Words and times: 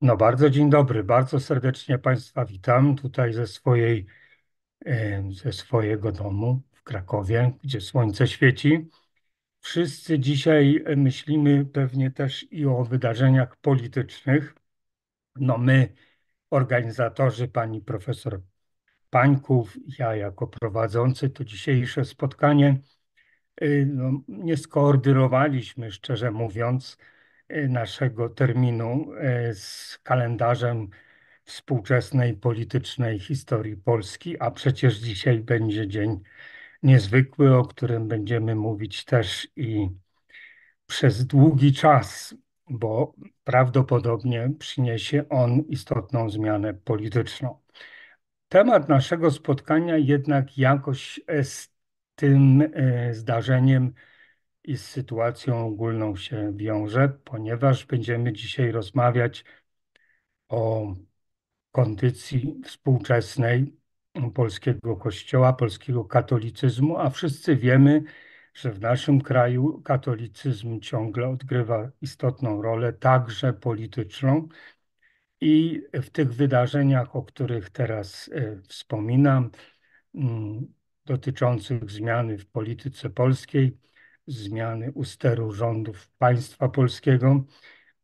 No 0.00 0.16
bardzo 0.16 0.50
dzień 0.50 0.70
dobry, 0.70 1.04
bardzo 1.04 1.40
serdecznie 1.40 1.98
Państwa 1.98 2.44
witam 2.44 2.96
tutaj 2.96 3.32
ze 3.32 3.46
swojej, 3.46 4.06
e, 4.86 5.22
ze 5.32 5.52
swojego 5.52 6.12
domu 6.12 6.62
w 6.72 6.82
Krakowie, 6.82 7.52
gdzie 7.64 7.80
słońce 7.80 8.26
świeci. 8.26 8.88
Wszyscy 9.60 10.18
dzisiaj 10.18 10.84
myślimy 10.96 11.66
pewnie 11.66 12.10
też 12.10 12.46
i 12.52 12.66
o 12.66 12.84
wydarzeniach 12.84 13.56
politycznych. 13.56 14.54
No 15.36 15.58
my, 15.58 15.94
organizatorzy, 16.50 17.48
pani 17.48 17.80
profesor 17.80 18.42
Pańków, 19.10 19.76
ja 19.98 20.16
jako 20.16 20.46
prowadzący 20.46 21.30
to 21.30 21.44
dzisiejsze 21.44 22.04
spotkanie, 22.04 22.80
e, 23.56 23.86
no, 23.86 24.12
nie 24.28 24.56
skoordynowaliśmy, 24.56 25.92
szczerze 25.92 26.30
mówiąc, 26.30 26.98
naszego 27.68 28.28
terminu 28.28 29.06
z 29.52 29.98
kalendarzem 30.02 30.88
współczesnej 31.44 32.34
politycznej 32.36 33.18
historii 33.18 33.76
Polski, 33.76 34.40
a 34.40 34.50
przecież 34.50 34.98
dzisiaj 34.98 35.40
będzie 35.40 35.88
dzień 35.88 36.20
niezwykły, 36.82 37.56
o 37.56 37.64
którym 37.64 38.08
będziemy 38.08 38.54
mówić 38.54 39.04
też 39.04 39.48
i 39.56 39.88
przez 40.86 41.26
długi 41.26 41.72
czas, 41.72 42.34
bo 42.70 43.14
prawdopodobnie 43.44 44.50
przyniesie 44.58 45.28
on 45.28 45.60
istotną 45.60 46.30
zmianę 46.30 46.74
polityczną. 46.74 47.58
Temat 48.48 48.88
naszego 48.88 49.30
spotkania 49.30 49.96
jednak 49.96 50.58
jakoś 50.58 51.20
z 51.42 51.68
tym 52.14 52.62
e, 52.74 53.14
zdarzeniem 53.14 53.94
i 54.68 54.76
z 54.76 54.84
sytuacją 54.86 55.66
ogólną 55.66 56.16
się 56.16 56.52
wiąże, 56.56 57.08
ponieważ 57.24 57.86
będziemy 57.86 58.32
dzisiaj 58.32 58.70
rozmawiać 58.72 59.44
o 60.48 60.94
kondycji 61.72 62.60
współczesnej 62.64 63.76
polskiego 64.34 64.96
kościoła, 64.96 65.52
polskiego 65.52 66.04
katolicyzmu, 66.04 66.98
a 66.98 67.10
wszyscy 67.10 67.56
wiemy, 67.56 68.02
że 68.54 68.72
w 68.72 68.80
naszym 68.80 69.20
kraju 69.20 69.82
katolicyzm 69.82 70.80
ciągle 70.80 71.28
odgrywa 71.28 71.90
istotną 72.00 72.62
rolę, 72.62 72.92
także 72.92 73.52
polityczną. 73.52 74.48
I 75.40 75.82
w 75.94 76.10
tych 76.10 76.34
wydarzeniach, 76.34 77.16
o 77.16 77.22
których 77.22 77.70
teraz 77.70 78.30
e, 78.32 78.62
wspominam, 78.68 79.50
mm, 80.14 80.74
dotyczących 81.04 81.90
zmiany 81.90 82.38
w 82.38 82.46
polityce 82.46 83.10
polskiej, 83.10 83.78
zmiany 84.28 84.92
usteru 84.92 85.52
rządów 85.52 86.10
państwa 86.18 86.68
polskiego, 86.68 87.44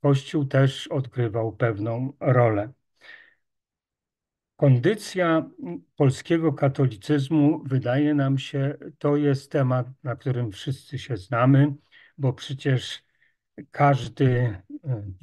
Kościół 0.03 0.45
też 0.45 0.87
odgrywał 0.87 1.57
pewną 1.57 2.13
rolę. 2.21 2.73
Kondycja 4.57 5.51
polskiego 5.97 6.53
katolicyzmu, 6.53 7.63
wydaje 7.65 8.15
nam 8.15 8.39
się, 8.39 8.79
to 8.99 9.17
jest 9.17 9.51
temat, 9.51 9.87
na 10.03 10.17
którym 10.17 10.53
wszyscy 10.53 10.99
się 10.99 11.17
znamy, 11.17 11.75
bo 12.19 12.33
przecież 12.33 13.05
każdy 13.71 14.27
e, 14.31 14.63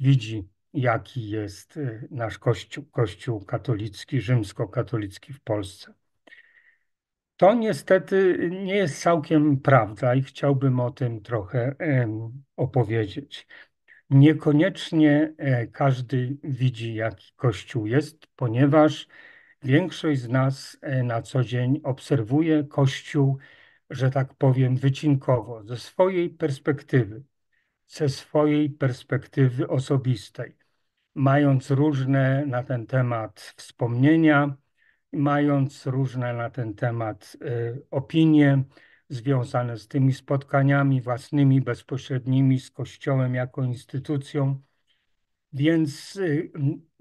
widzi, 0.00 0.48
jaki 0.72 1.30
jest 1.30 1.76
e, 1.76 2.06
nasz 2.10 2.38
Kościół, 2.38 2.84
Kościół 2.84 3.44
katolicki, 3.44 4.20
rzymskokatolicki 4.20 5.32
w 5.32 5.40
Polsce. 5.40 5.94
To 7.42 7.54
niestety 7.54 8.48
nie 8.64 8.74
jest 8.74 9.02
całkiem 9.02 9.60
prawda 9.60 10.14
i 10.14 10.22
chciałbym 10.22 10.80
o 10.80 10.90
tym 10.90 11.22
trochę 11.22 11.74
opowiedzieć. 12.56 13.46
Niekoniecznie 14.10 15.34
e, 15.38 15.66
każdy 15.66 16.36
widzi, 16.44 16.94
jaki 16.94 17.32
Kościół 17.36 17.86
jest, 17.86 18.26
ponieważ 18.36 19.08
większość 19.62 20.20
z 20.20 20.28
nas 20.28 20.78
e, 20.82 21.02
na 21.02 21.22
co 21.22 21.44
dzień 21.44 21.80
obserwuje 21.84 22.64
Kościół, 22.64 23.38
że 23.90 24.10
tak 24.10 24.34
powiem, 24.34 24.76
wycinkowo, 24.76 25.64
ze 25.64 25.76
swojej 25.76 26.30
perspektywy, 26.30 27.22
ze 27.86 28.08
swojej 28.08 28.70
perspektywy 28.70 29.68
osobistej, 29.68 30.56
mając 31.14 31.70
różne 31.70 32.46
na 32.46 32.62
ten 32.62 32.86
temat 32.86 33.54
wspomnienia, 33.56 34.56
mając 35.12 35.86
różne 35.86 36.32
na 36.34 36.50
ten 36.50 36.74
temat 36.74 37.36
e, 37.40 37.78
opinie, 37.90 38.64
związane 39.08 39.76
z 39.76 39.88
tymi 39.88 40.12
spotkaniami 40.12 41.00
własnymi, 41.00 41.60
bezpośrednimi 41.60 42.60
z 42.60 42.70
Kościołem 42.70 43.34
jako 43.34 43.62
instytucją. 43.64 44.62
Więc 45.52 46.16
y, 46.16 46.52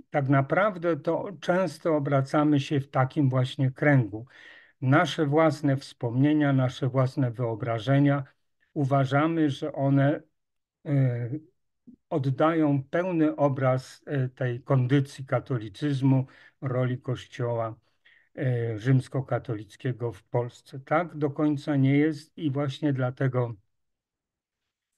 tak 0.10 0.30
naprawdę 0.30 0.98
to 0.98 1.32
często 1.42 1.96
obracamy 1.96 2.60
się 2.60 2.80
w 2.80 2.90
takim 2.90 3.30
właśnie 3.30 3.72
kręgu. 3.72 4.26
Nasze 4.82 5.26
własne 5.26 5.78
wspomnienia, 5.78 6.54
nasze 6.54 6.88
własne 6.90 7.32
wyobrażenia, 7.32 8.24
uważamy, 8.74 9.50
że 9.50 9.74
one 9.74 10.22
y, 10.88 11.42
oddają 12.10 12.84
pełny 12.84 13.36
obraz 13.36 14.02
y, 14.08 14.30
tej 14.30 14.64
kondycji 14.64 15.26
katolicyzmu, 15.26 16.26
roli 16.62 17.02
Kościoła 17.02 17.76
rzymskokatolickiego 18.76 20.12
w 20.12 20.24
Polsce. 20.24 20.80
Tak 20.80 21.18
do 21.18 21.30
końca 21.30 21.76
nie 21.76 21.98
jest 21.98 22.38
i 22.38 22.52
właśnie 22.52 22.94
dlatego 22.94 23.56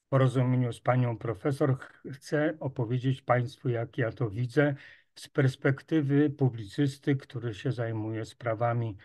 w 0.05 0.09
porozumieniu 0.09 0.73
z 0.73 0.81
panią 0.81 1.17
profesor 1.17 1.77
chcę 2.11 2.57
opowiedzieć 2.59 3.21
państwu, 3.21 3.69
jak 3.69 3.97
ja 3.97 4.11
to 4.11 4.29
widzę 4.29 4.75
z 5.15 5.27
perspektywy 5.27 6.29
publicysty, 6.29 7.15
który 7.15 7.53
się 7.53 7.71
zajmuje 7.71 8.25
sprawami 8.25 8.97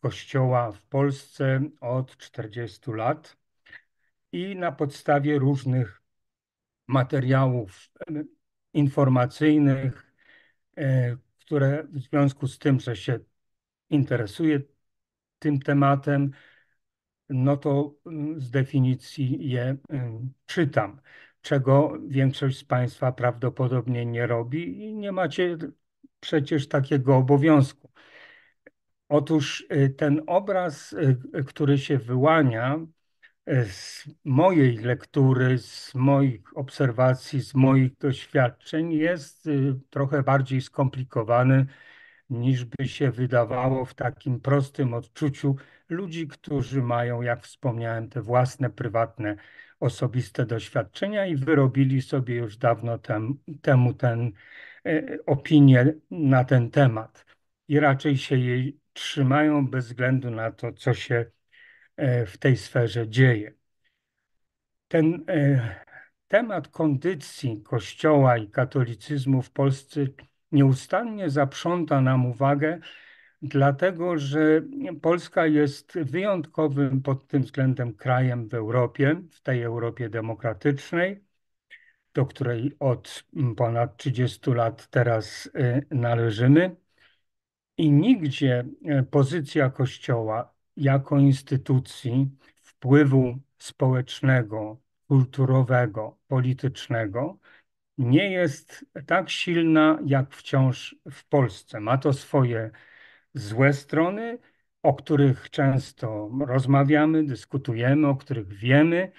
Kościoła 0.00 0.72
w 0.72 0.82
Polsce 0.82 1.60
od 1.80 2.16
40 2.16 2.90
lat 2.90 3.36
i 4.32 4.56
na 4.56 4.72
podstawie 4.72 5.38
różnych 5.38 6.02
materiałów 6.86 7.90
e, 8.00 8.24
informacyjnych, 8.72 10.12
e, 10.76 11.16
które 11.38 11.84
w 11.84 11.98
związku 11.98 12.48
z 12.48 12.58
tym, 12.58 12.80
że 12.80 12.96
się 12.96 13.18
interesuje 13.92 14.60
tym 15.38 15.60
tematem, 15.60 16.30
no 17.28 17.56
to 17.56 17.94
mm, 18.06 18.40
z 18.40 18.50
definicji 18.50 19.48
je 19.50 19.76
mm, 19.88 20.32
czytam, 20.46 21.00
czego 21.42 21.98
większość 22.08 22.58
z 22.58 22.64
Państwa 22.64 23.12
prawdopodobnie 23.12 24.06
nie 24.06 24.26
robi 24.26 24.82
i 24.82 24.94
nie 24.94 25.12
macie 25.12 25.56
przecież 26.20 26.68
takiego 26.68 27.16
obowiązku. 27.16 27.90
Otóż 29.08 29.66
y, 29.72 29.90
ten 29.90 30.22
obraz, 30.26 30.92
y, 30.92 31.44
który 31.46 31.78
się 31.78 31.98
wyłania 31.98 32.86
y, 33.48 33.64
z 33.64 34.08
mojej 34.24 34.76
lektury, 34.76 35.58
z 35.58 35.94
moich 35.94 36.56
obserwacji, 36.56 37.40
z 37.40 37.54
moich 37.54 37.96
doświadczeń, 37.98 38.92
jest 38.92 39.48
trochę 39.90 40.22
bardziej 40.22 40.60
skomplikowany 40.60 41.66
niż 42.32 42.64
by 42.64 42.88
się 42.88 43.10
wydawało 43.10 43.84
w 43.84 43.94
takim 43.94 44.40
prostym 44.40 44.94
odczuciu 44.94 45.56
ludzi, 45.88 46.28
którzy 46.28 46.82
mają, 46.82 47.22
jak 47.22 47.42
wspomniałem, 47.42 48.08
te 48.08 48.22
własne, 48.22 48.70
prywatne, 48.70 49.36
osobiste 49.80 50.46
doświadczenia 50.46 51.26
i 51.26 51.36
wyrobili 51.36 52.02
sobie 52.02 52.34
już 52.34 52.56
dawno 52.56 52.98
tem, 52.98 53.38
temu 53.62 53.94
ten 53.94 54.32
e, 54.86 55.18
opinię 55.26 55.94
na 56.10 56.44
ten 56.44 56.70
temat. 56.70 57.24
I 57.68 57.80
raczej 57.80 58.16
się 58.16 58.36
jej 58.38 58.80
trzymają 58.92 59.66
bez 59.68 59.86
względu 59.86 60.30
na 60.30 60.50
to, 60.52 60.72
co 60.72 60.94
się 60.94 61.26
e, 61.96 62.26
w 62.26 62.38
tej 62.38 62.56
sferze 62.56 63.08
dzieje. 63.08 63.54
Ten 64.88 65.24
e, 65.28 65.60
temat 66.28 66.68
kondycji 66.68 67.62
Kościoła 67.62 68.38
i 68.38 68.48
katolicyzmu 68.50 69.42
w 69.42 69.50
Polsce 69.50 70.00
nieustannie 70.52 71.30
zaprząta 71.30 72.00
nam 72.00 72.26
uwagę, 72.26 72.78
dlatego 73.42 74.18
że 74.18 74.62
Polska 75.02 75.46
jest 75.46 75.98
wyjątkowym 75.98 77.02
pod 77.02 77.26
tym 77.26 77.42
względem 77.42 77.94
krajem 77.94 78.48
w 78.48 78.54
Europie, 78.54 79.22
w 79.30 79.40
tej 79.40 79.62
Europie 79.62 80.08
demokratycznej, 80.08 81.24
do 82.14 82.26
której 82.26 82.76
od 82.80 83.24
ponad 83.56 83.96
30 83.96 84.50
lat 84.50 84.88
teraz 84.90 85.46
y, 85.46 85.86
należymy. 85.90 86.76
I 87.76 87.90
nigdzie 87.90 88.64
y, 89.00 89.02
pozycja 89.02 89.70
Kościoła 89.70 90.54
jako 90.76 91.18
instytucji 91.18 92.30
wpływu 92.62 93.38
społecznego, 93.58 94.80
kulturowego, 95.08 96.18
politycznego 96.28 97.38
nie 97.98 98.30
jest 98.30 98.86
tak 99.06 99.30
silna 99.30 99.98
jak 100.04 100.34
wciąż 100.34 100.96
w 101.10 101.24
Polsce. 101.24 101.80
Ma 101.80 101.98
to 101.98 102.12
swoje 102.12 102.70
złe 103.34 103.72
strony, 103.72 104.38
o 104.82 104.94
których 104.94 105.50
często 105.50 106.30
rozmawiamy, 106.46 107.24
dyskutujemy, 107.24 108.08
o 108.08 108.16
których 108.16 108.48
wiemy 108.48 109.12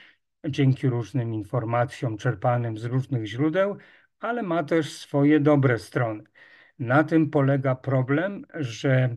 dzięki 0.49 0.89
różnym 0.89 1.33
informacjom 1.33 2.17
czerpanym 2.17 2.77
z 2.77 2.85
różnych 2.85 3.25
źródeł, 3.25 3.77
ale 4.19 4.43
ma 4.43 4.63
też 4.63 4.93
swoje 4.97 5.39
dobre 5.39 5.79
strony. 5.79 6.23
Na 6.79 7.03
tym 7.03 7.29
polega 7.29 7.75
problem, 7.75 8.45
że 8.53 9.15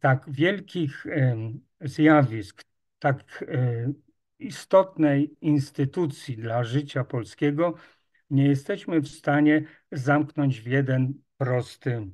tak 0.00 0.30
wielkich 0.30 1.06
zjawisk, 1.80 2.64
tak 2.98 3.44
e, 3.48 3.92
istotnej 4.38 5.36
instytucji 5.40 6.36
dla 6.36 6.64
życia 6.64 7.04
polskiego 7.04 7.74
nie 8.30 8.46
jesteśmy 8.46 9.00
w 9.00 9.08
stanie 9.08 9.62
zamknąć 9.92 10.60
w 10.60 10.66
jeden 10.66 11.14
prosty 11.36 12.10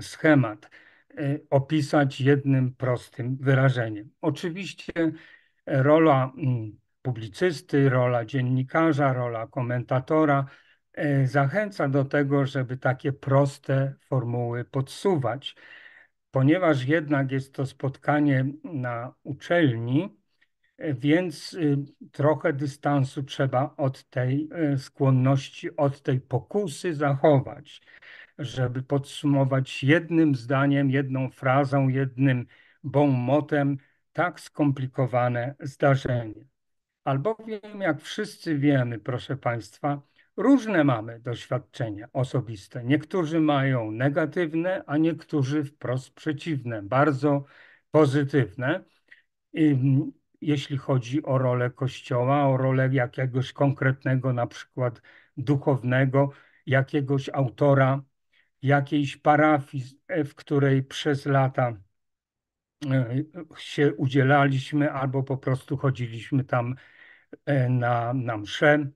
schemat, 0.00 0.70
e, 1.18 1.38
opisać 1.50 2.20
jednym 2.20 2.74
prostym 2.74 3.36
wyrażeniem. 3.36 4.10
Oczywiście 4.20 4.92
rola 5.66 6.32
mm, 6.36 6.78
publicysty, 7.02 7.88
rola 7.88 8.24
dziennikarza, 8.24 9.12
rola 9.12 9.46
komentatora 9.46 10.46
e, 10.92 11.26
zachęca 11.26 11.88
do 11.88 12.04
tego, 12.04 12.46
żeby 12.46 12.76
takie 12.76 13.12
proste 13.12 13.94
formuły 14.00 14.64
podsuwać. 14.64 15.56
Ponieważ 16.30 16.84
jednak 16.84 17.30
jest 17.32 17.54
to 17.54 17.66
spotkanie 17.66 18.46
na 18.64 19.14
uczelni, 19.22 20.15
więc 20.78 21.54
y, 21.54 21.76
trochę 22.12 22.52
dystansu 22.52 23.22
trzeba 23.22 23.74
od 23.76 24.04
tej 24.10 24.48
e, 24.52 24.78
skłonności, 24.78 25.76
od 25.76 26.02
tej 26.02 26.20
pokusy 26.20 26.94
zachować, 26.94 27.82
żeby 28.38 28.82
podsumować 28.82 29.84
jednym 29.84 30.34
zdaniem, 30.34 30.90
jedną 30.90 31.30
frazą, 31.30 31.88
jednym 31.88 32.46
bonmotem 32.84 33.76
tak 34.12 34.40
skomplikowane 34.40 35.54
zdarzenie. 35.60 36.46
Albowiem, 37.04 37.80
jak 37.80 38.00
wszyscy 38.00 38.58
wiemy, 38.58 38.98
proszę 38.98 39.36
Państwa, 39.36 40.02
różne 40.36 40.84
mamy 40.84 41.20
doświadczenia 41.20 42.08
osobiste. 42.12 42.84
Niektórzy 42.84 43.40
mają 43.40 43.90
negatywne, 43.90 44.82
a 44.86 44.96
niektórzy 44.96 45.64
wprost 45.64 46.14
przeciwne, 46.14 46.82
bardzo 46.82 47.44
pozytywne. 47.90 48.84
Jeśli 50.40 50.76
chodzi 50.76 51.22
o 51.22 51.38
rolę 51.38 51.70
Kościoła, 51.70 52.48
o 52.48 52.56
rolę 52.56 52.88
jakiegoś 52.92 53.52
konkretnego, 53.52 54.32
na 54.32 54.46
przykład 54.46 55.02
duchownego, 55.36 56.30
jakiegoś 56.66 57.28
autora, 57.28 58.02
jakiejś 58.62 59.16
parafii, 59.16 59.84
w 60.24 60.34
której 60.34 60.82
przez 60.82 61.26
lata 61.26 61.76
e, 62.90 63.16
się 63.56 63.94
udzielaliśmy, 63.94 64.92
albo 64.92 65.22
po 65.22 65.36
prostu 65.38 65.76
chodziliśmy 65.76 66.44
tam 66.44 66.74
e, 67.46 67.68
na, 67.68 68.14
na 68.14 68.36
msze 68.36 68.90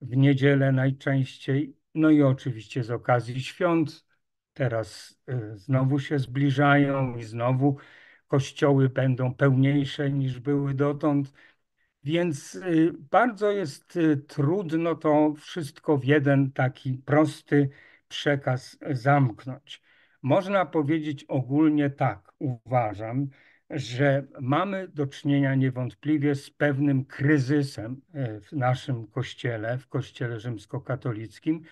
w 0.00 0.16
niedzielę 0.16 0.72
najczęściej. 0.72 1.76
No 1.94 2.10
i 2.10 2.22
oczywiście 2.22 2.84
z 2.84 2.90
okazji 2.90 3.42
świąt. 3.42 4.04
Teraz 4.52 5.18
y, 5.28 5.58
znowu 5.58 5.98
się 5.98 6.18
zbliżają 6.18 7.16
i 7.16 7.22
znowu 7.22 7.76
kościoły 8.30 8.88
będą 8.88 9.34
pełniejsze 9.34 10.10
niż 10.10 10.40
były 10.40 10.74
dotąd. 10.74 11.32
Więc 12.04 12.54
y, 12.54 12.92
bardzo 13.10 13.50
jest 13.50 13.96
y, 13.96 14.16
trudno 14.16 14.94
to 14.94 15.34
wszystko 15.34 15.98
w 15.98 16.04
jeden 16.04 16.52
taki 16.52 16.94
prosty 16.94 17.70
przekaz 18.08 18.78
zamknąć. 18.90 19.82
Można 20.22 20.66
powiedzieć 20.66 21.24
ogólnie 21.24 21.90
tak, 21.90 22.32
uważam, 22.38 23.28
że 23.70 24.26
mamy 24.40 24.88
do 24.88 25.06
czynienia 25.06 25.54
niewątpliwie 25.54 26.34
z 26.34 26.50
pewnym 26.50 27.04
kryzysem 27.04 28.00
e, 28.12 28.40
w 28.40 28.52
naszym 28.52 29.06
kościele, 29.06 29.78
w 29.78 29.88
kościele 29.88 30.40
rzymskokatolickim. 30.40 31.62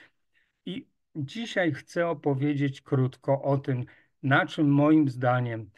I 0.67 0.89
dzisiaj 1.17 1.73
chcę 1.73 2.09
opowiedzieć 2.09 2.81
krótko 2.81 3.43
o 3.43 3.59
tym, 3.59 3.85
na 4.23 4.47
czym 4.47 4.69
moim 4.69 5.09
zdaniem 5.09 5.71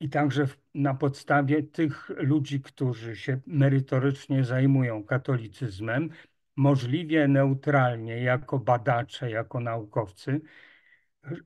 i 0.00 0.08
także 0.08 0.46
na 0.74 0.94
podstawie 0.94 1.62
tych 1.62 2.10
ludzi, 2.16 2.60
którzy 2.60 3.16
się 3.16 3.40
merytorycznie 3.46 4.44
zajmują 4.44 5.04
katolicyzmem, 5.04 6.10
możliwie 6.56 7.28
neutralnie, 7.28 8.22
jako 8.22 8.58
badacze, 8.58 9.30
jako 9.30 9.60
naukowcy, 9.60 10.40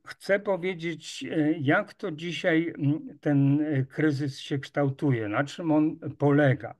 Chcę 0.06 0.40
powiedzieć, 0.40 1.24
e, 1.30 1.52
jak 1.52 1.94
to 1.94 2.12
dzisiaj 2.12 2.74
ten 3.20 3.60
e, 3.60 3.84
kryzys 3.84 4.38
się 4.38 4.58
kształtuje, 4.58 5.28
na 5.28 5.44
czym 5.44 5.72
on 5.72 5.98
polega. 6.18 6.74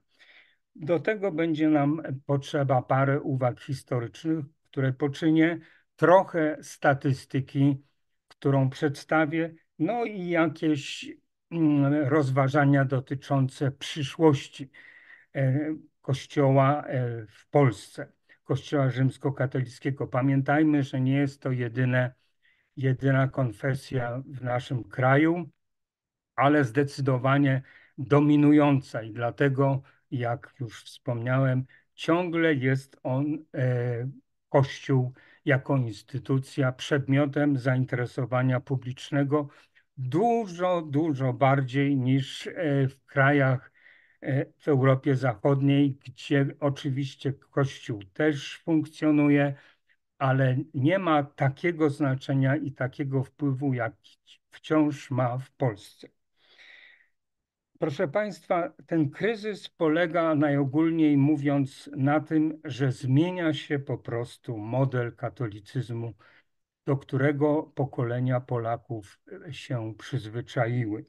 Do 0.75 0.99
tego 0.99 1.31
będzie 1.31 1.69
nam 1.69 2.01
potrzeba 2.25 2.81
parę 2.81 3.21
uwag 3.21 3.61
historycznych, 3.61 4.45
które 4.63 4.93
poczynię, 4.93 5.59
trochę 5.95 6.57
statystyki, 6.61 7.83
którą 8.27 8.69
przedstawię, 8.69 9.53
no 9.79 10.05
i 10.05 10.29
jakieś 10.29 11.07
rozważania 12.05 12.85
dotyczące 12.85 13.71
przyszłości 13.71 14.69
e, 15.35 15.75
Kościoła 16.01 16.85
w 17.27 17.49
Polsce, 17.49 18.11
Kościoła 18.43 18.89
rzymskokatolickiego. 18.89 20.07
Pamiętajmy, 20.07 20.83
że 20.83 21.01
nie 21.01 21.17
jest 21.17 21.41
to 21.41 21.51
jedyne 21.51 22.13
jedyna 22.79 23.27
konfesja 23.27 24.23
w 24.25 24.43
naszym 24.43 24.83
kraju, 24.83 25.49
ale 26.35 26.63
zdecydowanie 26.63 27.61
dominująca 27.97 29.03
i 29.03 29.11
dlatego, 29.13 29.81
jak 30.11 30.53
już 30.59 30.83
wspomniałem, 30.83 31.65
ciągle 31.95 32.53
jest 32.53 32.99
on, 33.03 33.45
e, 33.55 34.09
Kościół 34.49 35.13
jako 35.45 35.77
instytucja, 35.77 36.71
przedmiotem 36.71 37.57
zainteresowania 37.57 38.59
publicznego 38.59 39.47
dużo, 39.99 40.81
dużo 40.81 41.33
bardziej 41.33 41.97
niż 41.97 42.47
e, 42.47 42.87
w 42.87 43.05
krajach 43.05 43.71
e, 44.21 44.45
w 44.57 44.67
Europie 44.67 45.15
Zachodniej, 45.15 45.99
gdzie 46.05 46.47
oczywiście 46.59 47.33
Kościół 47.33 48.03
też 48.13 48.57
funkcjonuje, 48.57 49.55
ale 50.17 50.57
nie 50.73 50.99
ma 50.99 51.23
takiego 51.23 51.89
znaczenia 51.89 52.55
i 52.55 52.71
takiego 52.71 53.23
wpływu, 53.23 53.73
jak 53.73 53.93
wciąż 54.51 55.11
ma 55.11 55.37
w 55.37 55.51
Polsce. 55.51 56.07
Proszę 57.79 58.07
Państwa, 58.07 58.73
ten 58.87 59.09
kryzys 59.09 59.69
polega 59.69 60.35
najogólniej 60.35 61.17
mówiąc 61.17 61.89
na 61.97 62.19
tym, 62.19 62.61
że 62.63 62.91
zmienia 62.91 63.53
się 63.53 63.79
po 63.79 63.97
prostu 63.97 64.57
model 64.57 65.15
katolicyzmu, 65.15 66.13
do 66.89 66.97
którego 66.97 67.63
pokolenia 67.63 68.39
Polaków 68.39 69.19
się 69.51 69.93
przyzwyczaiły. 69.97 71.05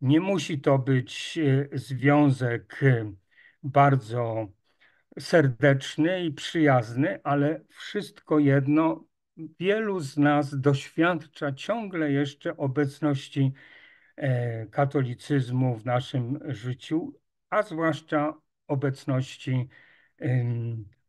Nie 0.00 0.20
musi 0.20 0.60
to 0.60 0.78
być 0.78 1.38
e, 1.38 1.78
związek 1.78 2.82
e, 2.82 3.12
bardzo 3.62 4.48
serdeczny 5.18 6.24
i 6.24 6.32
przyjazny, 6.32 7.20
ale 7.24 7.64
wszystko 7.68 8.38
jedno, 8.38 9.04
wielu 9.36 10.00
z 10.00 10.16
nas 10.16 10.60
doświadcza 10.60 11.52
ciągle 11.52 12.12
jeszcze 12.12 12.56
obecności 12.56 13.52
e, 14.16 14.66
katolicyzmu 14.66 15.76
w 15.76 15.84
naszym 15.84 16.38
życiu, 16.44 17.20
a 17.50 17.62
zwłaszcza 17.62 18.34
obecności 18.66 19.68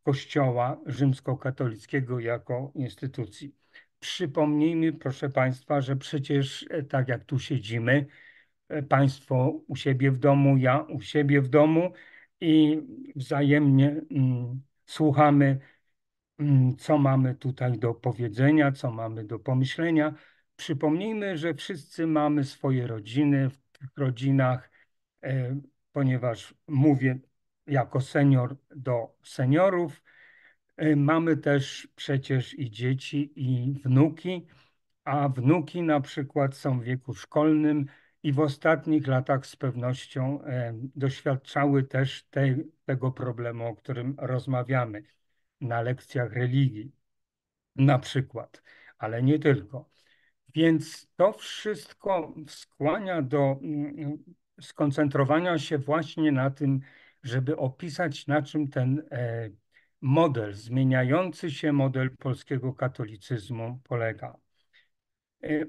Kościoła 0.04 0.82
rzymskokatolickiego 0.86 2.20
jako 2.20 2.72
instytucji. 2.76 3.56
Przypomnijmy, 4.00 4.94
proszę 4.94 5.30
Państwa, 5.30 5.82
że 5.82 5.96
przecież 5.96 6.66
e, 6.70 6.84
tak 6.84 7.08
jak 7.08 7.26
tu 7.26 7.40
siedzimy, 7.40 8.06
e, 8.70 8.84
Państwo 8.84 9.62
u 9.68 9.76
siebie 9.76 10.12
w 10.12 10.18
domu, 10.18 10.58
ja 10.58 10.80
u 10.80 11.02
siebie 11.02 11.42
w 11.42 11.48
domu, 11.48 11.94
i 12.42 12.82
wzajemnie 13.16 14.02
mm, 14.12 14.62
słuchamy, 14.86 15.60
mm, 16.40 16.78
co 16.78 16.98
mamy 16.98 17.36
tutaj 17.36 17.80
do 17.80 17.94
powiedzenia, 17.94 18.72
co 18.72 18.92
mamy 18.92 19.26
do 19.26 19.40
pomyślenia. 19.40 20.14
Przypomnijmy, 20.56 21.38
że 21.38 21.54
wszyscy 21.54 22.08
mamy 22.08 22.44
swoje 22.44 22.88
rodziny, 22.88 23.50
w 23.50 23.58
tych 23.72 23.90
rodzinach, 23.98 24.72
e, 25.24 25.60
ponieważ 25.92 26.56
mówię 26.68 27.20
jako 27.70 28.02
senior 28.02 28.56
do 28.76 29.16
seniorów, 29.24 30.04
e, 30.78 30.96
mamy 30.96 31.38
też 31.38 31.88
przecież 31.96 32.60
i 32.60 32.72
dzieci, 32.72 33.32
i 33.36 33.74
wnuki, 33.74 34.48
a 35.04 35.30
wnuki 35.30 35.82
na 35.82 36.02
przykład 36.02 36.56
są 36.58 36.80
w 36.80 36.84
wieku 36.84 37.14
szkolnym, 37.14 37.86
i 38.24 38.34
w 38.34 38.40
ostatnich 38.40 39.08
latach 39.08 39.46
z 39.46 39.56
pewnością 39.56 40.44
e, 40.44 40.74
doświadczały 40.96 41.84
też 41.84 42.24
te, 42.24 42.56
tego 42.86 43.12
problemu, 43.12 43.68
o 43.68 43.76
którym 43.76 44.16
rozmawiamy 44.20 45.04
na 45.62 45.82
lekcjach 45.82 46.34
religii, 46.34 46.92
na 47.76 48.00
przykład, 48.00 48.64
ale 48.98 49.24
nie 49.24 49.40
tylko. 49.40 49.90
Więc 50.56 51.12
to 51.16 51.34
wszystko 51.34 52.34
skłania 52.48 53.22
do 53.22 53.60
mm, 53.62 54.24
skoncentrowania 54.62 55.60
się 55.60 55.78
właśnie 55.78 56.32
na 56.32 56.52
tym, 56.52 56.82
żeby 57.24 57.58
opisać, 57.58 58.28
na 58.28 58.42
czym 58.42 58.68
ten 58.68 59.04
e, 59.12 59.50
model, 60.02 60.54
zmieniający 60.54 61.52
się 61.52 61.72
model 61.72 62.18
polskiego 62.18 62.74
katolicyzmu 62.74 63.80
polega? 63.84 64.38
E, 65.44 65.66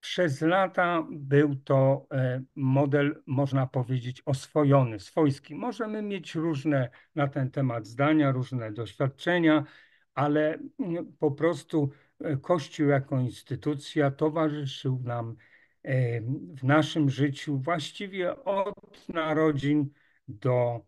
przez 0.00 0.40
lata 0.40 1.06
był 1.10 1.56
to 1.56 2.06
e, 2.10 2.42
model, 2.56 3.22
można 3.26 3.66
powiedzieć, 3.66 4.22
oswojony, 4.26 5.00
swojski. 5.00 5.54
Możemy 5.54 6.02
mieć 6.02 6.34
różne 6.34 6.90
na 7.14 7.28
ten 7.28 7.50
temat 7.50 7.86
zdania, 7.86 8.32
różne 8.32 8.72
doświadczenia, 8.72 9.64
ale 10.14 10.58
mm, 10.78 11.12
po 11.18 11.30
prostu 11.30 11.90
Kościół 12.42 12.88
jako 12.88 13.20
instytucja 13.20 14.10
towarzyszył 14.10 15.00
nam 15.04 15.36
w 16.56 16.64
naszym 16.64 17.10
życiu 17.10 17.58
właściwie 17.58 18.44
od 18.44 19.08
narodzin 19.08 19.90
do 20.28 20.86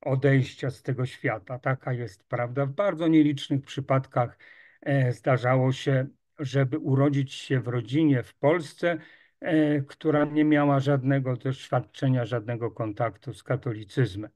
odejścia 0.00 0.70
z 0.70 0.82
tego 0.82 1.06
świata. 1.06 1.58
Taka 1.58 1.92
jest 1.92 2.24
prawda. 2.24 2.66
W 2.66 2.72
bardzo 2.72 3.08
nielicznych 3.08 3.64
przypadkach 3.64 4.38
e, 4.80 5.12
zdarzało 5.12 5.72
się, 5.72 6.06
żeby 6.38 6.78
urodzić 6.78 7.32
się 7.34 7.60
w 7.60 7.68
rodzinie 7.68 8.22
w 8.22 8.34
Polsce, 8.34 8.98
e, 9.40 9.80
która 9.80 10.24
nie 10.24 10.44
miała 10.44 10.80
żadnego 10.80 11.36
doświadczenia, 11.36 12.24
żadnego 12.24 12.70
kontaktu 12.70 13.34
z 13.34 13.42
katolicyzmem. 13.42 14.30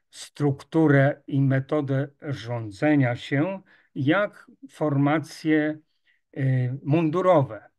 strukturę 0.09 1.21
i 1.27 1.41
metodę 1.41 2.07
rządzenia 2.21 3.15
się 3.15 3.61
jak 3.95 4.51
formacje 4.69 5.79
e, 6.33 6.41
mundurowe. 6.83 7.69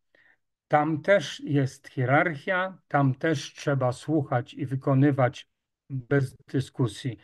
Tam 0.69 1.03
też 1.03 1.41
jest 1.41 1.89
hierarchia, 1.89 2.79
tam 2.89 3.15
też 3.15 3.55
trzeba 3.55 3.93
słuchać 3.93 4.55
i 4.55 4.67
wykonywać 4.67 5.49
bez 5.95 6.37
dyskusji 6.49 7.19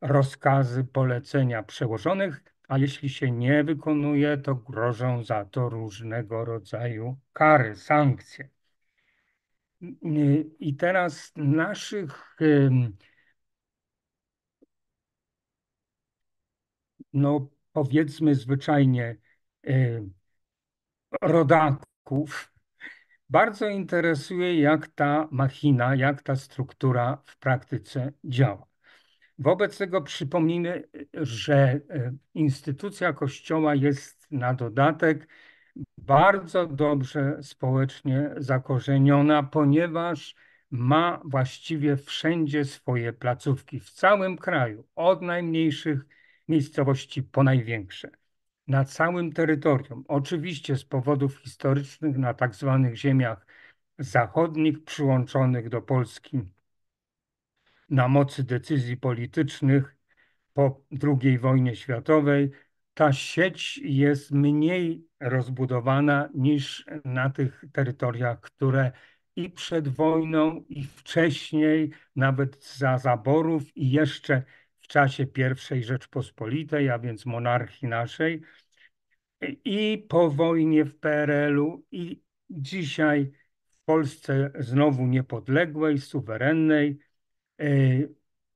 rozkazy, 0.00 0.84
polecenia 0.84 1.62
przełożonych, 1.62 2.44
a 2.68 2.78
jeśli 2.78 3.08
się 3.08 3.30
nie 3.30 3.64
wykonuje, 3.64 4.38
to 4.38 4.54
grożą 4.54 5.24
za 5.24 5.44
to 5.44 5.68
różnego 5.68 6.44
rodzaju 6.44 7.16
kary, 7.32 7.76
sankcje. 7.76 8.48
I 10.58 10.76
teraz 10.76 11.32
naszych 11.36 12.36
no 17.12 17.48
powiedzmy 17.72 18.34
zwyczajnie 18.34 19.16
rodaków 21.22 22.53
bardzo 23.28 23.68
interesuje, 23.68 24.60
jak 24.60 24.88
ta 24.88 25.28
machina, 25.30 25.94
jak 25.94 26.22
ta 26.22 26.36
struktura 26.36 27.22
w 27.26 27.38
praktyce 27.38 28.12
działa. 28.24 28.66
Wobec 29.38 29.78
tego 29.78 30.02
przypomnijmy, 30.02 30.88
że 31.14 31.54
e, 31.54 31.80
instytucja 32.34 33.12
Kościoła 33.12 33.74
jest 33.74 34.26
na 34.30 34.54
dodatek 34.54 35.28
bardzo 35.98 36.66
dobrze 36.66 37.38
społecznie 37.42 38.30
zakorzeniona, 38.36 39.42
ponieważ 39.42 40.34
ma 40.70 41.20
właściwie 41.24 41.96
wszędzie 41.96 42.64
swoje 42.64 43.12
placówki 43.12 43.80
w 43.80 43.90
całym 43.90 44.38
kraju, 44.38 44.84
od 44.94 45.22
najmniejszych 45.22 46.06
miejscowości 46.48 47.22
po 47.22 47.42
największe, 47.42 48.10
na 48.66 48.84
całym 48.84 49.32
terytorium. 49.32 50.04
Oczywiście 50.08 50.76
z 50.76 50.84
powodów 50.84 51.38
historycznych 51.38 52.18
na 52.18 52.34
tak 52.34 52.54
zwanych 52.54 52.96
ziemiach 52.96 53.46
zachodnich 53.98 54.84
przyłączonych 54.84 55.68
do 55.68 55.82
Polski 55.82 56.40
na 57.90 58.08
mocy 58.08 58.44
decyzji 58.44 58.96
politycznych 58.96 59.96
po 60.52 60.84
II 61.02 61.38
wojnie 61.38 61.76
światowej, 61.76 62.50
ta 62.94 63.12
sieć 63.12 63.78
jest 63.78 64.30
mniej 64.30 65.08
rozbudowana 65.20 66.28
niż 66.34 66.86
na 67.04 67.30
tych 67.30 67.64
terytoriach, 67.72 68.40
które 68.40 68.92
i 69.36 69.50
przed 69.50 69.88
wojną, 69.88 70.64
i 70.68 70.84
wcześniej, 70.84 71.90
nawet 72.16 72.64
za 72.64 72.98
zaborów, 72.98 73.76
i 73.76 73.90
jeszcze 73.90 74.42
w 74.84 74.86
czasie 74.86 75.26
I 75.76 75.82
Rzeczpospolitej, 75.82 76.90
a 76.90 76.98
więc 76.98 77.26
monarchii 77.26 77.88
naszej, 77.88 78.42
i 79.64 80.06
po 80.08 80.30
wojnie 80.30 80.84
w 80.84 80.98
PRL-u, 80.98 81.84
i 81.92 82.22
dzisiaj 82.50 83.32
w 83.72 83.80
Polsce 83.84 84.50
znowu 84.58 85.06
niepodległej, 85.06 85.98
suwerennej, 85.98 86.98
E, 87.60 87.66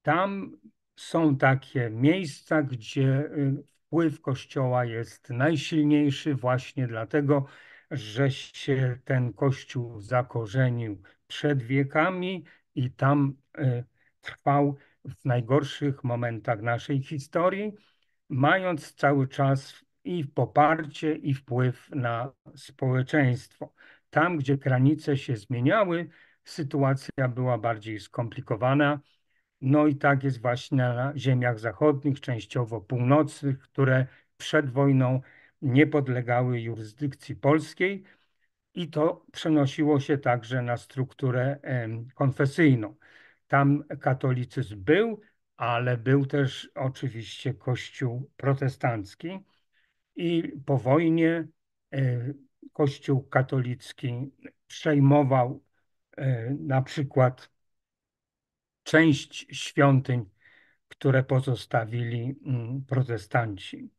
tam 0.02 0.56
są 0.96 1.36
takie 1.36 1.90
miejsca, 1.90 2.62
gdzie 2.62 3.04
e, 3.04 3.30
wpływ 3.86 4.20
Kościoła 4.20 4.84
jest 4.84 5.30
najsilniejszy 5.30 6.34
właśnie 6.34 6.86
dlatego, 6.86 7.46
że 7.90 8.30
się 8.30 8.98
ten 9.04 9.32
Kościół 9.32 10.00
zakorzenił 10.00 11.02
przed 11.26 11.62
wiekami 11.62 12.44
i 12.74 12.90
tam 12.90 13.36
e, 13.58 13.84
trwał 14.20 14.76
w 15.08 15.24
najgorszych 15.24 16.04
momentach 16.04 16.62
naszej 16.62 17.02
historii, 17.02 17.72
mając 18.28 18.94
cały 18.94 19.28
czas 19.28 19.84
i 20.04 20.24
poparcie, 20.24 21.14
i 21.14 21.34
wpływ 21.34 21.90
na 21.90 22.32
społeczeństwo. 22.56 23.72
Tam, 24.10 24.36
gdzie 24.36 24.56
granice 24.56 25.16
się 25.16 25.36
zmieniały, 25.36 26.08
sytuacja 26.44 27.28
była 27.28 27.58
bardziej 27.58 28.00
skomplikowana. 28.00 29.00
No 29.60 29.86
i 29.86 29.96
tak 29.96 30.24
jest 30.24 30.42
właśnie 30.42 30.78
na 30.78 31.12
ziemiach 31.16 31.58
zachodnich, 31.58 32.20
częściowo 32.20 32.80
północnych, 32.80 33.58
które 33.58 34.06
przed 34.36 34.70
wojną 34.70 35.20
nie 35.62 35.86
podlegały 35.86 36.60
jurysdykcji 36.60 37.36
polskiej 37.36 38.04
i 38.74 38.88
to 38.88 39.26
przenosiło 39.32 40.00
się 40.00 40.18
także 40.18 40.62
na 40.62 40.76
strukturę 40.76 41.58
konfesyjną. 42.14 42.94
Tam 43.48 43.84
katolicyzm 44.00 44.84
był, 44.84 45.20
ale 45.56 45.96
był 45.96 46.26
też 46.26 46.70
oczywiście 46.74 47.54
Kościół 47.54 48.30
protestancki 48.36 49.38
i 50.16 50.52
po 50.66 50.78
wojnie 50.78 51.48
e, 51.92 52.32
Kościół 52.72 53.22
katolicki 53.22 54.32
przejmował 54.66 55.62
e, 56.16 56.50
na 56.60 56.82
przykład 56.82 57.50
część 58.82 59.46
świątyń, 59.52 60.24
które 60.88 61.22
pozostawili 61.22 62.40
mm, 62.46 62.84
protestanci. 62.84 63.90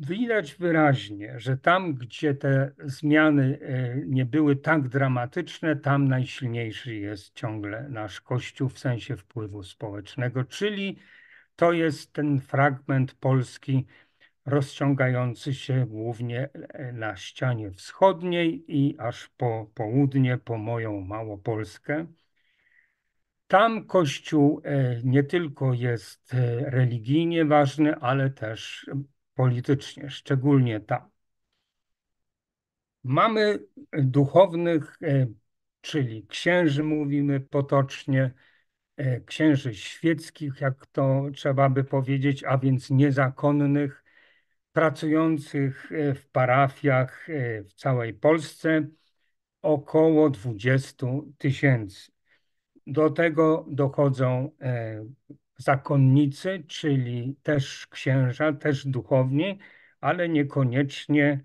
Widać 0.00 0.54
wyraźnie, 0.54 1.40
że 1.40 1.56
tam, 1.56 1.94
gdzie 1.94 2.34
te 2.34 2.72
zmiany 2.84 3.58
e, 3.62 3.96
nie 4.06 4.24
były 4.24 4.56
tak 4.56 4.88
dramatyczne, 4.88 5.76
tam 5.76 6.08
najsilniejszy 6.08 6.94
jest 6.94 7.34
ciągle 7.34 7.88
nasz 7.88 8.20
Kościół 8.20 8.68
w 8.68 8.78
sensie 8.78 9.16
wpływu 9.16 9.62
społecznego, 9.62 10.44
czyli 10.44 10.98
to 11.56 11.72
jest 11.72 12.12
ten 12.12 12.40
fragment 12.40 13.14
Polski 13.14 13.86
rozciągający 14.46 15.54
się 15.54 15.86
głównie 15.86 16.48
e, 16.52 16.92
na 16.92 17.16
ścianie 17.16 17.70
wschodniej 17.70 18.64
i 18.68 18.98
aż 18.98 19.28
po 19.28 19.70
południe, 19.74 20.38
po 20.38 20.58
moją 20.58 21.00
Małopolskę. 21.00 22.06
Tam 23.46 23.86
Kościół 23.86 24.60
e, 24.64 25.00
nie 25.04 25.22
tylko 25.22 25.74
jest 25.74 26.36
religijnie 26.60 27.44
ważny, 27.44 27.96
ale 27.96 28.30
też 28.30 28.90
politycznie, 29.36 30.10
szczególnie 30.10 30.80
tam. 30.80 31.10
Mamy 33.04 33.58
duchownych, 33.92 34.98
e, 35.02 35.26
czyli 35.80 36.26
księży, 36.26 36.82
mówimy 36.82 37.40
potocznie, 37.40 38.34
e, 38.96 39.20
księży 39.20 39.74
świeckich, 39.74 40.60
jak 40.60 40.86
to 40.86 41.22
trzeba 41.34 41.68
by 41.68 41.84
powiedzieć, 41.84 42.44
a 42.44 42.58
więc 42.58 42.90
niezakonnych, 42.90 44.04
pracujących 44.72 45.92
e, 45.92 46.14
w 46.14 46.28
parafiach 46.28 47.26
w 47.64 47.72
całej 47.74 48.14
Polsce, 48.14 48.86
około 49.62 50.30
20 50.30 51.06
tysięcy. 51.38 52.12
Do 52.86 53.10
tego 53.10 53.66
dochodzą 53.68 54.50
zakonnicy, 55.56 56.64
czyli 56.68 57.36
też 57.42 57.86
księża, 57.86 58.52
też 58.52 58.86
duchowni, 58.86 59.58
ale 60.00 60.28
niekoniecznie 60.28 61.40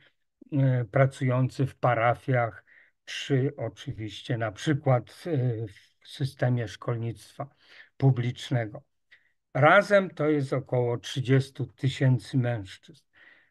e, 0.52 0.86
pracujący 0.86 1.66
w 1.66 1.76
parafiach, 1.76 2.66
czy 3.06 3.54
oczywiście 3.58 4.38
na 4.38 4.52
przykład 4.52 5.24
e, 5.26 5.68
w 5.68 6.08
systemie 6.08 6.68
szkolnictwa 6.68 7.50
publicznego. 7.98 8.84
Razem 9.54 10.10
to 10.10 10.30
jest 10.30 10.54
około 10.54 10.98
30 10.98 11.54
tysięcy 11.76 12.38
mężczyzn. 12.38 13.04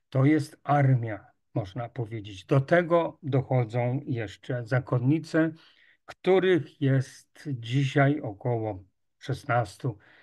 To 0.08 0.24
jest 0.24 0.60
armia, 0.62 1.26
można 1.54 1.88
powiedzieć. 1.88 2.44
Do 2.44 2.60
tego 2.60 3.18
dochodzą 3.22 4.00
jeszcze 4.06 4.66
zakonnice, 4.66 5.52
których 6.04 6.80
jest 6.80 7.48
dzisiaj 7.52 8.20
około 8.20 8.84
16 9.18 9.78
tysięcy. 9.78 10.19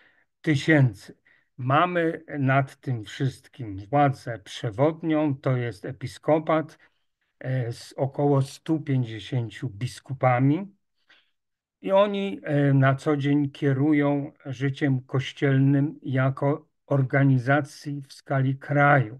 Mamy 1.58 2.24
nad 2.40 2.76
tym 2.80 3.04
wszystkim 3.04 3.78
władzę 3.78 4.40
przewodnią, 4.40 5.36
to 5.36 5.58
jest 5.58 5.86
episkopat 5.86 6.78
e, 7.40 7.72
z 7.74 7.94
około 7.94 8.42
150 8.42 9.66
biskupami. 9.66 10.76
I 11.82 11.92
oni 11.92 12.40
e, 12.44 12.74
na 12.74 12.96
co 12.96 13.18
dzień 13.18 13.52
kierują 13.52 14.32
życiem 14.46 15.02
kościelnym 15.02 16.00
jako 16.04 16.70
organizacji 16.86 18.02
w 18.08 18.14
skali 18.14 18.58
kraju. 18.58 19.20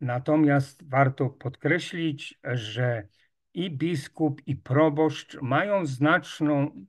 Natomiast 0.00 0.88
warto 0.88 1.30
podkreślić, 1.30 2.40
że 2.44 3.08
i 3.54 3.70
biskup, 3.70 4.42
i 4.46 4.56
proboszcz 4.56 5.40
mają 5.42 5.86
znaczną 5.86 6.86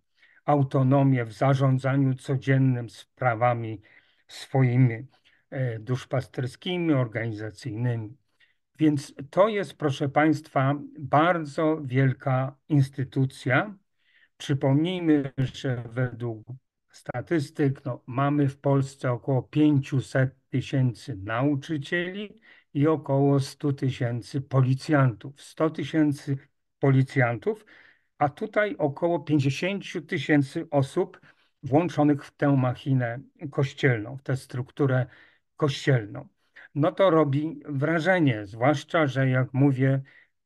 autonomię 0.47 1.25
w 1.25 1.33
zarządzaniu 1.33 2.13
codziennym 2.15 2.89
sprawami 2.89 3.81
swoimi 4.27 5.07
e, 5.49 5.79
duszpasterskimi, 5.79 6.93
organizacyjnymi. 6.93 8.17
Więc 8.79 9.13
to 9.29 9.47
jest, 9.47 9.73
proszę 9.73 10.09
Państwa, 10.09 10.75
bardzo 10.99 11.81
wielka 11.85 12.55
instytucja. 12.69 13.75
Przypomnijmy, 14.37 15.31
że 15.37 15.83
według 15.91 16.47
statystyk 16.91 17.85
no, 17.85 18.03
mamy 18.05 18.49
w 18.49 18.57
Polsce 18.59 19.11
około 19.11 19.43
500 19.43 20.35
tysięcy 20.49 21.15
nauczycieli 21.15 22.39
i 22.73 22.87
około 22.87 23.39
100 23.39 23.73
tysięcy 23.73 24.41
policjantów. 24.41 25.41
100 25.41 25.69
tysięcy 25.69 26.37
policjantów 26.79 27.65
a 28.17 28.29
tutaj 28.29 28.75
około 28.77 29.19
50 29.19 30.07
tysięcy 30.07 30.67
osób 30.71 31.21
włączonych 31.63 32.25
w 32.25 32.31
tę 32.31 32.57
machinę 32.57 33.19
kościelną, 33.51 34.17
w 34.17 34.23
tę 34.23 34.37
strukturę 34.37 35.05
kościelną. 35.55 36.27
No 36.75 36.91
to 36.91 37.09
robi 37.09 37.61
wrażenie, 37.65 38.45
zwłaszcza, 38.45 39.07
że 39.07 39.29
jak 39.29 39.53
mówię, 39.53 40.01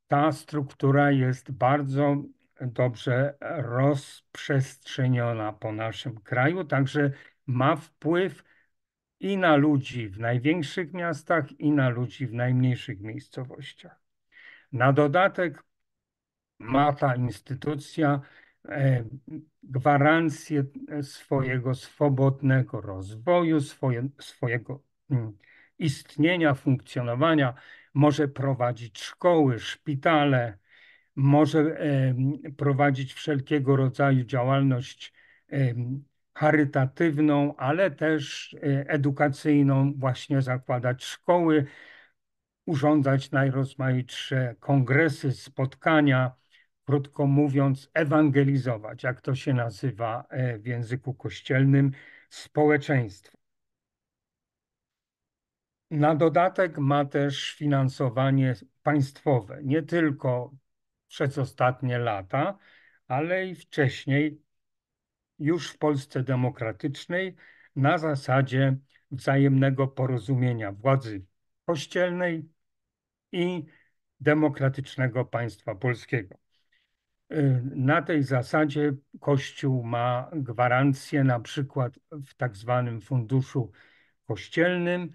ta 0.07 0.31
struktura 0.31 1.11
jest 1.11 1.51
bardzo 1.51 2.15
dobrze 2.61 3.37
rozprzestrzeniona 3.57 5.53
po 5.53 5.71
naszym 5.71 6.21
kraju, 6.21 6.63
także 6.63 7.11
ma 7.47 7.75
wpływ 7.75 8.43
i 9.19 9.37
na 9.37 9.55
ludzi 9.55 10.09
w 10.09 10.19
największych 10.19 10.93
miastach, 10.93 11.59
i 11.59 11.71
na 11.71 11.89
ludzi 11.89 12.27
w 12.27 12.33
najmniejszych 12.33 12.99
miejscowościach. 12.99 14.01
Na 14.71 14.93
dodatek 14.93 15.63
ma 16.61 16.93
ta 16.93 17.15
instytucja 17.15 18.21
e, 18.65 19.03
gwarancję 19.63 20.63
swojego 21.01 21.75
swobodnego 21.75 22.81
rozwoju, 22.81 23.61
swoje, 23.61 24.09
swojego 24.19 24.83
mm, 25.09 25.37
istnienia, 25.79 26.53
funkcjonowania, 26.53 27.53
może 27.93 28.27
prowadzić 28.27 28.99
szkoły, 28.99 29.59
szpitale, 29.59 30.57
może 31.15 31.59
e, 31.59 32.15
prowadzić 32.57 33.13
wszelkiego 33.13 33.75
rodzaju 33.75 34.23
działalność 34.23 35.13
e, 35.51 35.73
charytatywną, 36.33 37.55
ale 37.55 37.91
też 37.91 38.55
edukacyjną, 38.87 39.93
właśnie 39.93 40.41
zakładać 40.41 41.03
szkoły, 41.03 41.65
urządzać 42.65 43.31
najrozmaitsze 43.31 44.55
kongresy, 44.59 45.31
spotkania, 45.31 46.40
krótko 46.85 47.27
mówiąc, 47.27 47.89
ewangelizować, 47.93 49.03
jak 49.03 49.21
to 49.21 49.35
się 49.35 49.53
nazywa 49.53 50.25
e, 50.29 50.57
w 50.57 50.65
języku 50.65 51.13
kościelnym, 51.13 51.91
społeczeństwo. 52.29 53.37
Na 55.91 56.15
dodatek 56.15 56.77
ma 56.77 57.05
też 57.05 57.53
finansowanie 57.53 58.55
państwowe, 58.83 59.59
nie 59.63 59.83
tylko 59.83 60.53
przez 61.07 61.37
ostatnie 61.37 61.97
lata, 61.97 62.57
ale 63.07 63.47
i 63.47 63.55
wcześniej, 63.55 64.41
już 65.39 65.71
w 65.71 65.77
Polsce 65.77 66.23
demokratycznej, 66.23 67.35
na 67.75 67.97
zasadzie 67.97 68.77
wzajemnego 69.11 69.87
porozumienia 69.87 70.71
władzy 70.71 71.25
kościelnej 71.65 72.49
i 73.31 73.65
demokratycznego 74.19 75.25
państwa 75.25 75.75
polskiego. 75.75 76.40
Y, 77.31 77.61
na 77.75 78.01
tej 78.01 78.23
zasadzie 78.23 78.93
Kościół 79.19 79.83
ma 79.83 80.31
gwarancję 80.33 81.23
na 81.23 81.39
przykład 81.39 81.99
w 82.11 82.33
tak 82.33 82.55
zwanym 82.55 83.01
funduszu 83.01 83.71
kościelnym 84.27 85.13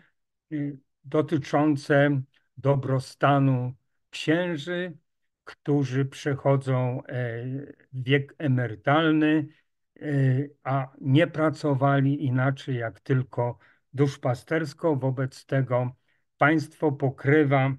y, 0.52 0.78
dotyczące 1.04 2.20
dobrostanu 2.56 3.72
księży, 4.10 4.96
którzy 5.44 6.04
przechodzą 6.04 7.02
e, 7.06 7.44
wiek 7.92 8.34
emerytalny, 8.38 9.48
y, 9.96 10.54
a 10.64 10.92
nie 11.00 11.26
pracowali 11.26 12.24
inaczej 12.24 12.76
jak 12.76 13.00
tylko 13.00 13.58
duszpastersko. 13.92 14.96
Wobec 14.96 15.46
tego 15.46 15.96
państwo 16.38 16.92
pokrywa 16.92 17.74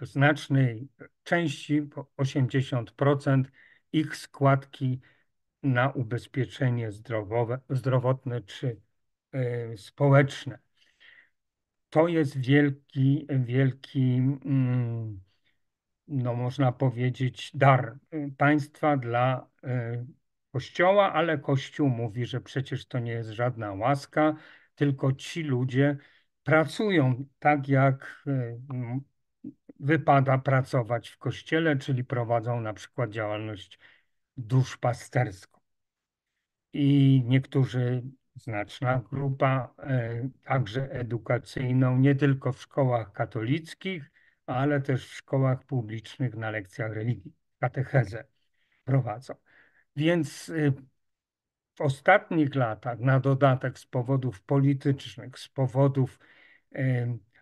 w 0.00 0.06
znacznej 0.06 0.88
części, 1.24 1.82
80% 2.16 3.44
ich 3.92 4.16
składki 4.16 5.00
na 5.62 5.90
ubezpieczenie 5.90 6.92
zdrowowe, 6.92 7.60
zdrowotne 7.70 8.40
czy 8.40 8.80
y, 9.34 9.74
społeczne. 9.76 10.58
To 11.90 12.08
jest 12.08 12.38
wielki, 12.38 13.26
wielki, 13.44 14.00
mm, 14.44 15.20
no 16.08 16.34
można 16.34 16.72
powiedzieć, 16.72 17.50
dar 17.54 17.98
państwa 18.36 18.96
dla 18.96 19.50
y, 19.64 20.06
Kościoła, 20.52 21.12
ale 21.12 21.38
Kościół 21.38 21.88
mówi, 21.88 22.26
że 22.26 22.40
przecież 22.40 22.86
to 22.86 22.98
nie 22.98 23.12
jest 23.12 23.30
żadna 23.30 23.72
łaska, 23.72 24.36
tylko 24.74 25.12
ci 25.12 25.42
ludzie 25.42 25.96
pracują 26.42 27.24
tak, 27.38 27.68
jak 27.68 28.24
e, 28.26 28.58
wypada 29.82 30.38
pracować 30.38 31.08
w 31.08 31.18
Kościele, 31.18 31.76
czyli 31.76 32.04
prowadzą 32.04 32.60
na 32.60 32.74
przykład 32.74 33.10
działalność 33.10 33.78
duszpasterską. 34.36 35.60
I 36.72 37.22
niektórzy, 37.26 38.02
znaczna 38.34 39.02
grupa, 39.10 39.74
e, 39.78 40.28
także 40.44 40.90
edukacyjną, 40.90 41.98
nie 41.98 42.14
tylko 42.14 42.52
w 42.52 42.60
szkołach 42.60 43.12
katolickich, 43.12 44.10
ale 44.46 44.80
też 44.80 45.06
w 45.06 45.14
szkołach 45.14 45.64
publicznych 45.64 46.34
na 46.34 46.50
lekcjach 46.50 46.92
religii, 46.92 47.32
katechezę 47.60 48.24
prowadzą. 48.84 49.34
Więc 49.96 50.48
y, 50.48 50.72
w 51.74 51.80
ostatnich 51.80 52.54
latach, 52.54 53.00
na 53.00 53.20
dodatek 53.20 53.78
z 53.78 53.86
powodów 53.86 54.42
politycznych, 54.42 55.38
z 55.38 55.48
powodów, 55.48 56.18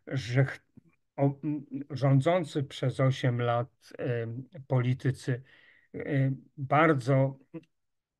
że 0.07 0.46
rządzący 1.90 2.62
przez 2.62 3.00
8 3.00 3.40
lat 3.40 3.92
politycy 4.66 5.42
bardzo 6.56 7.38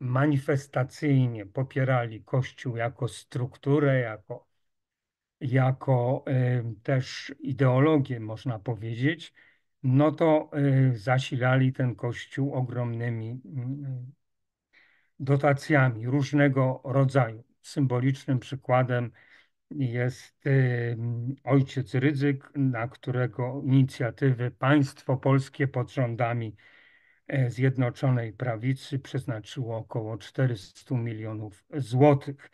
manifestacyjnie 0.01 1.47
popierali 1.47 2.25
Kościół 2.25 2.77
jako 2.77 3.09
strukturę, 3.09 4.01
jako, 4.01 4.47
jako 5.41 6.25
też 6.83 7.35
ideologię, 7.41 8.21
można 8.21 8.59
powiedzieć, 8.59 9.35
no 9.83 10.13
to 10.13 10.51
y, 10.93 10.99
zasilali 10.99 11.73
ten 11.73 11.95
Kościół 11.95 12.55
ogromnymi 12.55 13.41
dotacjami 15.19 16.07
różnego 16.07 16.81
rodzaju. 16.85 17.45
Symbolicznym 17.63 18.39
przykładem 18.39 19.13
jest 19.71 20.45
ojciec 21.45 21.95
Rydzyk, 21.95 22.51
na 22.55 22.89
którego 22.89 23.63
inicjatywy 23.65 24.51
państwo 24.51 25.17
polskie 25.17 25.69
pod 25.69 25.93
rządami 25.93 26.57
e, 27.27 27.51
Zjednoczonej 27.51 28.33
Prawicy 28.33 28.99
przeznaczyło 28.99 29.77
około 29.77 30.19
400 30.19 30.95
milionów 30.95 31.65
złotych. 31.75 32.51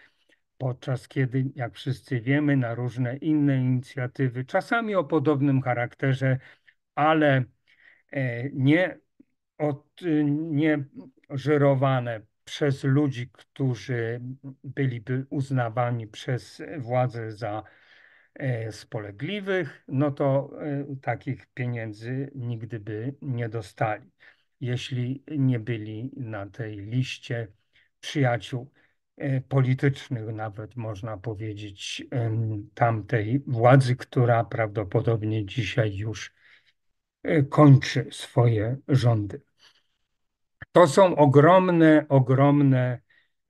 Podczas 0.59 1.09
kiedy, 1.09 1.45
jak 1.55 1.75
wszyscy 1.75 2.21
wiemy, 2.21 2.57
na 2.57 2.75
różne 2.75 3.17
inne 3.17 3.59
inicjatywy, 3.59 4.45
czasami 4.45 4.95
o 4.95 5.05
podobnym 5.05 5.63
charakterze, 5.63 6.39
ale 6.95 7.45
e, 8.11 8.51
nie, 8.51 8.99
od, 9.59 9.87
nie 10.35 10.85
żyrowane 11.31 12.21
przez 12.47 12.85
ludzi, 12.85 13.31
którzy 13.33 14.21
byliby 14.65 15.27
uznawani 15.31 16.07
przez 16.07 16.63
władze 16.79 17.33
za 17.33 17.63
e, 18.35 18.73
spolegliwych, 18.73 19.85
no 19.89 20.11
to 20.11 20.51
e, 20.61 20.87
takich 21.03 21.47
pieniędzy 21.47 22.31
nigdy 22.35 22.81
by 22.81 23.15
nie 23.23 23.49
dostali, 23.49 24.11
jeśli 24.61 25.25
nie 25.39 25.61
byli 25.61 26.11
na 26.17 26.47
tej 26.47 26.77
liście 26.77 27.49
przyjaciół 28.01 28.71
politycznych, 29.49 30.27
nawet 30.35 30.77
można 30.77 31.17
powiedzieć, 31.17 32.07
tamtej 32.75 33.43
władzy, 33.47 33.97
która 33.97 34.45
prawdopodobnie 34.45 35.47
dzisiaj 35.47 35.97
już 35.97 36.37
E, 37.27 37.43
kończy 37.43 38.09
swoje 38.11 38.77
rządy. 38.89 39.43
To 40.73 40.87
są 40.87 41.17
ogromne, 41.17 42.07
ogromne 42.09 43.01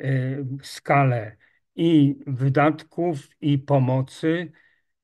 e, 0.01 0.07
skale 0.63 1.37
i 1.77 2.17
wydatków, 2.27 3.29
i 3.41 3.59
pomocy, 3.59 4.53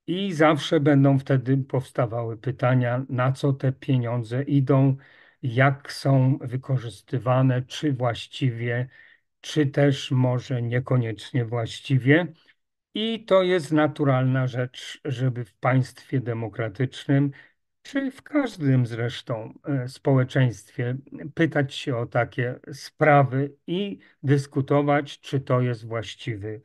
i 0.07 0.33
zawsze 0.33 0.81
będą 0.81 1.19
wtedy 1.19 1.57
powstawały 1.57 2.39
pytania, 2.39 3.05
na 3.09 3.33
co 3.33 3.53
te 3.53 3.73
pieniądze 3.73 4.43
idą, 4.43 4.97
jak 5.43 5.93
są 5.93 6.39
wykorzystywane, 6.41 7.63
czy 7.63 7.93
właściwie, 7.93 8.89
czy 9.41 9.67
też 9.67 10.11
może 10.11 10.63
niekoniecznie 10.63 11.45
właściwie. 11.45 12.33
I 12.95 13.25
to 13.25 13.43
jest 13.43 13.73
naturalna 13.73 14.47
rzecz, 14.47 15.01
żeby 15.05 15.45
w 15.45 15.55
państwie 15.55 16.21
demokratycznym 16.21 17.31
czy 17.83 18.11
w 18.11 18.23
każdym 18.23 18.87
zresztą 18.87 19.55
e, 19.65 19.89
społeczeństwie 19.89 20.97
pytać 21.35 21.75
się 21.75 21.97
o 21.97 22.07
takie 22.07 22.61
sprawy 22.73 23.57
i 23.67 23.99
dyskutować, 24.23 25.21
czy 25.21 25.41
to 25.41 25.61
jest 25.61 25.87
właściwy 25.87 26.63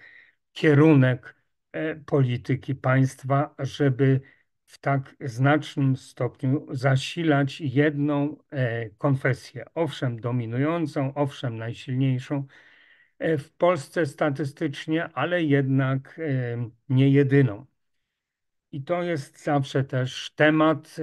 kierunek 0.54 1.36
e, 1.72 1.96
polityki 1.96 2.76
państwa, 2.76 3.56
żeby 3.60 4.22
w 4.66 4.80
tak 4.80 5.16
znacznym 5.22 5.96
stopniu 5.96 6.68
zasilać 6.72 7.62
jedną 7.62 8.38
e, 8.52 8.90
konfesję, 8.90 9.66
owszem 9.76 10.20
dominującą, 10.20 11.14
owszem 11.14 11.58
najsilniejszą 11.58 12.48
w 13.20 13.52
Polsce 13.58 14.06
statystycznie, 14.06 15.10
ale 15.14 15.44
jednak 15.44 16.20
nie 16.90 17.10
jedyną. 17.10 17.66
I 18.72 18.84
to 18.84 19.04
jest 19.04 19.44
zawsze 19.44 19.84
też 19.84 20.34
temat 20.36 20.96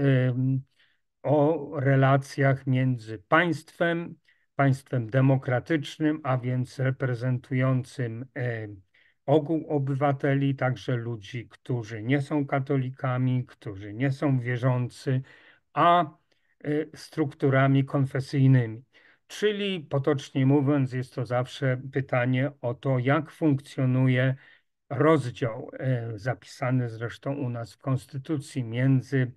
o 1.22 1.70
relacjach 1.80 2.66
między 2.66 3.18
państwem, 3.18 4.16
państwem 4.56 5.10
demokratycznym, 5.10 6.20
a 6.22 6.38
więc 6.38 6.78
reprezentującym 6.78 8.26
ogół 9.26 9.66
obywateli, 9.68 10.54
także 10.54 10.96
ludzi, 10.96 11.48
którzy 11.48 12.02
nie 12.02 12.22
są 12.22 12.46
katolikami, 12.46 13.46
którzy 13.46 13.94
nie 13.94 14.12
są 14.12 14.40
wierzący, 14.40 15.22
a 15.72 16.04
e, 16.04 16.96
strukturami 16.96 17.84
konfesyjnymi. 17.84 18.84
Czyli 19.26 19.80
potocznie 19.80 20.46
mówiąc, 20.46 20.92
jest 20.92 21.14
to 21.14 21.26
zawsze 21.26 21.80
pytanie 21.92 22.50
o 22.60 22.74
to, 22.74 22.98
jak 22.98 23.30
funkcjonuje 23.30 24.34
rozdział 24.90 25.70
e, 25.78 26.12
zapisany 26.18 26.88
zresztą 26.88 27.34
u 27.34 27.48
nas 27.48 27.74
w 27.74 27.78
Konstytucji 27.78 28.64
między 28.64 29.32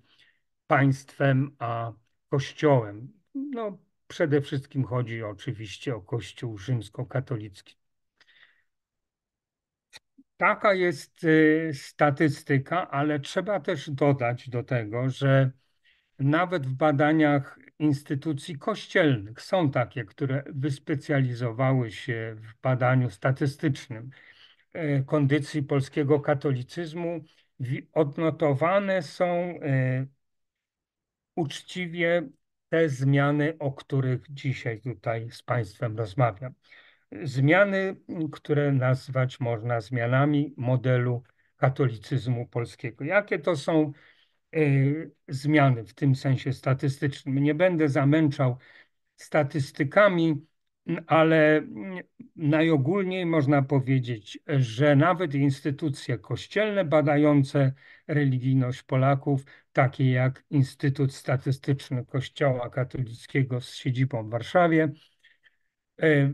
państwem 0.66 1.56
a 1.58 1.92
Kościołem. 2.30 3.12
No, 3.34 3.78
przede 4.08 4.40
wszystkim 4.40 4.84
chodzi 4.84 5.22
oczywiście 5.22 5.94
o 5.94 6.00
Kościół 6.00 6.58
rzymskokatolicki. 6.58 7.76
Taka 10.36 10.74
jest 10.74 11.24
e, 11.24 11.74
statystyka, 11.74 12.90
ale 12.90 13.20
trzeba 13.20 13.60
też 13.60 13.90
dodać 13.90 14.48
do 14.48 14.62
tego, 14.62 15.10
że 15.10 15.50
nawet 16.18 16.66
w 16.66 16.74
badaniach 16.74 17.58
instytucji 17.78 18.58
kościelnych 18.58 19.42
są 19.42 19.70
takie, 19.70 20.04
które 20.04 20.44
wyspecjalizowały 20.46 21.90
się 21.90 22.36
w 22.36 22.60
badaniu 22.62 23.10
statystycznym 23.10 24.10
kondycji 25.06 25.62
polskiego 25.62 26.20
katolicyzmu 26.20 27.20
odnotowane 27.92 29.02
są 29.02 29.26
e, 29.26 30.06
uczciwie 31.34 32.28
te 32.68 32.88
zmiany, 32.88 33.56
o 33.58 33.72
których 33.72 34.20
dzisiaj 34.30 34.80
tutaj 34.80 35.30
z 35.30 35.42
Państwem 35.42 35.96
rozmawiam. 35.98 36.54
Zmiany, 37.22 37.96
które 38.32 38.72
nazwać 38.72 39.40
można 39.40 39.80
zmianami 39.80 40.54
modelu 40.56 41.22
katolicyzmu 41.56 42.46
polskiego. 42.46 43.04
Jakie 43.04 43.38
to 43.38 43.56
są 43.56 43.92
e, 44.54 44.60
zmiany 45.28 45.84
w 45.84 45.94
tym 45.94 46.14
sensie 46.14 46.52
statystycznym? 46.52 47.38
Nie 47.38 47.54
będę 47.54 47.88
zamęczał 47.88 48.58
statystykami, 49.16 50.46
ale 51.06 51.62
najogólniej 52.36 53.26
można 53.26 53.62
powiedzieć, 53.62 54.38
że 54.46 54.96
nawet 54.96 55.34
instytucje 55.34 56.18
kościelne 56.18 56.84
badające 56.84 57.72
religijność 58.06 58.82
Polaków, 58.82 59.44
takie 59.72 60.10
jak 60.10 60.44
Instytut 60.50 61.14
Statystyczny 61.14 62.04
Kościoła 62.06 62.70
Katolickiego 62.70 63.60
z 63.60 63.74
siedzibą 63.74 64.26
w 64.26 64.30
Warszawie, 64.30 64.92
e, 66.02 66.32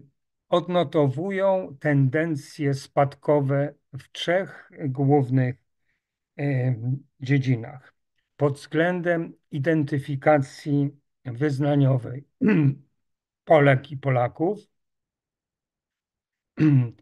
odnotowują 0.49 1.77
tendencje 1.81 2.75
spadkowe 2.75 3.75
w 3.93 4.13
trzech 4.13 4.71
głównych 4.89 5.57
e, 6.39 6.75
dziedzinach. 7.21 7.95
Pod 8.37 8.55
względem 8.55 9.33
identyfikacji 9.51 10.91
wyznaniowej 11.25 12.25
Polek 13.45 13.91
i 13.91 13.97
Polaków. 13.97 14.59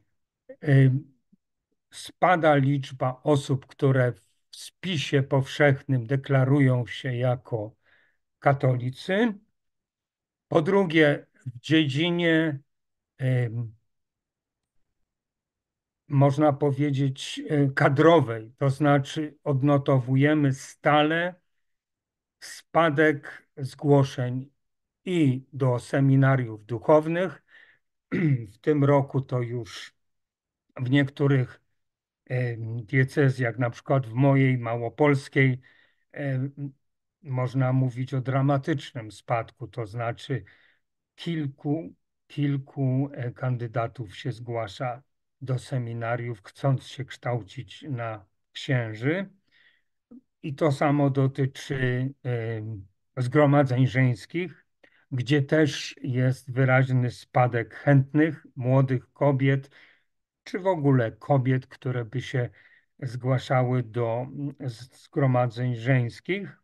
Spada 1.90 2.54
liczba 2.54 3.20
osób, 3.22 3.66
które 3.66 4.12
w 4.12 4.56
spisie 4.56 5.22
powszechnym 5.22 6.06
deklarują 6.06 6.86
się 6.86 7.16
jako 7.16 7.76
katolicy. 8.38 9.34
Po 10.48 10.62
drugie, 10.62 11.26
w 11.46 11.60
dziedzinie 11.60 12.58
można 16.08 16.52
powiedzieć, 16.52 17.42
kadrowej, 17.74 18.52
to 18.58 18.70
znaczy 18.70 19.38
odnotowujemy 19.44 20.52
stale 20.52 21.34
spadek 22.40 23.48
zgłoszeń 23.56 24.50
i 25.04 25.44
do 25.52 25.78
seminariów 25.78 26.66
duchownych. 26.66 27.42
W 28.52 28.58
tym 28.58 28.84
roku 28.84 29.20
to 29.20 29.40
już 29.40 29.94
w 30.76 30.90
niektórych 30.90 31.62
diecezjach, 32.82 33.58
na 33.58 33.70
przykład 33.70 34.06
w 34.06 34.12
mojej 34.12 34.58
małopolskiej, 34.58 35.60
można 37.22 37.72
mówić 37.72 38.14
o 38.14 38.20
dramatycznym 38.20 39.12
spadku, 39.12 39.68
to 39.68 39.86
znaczy 39.86 40.44
kilku, 41.14 41.94
kilku 42.26 43.10
e, 43.12 43.30
kandydatów 43.30 44.16
się 44.16 44.32
zgłasza 44.32 45.02
do 45.40 45.58
seminariów, 45.58 46.42
chcąc 46.42 46.86
się 46.86 47.04
kształcić 47.04 47.82
na 47.82 48.26
księży. 48.52 49.30
I 50.42 50.54
to 50.54 50.72
samo 50.72 51.10
dotyczy 51.10 52.10
zgromadzeń 53.16 53.86
żeńskich, 53.86 54.61
gdzie 55.12 55.42
też 55.42 55.96
jest 56.02 56.52
wyraźny 56.52 57.10
spadek 57.10 57.74
chętnych 57.74 58.46
młodych 58.56 59.12
kobiet, 59.12 59.70
czy 60.44 60.58
w 60.58 60.66
ogóle 60.66 61.12
kobiet, 61.12 61.66
które 61.66 62.04
by 62.04 62.20
się 62.20 62.50
zgłaszały 63.02 63.82
do 63.82 64.26
zgromadzeń 64.92 65.76
żeńskich. 65.76 66.58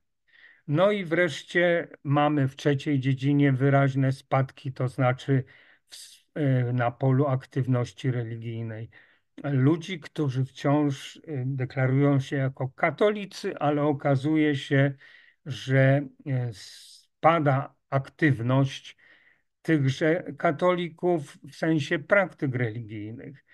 No 0.67 0.91
i 0.91 1.05
wreszcie 1.05 1.89
mamy 2.05 2.49
w 2.49 2.57
trzeciej 2.57 3.01
dziedzinie 3.01 3.53
wyraźne 3.53 4.13
spadki, 4.13 4.73
to 4.73 4.89
znaczy 4.89 5.45
w, 5.91 5.97
e, 6.35 6.73
na 6.73 6.91
polu 6.91 7.27
aktywności 7.27 8.11
religijnej. 8.11 8.91
Ludzi, 9.45 10.01
którzy 10.01 10.45
wciąż 10.45 11.17
e, 11.17 11.21
deklarują 11.47 12.21
się 12.21 12.37
jako 12.37 12.69
katolicy, 12.69 13.59
ale 13.59 13.83
okazuje 13.83 14.57
się, 14.57 14.95
że 15.47 16.09
e, 16.27 16.51
spada 16.53 17.78
aktywność 17.91 18.97
tychże 19.63 20.23
katolików 20.39 21.39
w 21.51 21.55
sensie 21.55 21.99
praktyk 21.99 22.55
religijnych. 22.55 23.45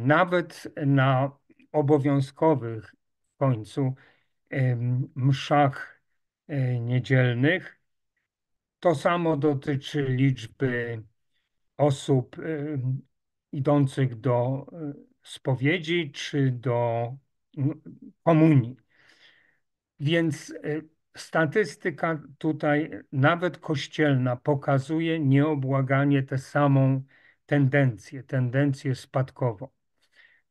Nawet 0.00 0.68
na 0.86 1.30
obowiązkowych 1.72 2.94
w 3.34 3.36
końcu 3.36 3.94
mszach 5.14 5.94
E, 6.48 6.80
niedzielnych. 6.80 7.80
To 8.80 8.94
samo 8.94 9.36
dotyczy 9.36 10.02
liczby 10.02 11.02
osób 11.76 12.38
e, 12.38 12.42
idących 13.52 14.20
do 14.20 14.66
e, 14.72 14.92
spowiedzi 15.22 16.12
czy 16.12 16.50
do 16.50 17.12
komunii. 18.24 18.76
Więc 20.00 20.54
statystyka 21.16 22.22
tutaj, 22.38 22.90
nawet 23.12 23.58
kościelna, 23.58 24.36
pokazuje 24.36 25.20
nieobłaganie 25.20 26.22
tę 26.22 26.38
samą 26.38 27.02
tendencję, 27.46 28.22
tendencję 28.22 28.94
spadkową. 28.94 29.68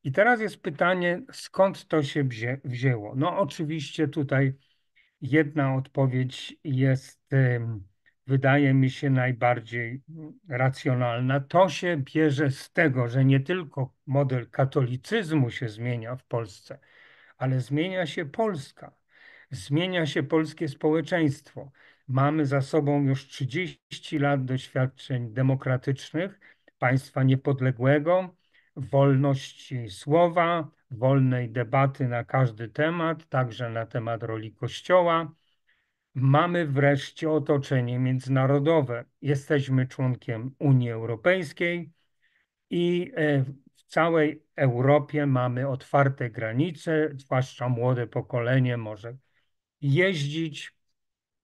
I 0.04 0.12
teraz 0.12 0.42
jest 0.42 0.62
pytanie, 0.62 1.22
skąd 1.32 1.88
to 1.88 2.04
się 2.04 2.24
wzięło? 2.64 3.16
No, 3.16 3.40
oczywiście 3.40 4.08
tutaj 4.08 4.54
Jedna 5.24 5.76
odpowiedź 5.76 6.56
jest, 6.64 7.30
wydaje 8.28 8.74
mi 8.74 8.90
się, 8.90 9.10
najbardziej 9.10 10.04
racjonalna. 10.50 11.40
To 11.40 11.70
się 11.70 11.98
bierze 11.98 12.52
z 12.52 12.72
tego, 12.72 13.08
że 13.08 13.26
nie 13.26 13.40
tylko 13.40 13.94
model 14.06 14.50
katolicyzmu 14.50 15.50
się 15.50 15.70
zmienia 15.70 16.16
w 16.16 16.24
Polsce, 16.26 16.80
ale 17.38 17.62
zmienia 17.62 18.06
się 18.06 18.26
Polska, 18.26 18.92
zmienia 19.54 20.06
się 20.06 20.24
polskie 20.24 20.68
społeczeństwo. 20.68 21.72
Mamy 22.08 22.46
za 22.46 22.62
sobą 22.62 23.04
już 23.04 23.28
30 23.28 24.20
lat 24.20 24.46
doświadczeń 24.46 25.34
demokratycznych, 25.34 26.40
państwa 26.80 27.24
niepodległego, 27.24 28.36
wolności 28.76 29.90
słowa, 29.90 30.72
wolnej 30.92 31.50
debaty 31.50 32.08
na 32.08 32.24
każdy 32.24 32.70
temat, 32.70 33.30
także 33.30 33.70
na 33.70 33.86
temat 33.86 34.24
roli 34.24 34.54
Kościoła. 34.54 35.32
Mamy 36.16 36.68
wreszcie 36.68 37.32
otoczenie 37.32 38.00
międzynarodowe. 38.00 39.06
Jesteśmy 39.22 39.88
członkiem 39.88 40.56
Unii 40.60 40.92
Europejskiej 40.92 41.92
i 42.70 43.12
e, 43.16 43.44
w 43.76 43.84
całej 43.84 44.44
Europie 44.56 45.26
mamy 45.26 45.68
otwarte 45.68 46.30
granice, 46.30 47.10
zwłaszcza 47.18 47.70
młode 47.70 48.08
pokolenie 48.08 48.78
może 48.78 49.18
jeździć, 49.84 50.76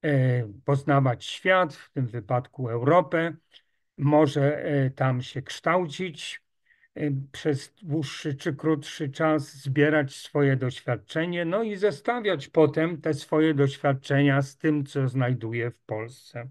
e, 0.01 0.47
poznawać 0.65 1.25
świat, 1.25 1.73
w 1.75 1.91
tym 1.91 2.07
wypadku 2.07 2.69
Europę, 2.69 3.33
może 3.97 4.63
e, 4.63 4.89
tam 4.89 5.21
się 5.21 5.41
kształcić, 5.41 6.41
Y, 6.97 7.13
przez 7.31 7.73
dłuższy 7.81 8.35
czy 8.35 8.55
krótszy 8.55 9.09
czas 9.09 9.53
zbierać 9.53 10.15
swoje 10.15 10.55
doświadczenie, 10.55 11.45
no 11.45 11.63
i 11.63 11.75
zestawiać 11.75 12.47
potem 12.47 13.01
te 13.01 13.13
swoje 13.13 13.53
doświadczenia 13.53 14.41
z 14.41 14.57
tym, 14.57 14.85
co 14.85 15.07
znajduje 15.07 15.71
w 15.71 15.81
Polsce. 15.81 16.49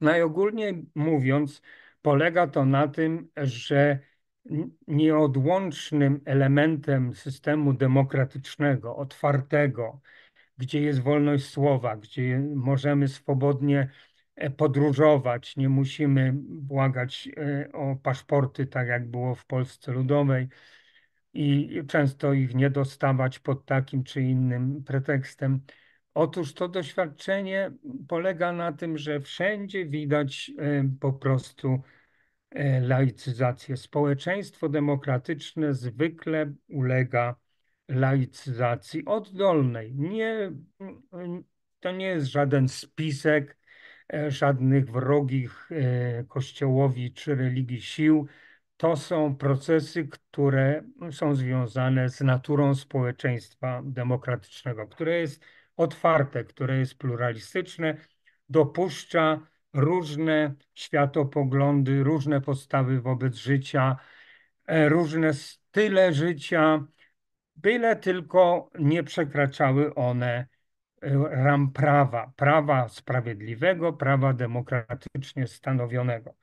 Najogólniej 0.00 0.86
mówiąc, 0.94 1.62
polega 2.02 2.46
to 2.46 2.64
na 2.64 2.88
tym, 2.88 3.28
że 3.36 3.98
nieodłącznym 4.86 6.20
elementem 6.24 7.14
systemu 7.14 7.72
demokratycznego, 7.72 8.96
otwartego, 8.96 10.00
gdzie 10.58 10.80
jest 10.80 11.00
wolność 11.00 11.44
słowa, 11.44 11.96
gdzie 11.96 12.38
możemy 12.54 13.08
swobodnie 13.08 13.90
E, 14.36 14.50
podróżować, 14.50 15.56
nie 15.56 15.68
musimy 15.68 16.32
błagać 16.48 17.28
e, 17.36 17.72
o 17.72 17.96
paszporty, 17.96 18.66
tak 18.66 18.88
jak 18.88 19.10
było 19.10 19.34
w 19.34 19.46
Polsce 19.46 19.92
Ludowej 19.92 20.48
i 21.34 21.80
często 21.88 22.32
ich 22.32 22.54
nie 22.54 22.70
dostawać 22.70 23.38
pod 23.38 23.66
takim 23.66 24.04
czy 24.04 24.22
innym 24.22 24.84
pretekstem. 24.84 25.60
Otóż 26.14 26.54
to 26.54 26.68
doświadczenie 26.68 27.70
polega 28.08 28.52
na 28.52 28.72
tym, 28.72 28.98
że 28.98 29.20
wszędzie 29.20 29.86
widać 29.86 30.50
e, 30.58 30.90
po 31.00 31.12
prostu 31.12 31.82
laicyzację. 32.80 33.76
Społeczeństwo 33.76 34.68
demokratyczne 34.68 35.74
zwykle 35.74 36.52
ulega 36.68 37.36
laicyzacji 37.88 39.04
oddolnej. 39.04 39.94
Nie, 39.94 40.52
to 41.80 41.92
nie 41.92 42.06
jest 42.06 42.26
żaden 42.26 42.68
spisek, 42.68 43.56
E, 44.12 44.30
żadnych 44.30 44.90
wrogich 44.90 45.68
e, 45.72 46.24
Kościołowi 46.24 47.12
czy 47.12 47.34
religii 47.34 47.82
sił. 47.82 48.26
To 48.76 48.96
są 48.96 49.36
procesy, 49.36 50.08
które 50.08 50.82
są 51.10 51.34
związane 51.34 52.08
z 52.08 52.20
naturą 52.20 52.74
społeczeństwa 52.74 53.82
demokratycznego, 53.84 54.86
które 54.88 55.20
jest 55.20 55.44
otwarte, 55.76 56.44
które 56.44 56.78
jest 56.78 56.94
pluralistyczne, 56.98 57.96
dopuszcza 58.48 59.46
różne 59.72 60.54
światopoglądy, 60.74 62.02
różne 62.02 62.40
postawy 62.40 63.00
wobec 63.00 63.34
życia, 63.36 63.96
e, 64.66 64.88
różne 64.88 65.34
style 65.34 66.12
życia, 66.12 66.86
byle 67.56 67.96
tylko 67.96 68.70
nie 68.78 69.02
przekraczały 69.02 69.94
one 69.94 70.46
ram 71.30 71.72
prawa, 71.72 72.32
prawa 72.36 72.88
sprawiedliwego, 72.88 73.92
prawa 73.92 74.32
demokratycznie 74.32 75.46
stanowionego. 75.46 76.34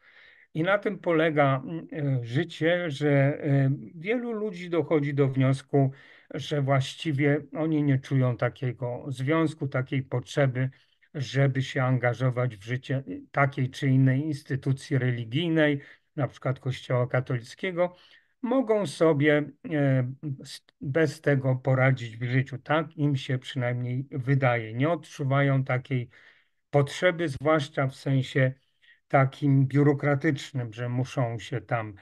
I 0.54 0.64
na 0.64 0.78
tym 0.78 1.00
polega 1.00 1.64
e, 1.94 2.26
życie, 2.26 2.92
że 2.92 3.10
e, 3.10 3.70
wielu 3.96 4.32
ludzi 4.32 4.70
dochodzi 4.70 5.14
do 5.14 5.28
wniosku, 5.28 5.92
że 6.34 6.62
właściwie 6.62 7.42
oni 7.58 7.84
nie 7.84 8.00
czują 8.00 8.38
takiego 8.38 9.06
związku, 9.08 9.68
takiej 9.68 10.04
potrzeby, 10.04 10.70
żeby 11.14 11.62
się 11.62 11.84
angażować 11.84 12.58
w 12.58 12.64
życie 12.64 13.04
takiej 13.32 13.70
czy 13.70 13.88
innej 13.88 14.22
instytucji 14.22 14.98
religijnej, 14.98 15.82
na 16.16 16.28
przykład 16.28 16.60
Kościoła 16.60 17.08
katolickiego, 17.08 17.96
mogą 18.44 18.86
sobie 18.88 19.44
e, 19.72 20.14
bez 20.82 21.22
tego 21.22 21.56
poradzić 21.56 22.18
w 22.18 22.24
życiu. 22.24 22.58
Tak 22.58 22.98
im 22.98 23.16
się 23.16 23.40
przynajmniej 23.40 24.08
wydaje. 24.12 24.74
Nie 24.74 24.90
odczuwają 24.90 25.64
takiej 25.64 26.10
potrzeby, 26.70 27.30
zwłaszcza 27.30 27.88
w 27.88 27.96
sensie 27.96 28.54
takim 29.08 29.68
biurokratycznym, 29.68 30.74
że 30.74 30.90
muszą 30.90 31.40
się 31.40 31.62
tam 31.62 31.94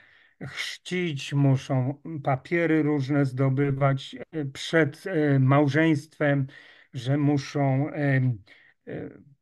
chrzcić, 0.41 1.34
muszą 1.34 2.01
papiery 2.23 2.84
różne 2.84 3.25
zdobywać 3.25 4.15
e, 4.32 4.45
przed 4.45 5.08
e, 5.08 5.39
małżeństwem, 5.39 6.47
że 6.93 7.17
muszą 7.17 7.91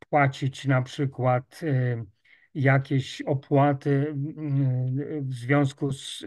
płacić 0.09 0.65
na 0.65 0.81
przykład 0.81 1.61
jakieś 2.53 3.21
opłaty 3.21 4.13
w 5.21 5.33
związku 5.33 5.91
z 5.91 6.25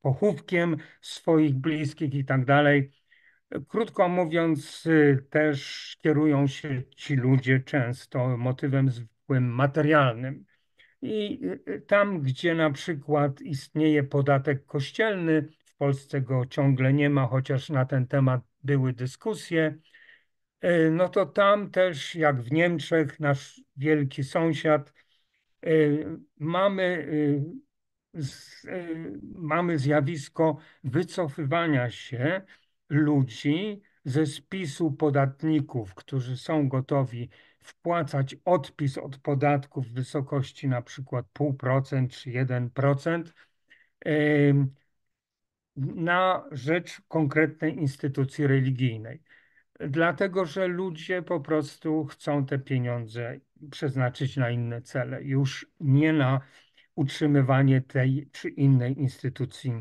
pochówkiem 0.00 0.76
swoich 1.00 1.54
bliskich 1.54 2.14
i 2.14 2.24
tak 2.24 2.44
dalej. 2.44 2.90
Krótko 3.68 4.08
mówiąc, 4.08 4.88
też 5.30 5.92
kierują 6.02 6.46
się 6.46 6.82
ci 6.96 7.16
ludzie 7.16 7.60
często 7.60 8.36
motywem 8.36 8.90
zwykłym 8.90 9.44
materialnym. 9.44 10.44
I 11.02 11.40
tam, 11.86 12.20
gdzie 12.22 12.54
na 12.54 12.70
przykład 12.70 13.40
istnieje 13.40 14.04
podatek 14.04 14.66
kościelny, 14.66 15.48
w 15.64 15.76
Polsce 15.76 16.20
go 16.20 16.46
ciągle 16.46 16.92
nie 16.92 17.10
ma, 17.10 17.26
chociaż 17.26 17.70
na 17.70 17.84
ten 17.84 18.06
temat 18.06 18.40
były 18.64 18.92
dyskusje, 18.92 19.78
no 20.90 21.08
to 21.08 21.26
tam 21.26 21.70
też, 21.70 22.14
jak 22.14 22.42
w 22.42 22.52
Niemczech, 22.52 23.20
nasz 23.20 23.60
wielki 23.76 24.24
sąsiad, 24.24 24.92
e, 25.62 25.70
mamy, 26.38 27.08
e, 28.68 28.86
mamy 29.34 29.78
zjawisko 29.78 30.56
wycofywania 30.84 31.90
się 31.90 32.42
ludzi 32.88 33.82
ze 34.04 34.26
spisu 34.26 34.92
podatników, 34.92 35.94
którzy 35.94 36.36
są 36.36 36.68
gotowi 36.68 37.30
wpłacać 37.60 38.36
odpis 38.44 38.98
od 38.98 39.18
podatków 39.18 39.86
w 39.86 39.92
wysokości 39.92 40.68
na 40.68 40.82
przykład 40.82 41.26
0,5% 41.38 42.08
czy 42.08 42.30
1% 42.30 43.32
na 45.76 46.44
rzecz 46.52 47.00
konkretnej 47.08 47.76
instytucji 47.78 48.46
religijnej. 48.46 49.22
Dlatego, 49.80 50.44
że 50.44 50.66
ludzie 50.66 51.22
po 51.22 51.40
prostu 51.40 52.04
chcą 52.04 52.46
te 52.46 52.58
pieniądze 52.58 53.40
przeznaczyć 53.70 54.36
na 54.36 54.50
inne 54.50 54.82
cele, 54.82 55.22
już 55.22 55.66
nie 55.80 56.12
na 56.12 56.40
utrzymywanie 56.94 57.80
tej 57.80 58.28
czy 58.32 58.48
innej 58.48 59.00
instytucji 59.00 59.72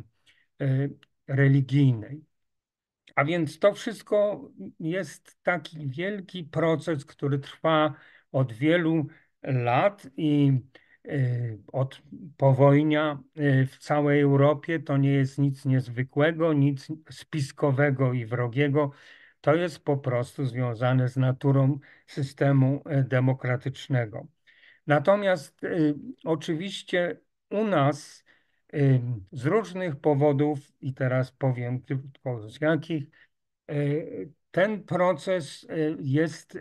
e, 0.62 0.90
religijnej. 1.28 2.26
A 3.16 3.26
więc 3.26 3.60
to 3.60 3.74
wszystko 3.74 4.50
jest 4.80 5.38
taki 5.44 5.88
wielki 5.88 6.44
proces, 6.44 7.06
który 7.06 7.40
trwa 7.40 7.94
od 8.32 8.54
wielu 8.54 9.08
lat 9.44 10.08
i 10.18 10.52
y, 11.06 11.60
od 11.74 12.02
powojnia 12.38 13.24
y, 13.38 13.68
w 13.68 13.78
całej 13.78 14.22
Europie 14.22 14.80
to 14.80 14.98
nie 14.98 15.12
jest 15.12 15.38
nic 15.38 15.66
niezwykłego, 15.66 16.54
nic 16.54 16.88
spiskowego 17.10 18.14
i 18.14 18.26
wrogiego. 18.26 18.92
To 19.46 19.56
jest 19.56 19.80
po 19.80 19.98
prostu 19.98 20.46
związane 20.46 21.10
z 21.10 21.18
naturą 21.18 21.80
systemu 22.08 22.84
y, 22.92 23.04
demokratycznego. 23.04 24.28
Natomiast 24.88 25.62
oczywiście 26.24 27.20
u 27.50 27.64
nas 27.64 28.24
z 29.32 29.46
różnych 29.46 29.96
powodów, 29.96 30.60
i 30.82 30.94
teraz 30.94 31.32
powiem 31.32 31.82
tylko 31.82 32.50
z 32.50 32.62
jakich, 32.62 33.04
e, 33.70 33.76
ten 34.52 34.84
proces 34.84 35.68
e, 35.70 35.76
jest 36.00 36.56
e, 36.56 36.60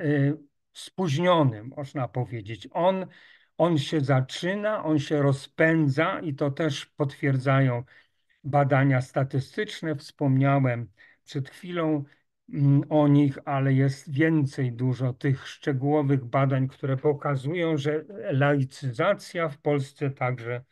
spóźniony, 0.72 1.64
można 1.64 2.08
powiedzieć. 2.08 2.68
On, 2.70 3.06
on 3.58 3.78
się 3.78 4.00
zaczyna, 4.00 4.84
on 4.84 4.98
się 4.98 5.22
rozpędza 5.22 6.20
i 6.20 6.34
to 6.34 6.50
też 6.50 6.86
potwierdzają 6.86 7.84
badania 8.44 9.00
statystyczne. 9.00 9.96
Wspomniałem 9.96 10.88
przed 11.24 11.50
chwilą 11.50 12.04
o 12.88 13.08
nich, 13.08 13.38
ale 13.44 13.72
jest 13.72 14.12
więcej 14.12 14.72
dużo 14.72 15.12
tych 15.12 15.48
szczegółowych 15.48 16.24
badań, 16.24 16.68
które 16.68 16.96
pokazują, 16.96 17.76
że 17.76 18.04
laicyzacja 18.32 19.48
w 19.48 19.58
Polsce 19.58 20.10
także 20.10 20.64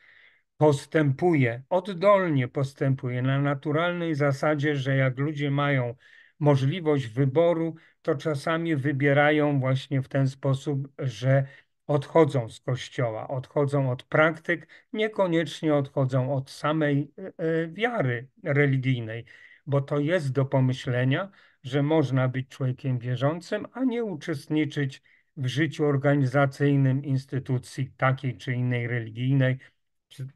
postępuje, 0.57 1.63
oddolnie 1.69 2.49
postępuje 2.49 3.23
na 3.23 3.41
naturalnej 3.41 4.15
zasadzie, 4.15 4.77
że 4.77 4.97
jak 4.97 5.19
ludzie 5.19 5.51
mają 5.51 5.95
możliwość 6.39 7.09
wyboru, 7.09 7.75
to 8.03 8.15
czasami 8.15 8.77
wybierają 8.77 9.61
właśnie 9.61 10.03
w 10.03 10.09
ten 10.09 10.29
sposób, 10.29 10.89
że 10.99 11.47
odchodzą 11.87 12.49
z 12.49 12.61
kościoła, 12.61 13.29
odchodzą 13.29 13.91
od 13.91 14.03
praktyk, 14.03 14.69
niekoniecznie 14.93 15.75
odchodzą 15.75 16.35
od 16.35 16.51
samej 16.51 17.13
e, 17.19 17.45
e, 17.45 17.69
wiary 17.69 18.29
religijnej, 18.45 19.25
bo 19.66 19.81
to 19.81 19.98
jest 19.98 20.33
do 20.33 20.44
pomyślenia, 20.44 21.31
że 21.62 21.83
można 21.83 22.29
być 22.29 22.48
człowiekiem 22.48 22.98
wierzącym, 22.98 23.66
a 23.72 23.85
nie 23.85 24.05
uczestniczyć 24.05 25.03
w 25.37 25.46
życiu 25.46 25.85
organizacyjnym 25.85 27.05
instytucji 27.05 27.92
takiej 27.96 28.37
czy 28.37 28.53
innej 28.53 28.87
religijnej, 28.87 29.59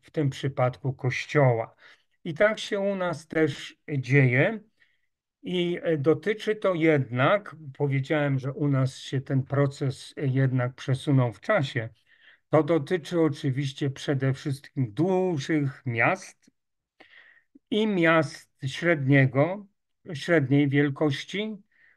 w 0.03 0.11
tym 0.11 0.31
przypadku 0.31 0.93
Kościoła. 0.95 1.75
I 2.25 2.35
tak 2.35 2.59
się 2.59 2.81
u 2.81 2.95
nas 2.95 3.27
też 3.27 3.77
dzieje. 3.99 4.61
I 5.43 5.79
e, 5.83 5.97
dotyczy 5.99 6.57
to 6.57 6.75
jednak, 6.75 7.57
powiedziałem, 7.79 8.39
że 8.39 8.53
u 8.53 8.69
nas 8.69 8.99
się 8.99 9.21
ten 9.21 9.43
proces 9.43 10.15
jednak 10.17 10.75
przesunął 10.75 11.33
w 11.33 11.41
czasie. 11.41 11.89
To 12.51 12.63
dotyczy 12.63 13.21
oczywiście 13.21 13.91
przede 13.91 14.35
wszystkim 14.35 14.93
dużych 14.93 15.83
miast 15.87 16.51
i 17.71 17.87
miast 17.87 18.46
średniego, 18.65 19.67
średniej 20.15 20.69
wielkości. 20.69 21.57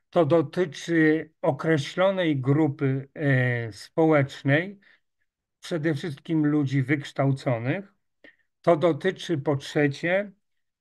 To 0.10 0.26
dotyczy 0.26 1.30
określonej 1.42 2.42
grupy 2.42 3.10
e, 3.14 3.72
społecznej, 3.72 4.80
przede 5.60 5.94
wszystkim 5.94 6.46
ludzi 6.46 6.84
wykształconych. 6.84 7.94
To 8.62 8.78
dotyczy 8.78 9.38
po 9.38 9.56
trzecie 9.56 10.32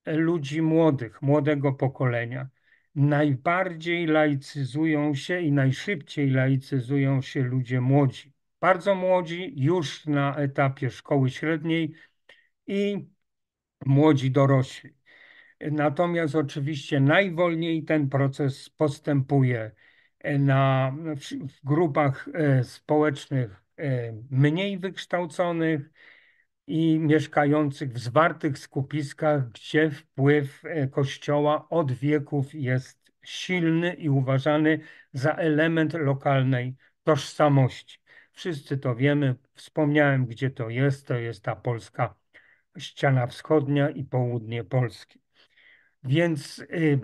ludzi 0.05 0.61
młodych, 0.61 1.21
młodego 1.21 1.73
pokolenia. 1.73 2.49
Najbardziej 2.95 4.07
laicyzują 4.07 5.15
się 5.15 5.41
i 5.41 5.51
najszybciej 5.51 6.29
laicyzują 6.29 7.21
się 7.21 7.41
ludzie 7.41 7.81
młodzi. 7.81 8.33
Bardzo 8.59 8.95
młodzi, 8.95 9.53
już 9.55 10.05
na 10.05 10.35
etapie 10.35 10.89
szkoły 10.89 11.29
średniej 11.29 11.93
i 12.67 13.09
młodzi 13.85 14.31
dorośli. 14.31 14.98
Natomiast 15.71 16.35
oczywiście 16.35 16.99
najwolniej 16.99 17.83
ten 17.83 18.09
proces 18.09 18.69
postępuje 18.69 19.71
na, 20.39 20.91
w 21.47 21.65
grupach 21.65 22.29
e, 22.33 22.63
społecznych 22.63 23.69
E, 23.79 24.13
mniej 24.31 24.79
wykształconych 24.79 25.89
i 26.67 26.99
mieszkających 26.99 27.93
w 27.93 27.99
zwartych 27.99 28.57
skupiskach, 28.57 29.49
gdzie 29.49 29.91
wpływ 29.91 30.65
e, 30.65 30.87
Kościoła 30.87 31.69
od 31.69 31.91
wieków 31.91 32.53
jest 32.53 33.11
silny 33.23 33.93
i 33.93 34.09
uważany 34.09 34.79
za 35.13 35.33
element 35.33 35.93
lokalnej 35.93 36.75
tożsamości. 37.03 37.99
Wszyscy 38.31 38.77
to 38.77 38.95
wiemy, 38.95 39.35
wspomniałem, 39.55 40.25
gdzie 40.25 40.49
to 40.49 40.69
jest. 40.69 41.07
To 41.07 41.15
jest 41.15 41.43
ta 41.43 41.55
polska 41.55 42.15
ściana 42.77 43.27
wschodnia 43.27 43.89
i 43.89 44.03
południe 44.03 44.63
Polski. 44.63 45.18
Więc 46.03 46.59
y, 46.59 46.99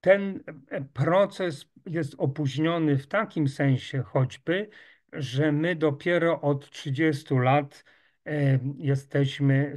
ten 0.00 0.44
e, 0.68 0.80
proces 0.80 1.66
jest 1.86 2.14
opóźniony 2.18 2.98
w 2.98 3.06
takim 3.06 3.48
sensie 3.48 4.02
choćby, 4.02 4.68
że 5.12 5.52
my 5.52 5.76
dopiero 5.76 6.40
od 6.40 6.70
30 6.70 7.34
lat 7.34 7.84
e, 8.26 8.58
jesteśmy 8.78 9.74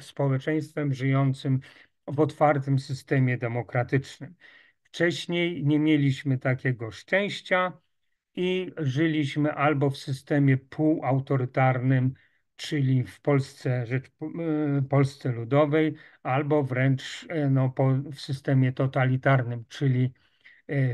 społeczeństwem 0.00 0.94
żyjącym 0.94 1.60
w 2.06 2.20
otwartym 2.20 2.78
systemie 2.78 3.38
demokratycznym. 3.38 4.34
Wcześniej 4.82 5.64
nie 5.64 5.78
mieliśmy 5.78 6.38
takiego 6.38 6.90
szczęścia 6.90 7.72
i 8.34 8.72
żyliśmy 8.76 9.52
albo 9.52 9.90
w 9.90 9.96
systemie 9.96 10.56
półautorytarnym, 10.56 12.14
czyli 12.60 13.04
w 13.04 13.20
Polsce, 13.20 13.86
Rzecz, 13.86 14.06
e, 14.06 14.82
Polsce 14.82 15.32
Ludowej, 15.32 15.94
albo 16.22 16.62
wręcz 16.62 17.26
e, 17.28 17.50
no, 17.50 17.70
po, 17.70 17.90
w 18.12 18.20
systemie 18.20 18.72
totalitarnym, 18.72 19.64
czyli 19.68 20.12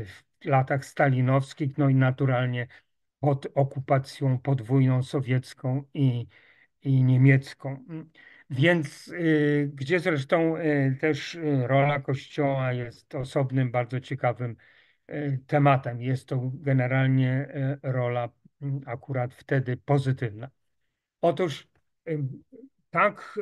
w 0.05 0.45
latach 0.45 0.85
stalinowskich, 0.85 1.77
no 1.77 1.89
i 1.89 1.95
naturalnie 1.95 2.67
pod 3.19 3.47
okupacją 3.55 4.39
podwójną 4.39 5.03
sowiecką 5.03 5.83
i, 5.93 6.27
i 6.81 7.03
niemiecką. 7.03 7.85
Więc 8.49 9.13
gdzie 9.67 9.99
zresztą 9.99 10.55
też 10.99 11.37
rola 11.67 11.99
Kościoła 11.99 12.73
jest 12.73 13.15
osobnym, 13.15 13.71
bardzo 13.71 13.99
ciekawym 13.99 14.55
tematem. 15.47 16.01
Jest 16.01 16.27
to 16.27 16.51
generalnie 16.53 17.47
rola 17.83 18.29
akurat 18.85 19.33
wtedy 19.33 19.77
pozytywna. 19.77 20.49
Otóż 21.21 21.67
tak 22.89 23.39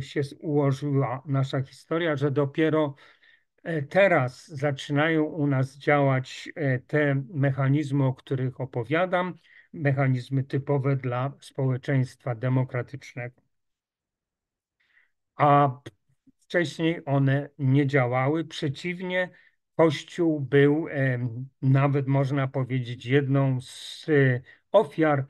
się 0.00 0.20
ułożyła 0.40 1.22
nasza 1.26 1.62
historia, 1.62 2.16
że 2.16 2.30
dopiero 2.30 2.94
E, 3.62 3.82
teraz 3.82 4.48
zaczynają 4.48 5.24
u 5.24 5.46
nas 5.46 5.76
działać 5.76 6.48
e, 6.54 6.78
te 6.78 7.22
mechanizmy, 7.30 8.04
o 8.04 8.14
których 8.14 8.60
opowiadam, 8.60 9.34
mechanizmy 9.72 10.44
typowe 10.44 10.96
dla 10.96 11.32
społeczeństwa 11.40 12.34
demokratycznego. 12.34 13.42
A 15.36 15.80
wcześniej 16.40 17.00
one 17.06 17.48
nie 17.58 17.86
działały. 17.86 18.44
Przeciwnie, 18.44 19.30
Kościół 19.76 20.40
był 20.40 20.86
nawet, 21.62 22.06
można 22.06 22.48
powiedzieć, 22.48 23.06
jedną 23.06 23.60
z 23.60 24.06
ofiar 24.72 25.26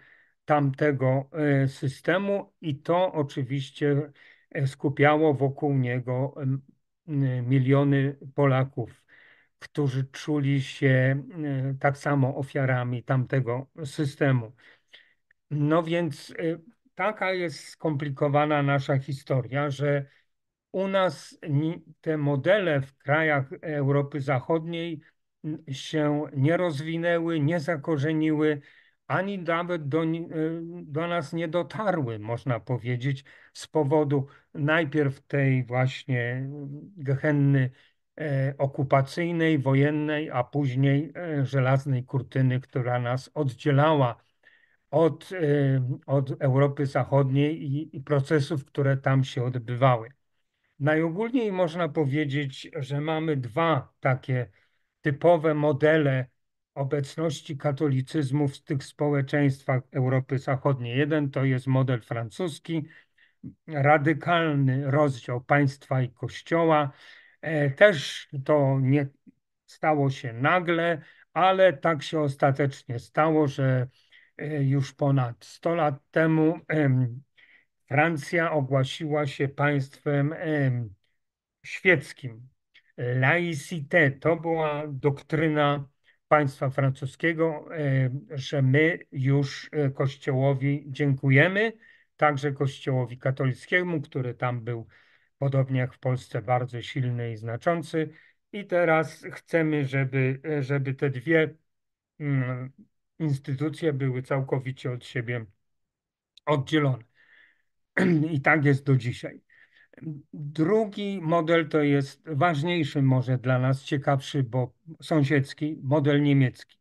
tamtego 0.51 1.30
e, 1.32 1.68
systemu, 1.68 2.53
i 2.61 2.76
to 2.76 3.12
oczywiście 3.12 4.12
skupiało 4.66 5.34
wokół 5.34 5.74
niego 5.74 6.34
miliony 7.42 8.16
Polaków, 8.34 9.05
którzy 9.59 10.05
czuli 10.05 10.62
się 10.62 11.22
e, 11.44 11.74
tak 11.80 11.98
samo 11.98 12.36
ofiarami 12.36 13.03
tamtego 13.03 13.66
systemu. 13.84 14.53
No 15.51 15.82
więc 15.82 16.30
e, 16.30 16.34
taka 16.94 17.32
jest 17.32 17.68
skomplikowana 17.68 18.62
nasza 18.62 18.98
historia, 18.98 19.70
że 19.70 20.07
u 20.72 20.88
nas 20.88 21.38
te 22.01 22.16
modele 22.16 22.80
w 22.80 22.96
krajach 22.96 23.53
Europy 23.62 24.20
Zachodniej 24.20 25.01
się 25.72 26.24
nie 26.36 26.57
rozwinęły, 26.57 27.40
nie 27.40 27.61
zakorzeniły, 27.61 28.61
ani 29.11 29.39
nawet 29.39 29.89
do, 29.89 30.03
e, 30.05 30.07
do 30.83 31.07
nas 31.07 31.33
nie 31.33 31.49
dotarły, 31.49 32.19
można 32.19 32.61
powiedzieć, 32.61 33.25
z 33.53 33.67
powodu 33.67 34.27
najpierw 34.55 35.21
tej 35.21 35.65
właśnie 35.65 36.49
gehenny 36.97 37.71
e, 38.21 38.55
okupacyjnej, 38.59 39.59
wojennej, 39.59 40.31
a 40.31 40.45
później 40.45 41.13
e, 41.17 41.47
żelaznej 41.47 42.05
kurtyny, 42.05 42.61
która 42.61 43.01
nas 43.01 43.31
oddzielała 43.35 44.17
od, 44.91 45.31
od 46.07 46.43
Europy 46.43 46.87
Zachodniej 46.87 47.63
i, 47.63 47.97
i 47.97 48.01
procesów, 48.01 48.65
które 48.65 48.97
tam 48.97 49.25
się 49.25 49.45
odbywały. 49.45 50.09
Najogólniej 50.81 51.53
można 51.53 51.89
powiedzieć, 51.89 52.71
że 52.77 53.01
mamy 53.01 53.37
dwa 53.37 53.93
takie 54.01 54.51
typowe 55.01 55.55
modele 55.55 56.27
obecności 56.81 57.57
katolicyzmu 57.57 58.49
w 58.49 58.62
tych 58.62 58.85
społeczeństwach 58.85 59.83
Europy 59.93 60.39
Zachodniej. 60.39 60.99
Jeden 60.99 61.31
to 61.31 61.45
jest 61.45 61.66
model 61.66 62.01
francuski, 62.01 62.85
radykalny 63.66 64.91
rozdział 64.91 65.41
państwa 65.41 66.03
i 66.03 66.09
kościoła. 66.09 66.93
E, 67.41 67.70
też 67.70 68.28
to 68.45 68.78
nie 68.83 69.09
stało 69.66 70.11
się 70.11 70.33
nagle, 70.33 71.03
ale 71.33 71.72
tak 71.72 72.03
się 72.03 72.20
ostatecznie 72.20 72.99
stało, 72.99 73.49
że 73.49 73.89
e, 74.37 74.64
już 74.64 74.93
ponad 74.93 75.45
100 75.45 75.74
lat 75.74 75.95
temu 76.11 76.61
Francja 77.89 78.53
ogłosiła 78.53 79.26
się 79.26 79.49
państwem 79.49 80.35
świeckim. 81.64 82.49
Laicité 82.97 84.11
to 84.11 84.37
była 84.37 84.83
doktryna 84.89 85.89
państwa 86.31 86.70
francuskiego, 86.70 87.68
że 88.31 88.62
my 88.62 88.99
już 89.12 89.68
e, 89.72 89.91
Kościołowi 89.91 90.85
dziękujemy, 90.87 91.72
także 92.16 92.53
Kościołowi 92.53 93.18
katolickiemu, 93.18 94.01
który 94.01 94.35
tam 94.35 94.64
był, 94.64 94.87
podobnie 95.39 95.81
jak 95.81 95.95
w 95.95 95.99
Polsce, 95.99 96.43
bardzo 96.43 96.83
silny 96.83 97.33
i 97.33 97.37
znaczący. 97.37 98.11
I 98.53 98.66
teraz 98.66 99.24
chcemy, 99.33 99.85
żeby, 99.87 100.41
e, 100.45 100.62
żeby 100.62 100.95
te 100.95 101.11
dwie 101.11 101.55
mm, 102.20 102.72
instytucje 103.18 103.93
były 103.93 104.22
całkowicie 104.22 104.93
od 104.93 105.05
siebie 105.05 105.47
oddzielone. 106.47 107.05
I 108.35 108.41
tak 108.41 108.64
jest 108.64 108.85
do 108.85 108.97
dzisiaj. 108.97 109.41
Drugi 110.32 111.20
model 111.22 111.68
to 111.68 111.82
jest 111.82 112.22
ważniejszy, 112.26 113.03
może 113.03 113.38
dla 113.38 113.59
nas 113.59 113.84
ciekawszy, 113.84 114.42
bo 114.42 114.72
sąsiedzki, 115.03 115.78
model 115.82 116.22
niemiecki. 116.22 116.76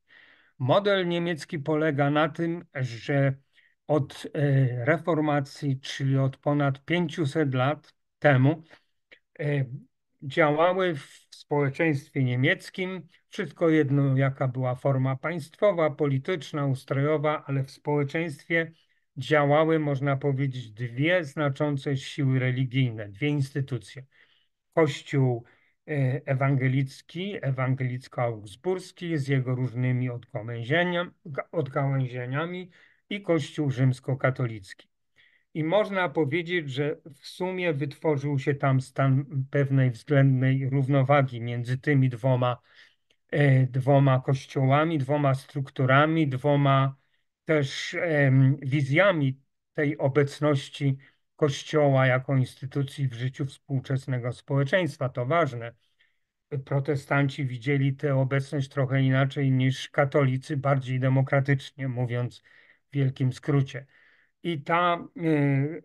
Model 0.60 1.08
niemiecki 1.08 1.60
polega 1.60 2.10
na 2.10 2.30
tym, 2.30 2.66
że 2.76 3.34
od 3.88 4.28
e, 4.34 4.86
reformacji, 4.86 5.80
czyli 5.80 6.18
od 6.18 6.38
ponad 6.38 6.86
500 6.86 7.54
lat 7.54 7.94
temu, 8.20 8.64
e, 9.40 9.66
działały 10.22 10.96
w 10.96 11.28
społeczeństwie 11.30 12.24
niemieckim, 12.24 13.08
wszystko 13.30 13.70
jedno 13.70 14.18
jaka 14.18 14.48
była 14.48 14.76
forma 14.76 15.16
państwowa, 15.16 15.90
polityczna, 15.90 16.66
ustrojowa, 16.66 17.44
ale 17.46 17.64
w 17.64 17.72
społeczeństwie 17.72 18.72
działały, 19.20 19.80
można 19.80 20.18
powiedzieć, 20.18 20.72
dwie 20.72 21.24
znaczące 21.24 21.98
siły 21.98 22.40
religijne, 22.40 23.10
dwie 23.10 23.28
instytucje. 23.28 24.06
Kościół 24.74 25.44
e, 25.88 26.22
ewangelicki, 26.26 27.36
ewangelicko-augsburski 27.42 29.18
z 29.18 29.28
jego 29.28 29.56
różnymi 29.56 30.10
odgałęzieniami 31.52 32.70
i 33.10 33.22
Kościół 33.22 33.72
rzymskokatolicki. 33.72 34.88
I 35.54 35.64
można 35.64 36.10
powiedzieć, 36.10 36.70
że 36.70 36.98
w 37.16 37.28
sumie 37.28 37.74
wytworzył 37.74 38.40
się 38.40 38.56
tam 38.56 38.82
stan 38.82 39.26
pewnej 39.52 39.92
względnej 39.92 40.70
równowagi 40.70 41.42
między 41.42 41.78
tymi 41.78 42.10
dwoma, 42.10 42.58
e, 43.32 43.68
dwoma 43.68 44.20
kościołami, 44.20 44.98
dwoma 44.98 45.36
strukturami, 45.36 46.28
dwoma 46.28 46.96
też 47.50 47.96
wizjami 48.62 49.40
tej 49.74 49.98
obecności 49.98 50.98
Kościoła 51.36 52.08
jako 52.08 52.38
instytucji 52.38 53.08
w 53.08 53.14
życiu 53.14 53.46
współczesnego 53.46 54.34
społeczeństwa. 54.34 55.10
To 55.10 55.26
ważne. 55.26 55.74
Protestanci 56.66 57.46
widzieli 57.46 57.94
tę 57.96 58.16
obecność 58.16 58.70
trochę 58.70 59.02
inaczej 59.02 59.52
niż 59.52 59.90
katolicy, 59.90 60.58
bardziej 60.58 61.00
demokratycznie, 61.00 61.88
mówiąc 61.88 62.44
w 62.92 62.96
wielkim 62.96 63.34
skrócie. 63.34 63.86
I 64.44 64.62
ta 64.62 65.08
y, 65.18 65.22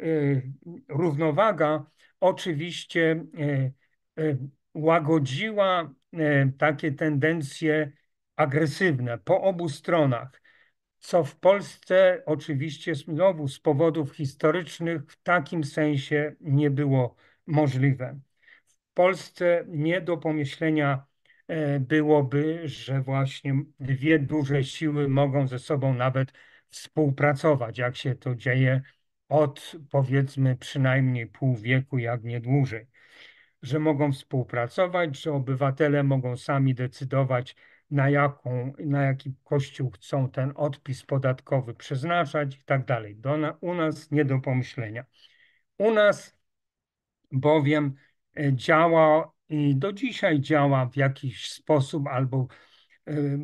y, 0.03 0.53
równowaga 0.89 1.87
oczywiście 2.21 3.25
y, 4.19 4.39
łagodziła 4.75 5.95
takie 6.59 6.93
tendencje 6.93 7.93
agresywne 8.37 9.19
po 9.19 9.43
obu 9.43 9.69
stronach 9.69 10.44
co 11.05 11.25
w 11.25 11.37
Polsce 11.37 12.23
oczywiście 12.27 12.95
znowu 12.95 13.49
z 13.49 13.61
powodów 13.61 14.17
historycznych 14.17 15.03
w 15.13 15.23
takim 15.23 15.65
sensie 15.65 16.37
nie 16.41 16.71
było 16.71 17.17
możliwe. 17.47 18.21
W 18.91 18.95
Polsce 18.95 19.65
nie 19.69 20.01
do 20.01 20.17
pomyślenia 20.17 21.07
e, 21.49 21.81
byłoby, 21.81 22.69
że 22.69 23.01
właśnie 23.01 23.55
dwie 23.81 24.19
duże 24.19 24.65
siły 24.65 25.09
mogą 25.09 25.49
ze 25.49 25.59
sobą 25.59 25.95
nawet 25.95 26.33
współpracować, 26.71 27.79
jak 27.79 27.97
się 27.97 28.15
to 28.15 28.35
dzieje 28.35 28.83
od 29.29 29.73
powiedzmy 29.91 30.57
przynajmniej 30.57 31.27
pół 31.27 31.57
wieku, 31.57 31.99
jak 31.99 32.25
nie 32.25 32.41
dłużej. 32.41 32.87
Że 33.63 33.79
mogą 33.79 34.13
współpracować, 34.13 35.17
że 35.17 35.33
obywatele 35.33 36.03
mogą 36.03 36.37
sami 36.37 36.75
decydować, 36.75 37.57
na, 37.95 38.11
jaką, 38.11 38.73
na 38.79 39.03
jaki 39.03 39.35
kościół 39.45 39.91
chcą 39.91 40.31
ten 40.31 40.53
odpis 40.57 41.03
podatkowy 41.03 41.75
przeznaczać 41.75 42.57
i 42.57 42.65
tak 42.65 42.85
dalej. 42.85 43.17
Do, 43.17 43.37
na, 43.37 43.57
u 43.61 43.75
nas 43.75 44.11
nie 44.11 44.25
do 44.25 44.39
pomyślenia. 44.39 45.05
U 45.79 45.91
nas 45.91 46.37
bowiem 47.33 47.95
e, 48.37 48.53
działa 48.53 49.33
i 49.49 49.77
do 49.77 49.93
dzisiaj 49.93 50.41
działa 50.41 50.87
w 50.87 50.97
jakiś 50.97 51.51
sposób 51.51 52.07
albo 52.07 52.47
y, 53.09 53.39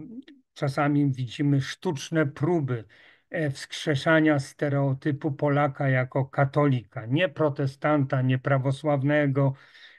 czasami 0.55 1.13
widzimy 1.13 1.61
sztuczne 1.61 2.27
próby 2.27 2.85
e, 3.31 3.51
wskrzeszania 3.51 4.39
stereotypu 4.39 5.33
Polaka 5.33 5.89
jako 5.89 6.25
katolika, 6.25 7.07
nie 7.07 7.29
protestanta, 7.29 8.23
nie 8.23 8.39
prawosławnego, 8.39 9.55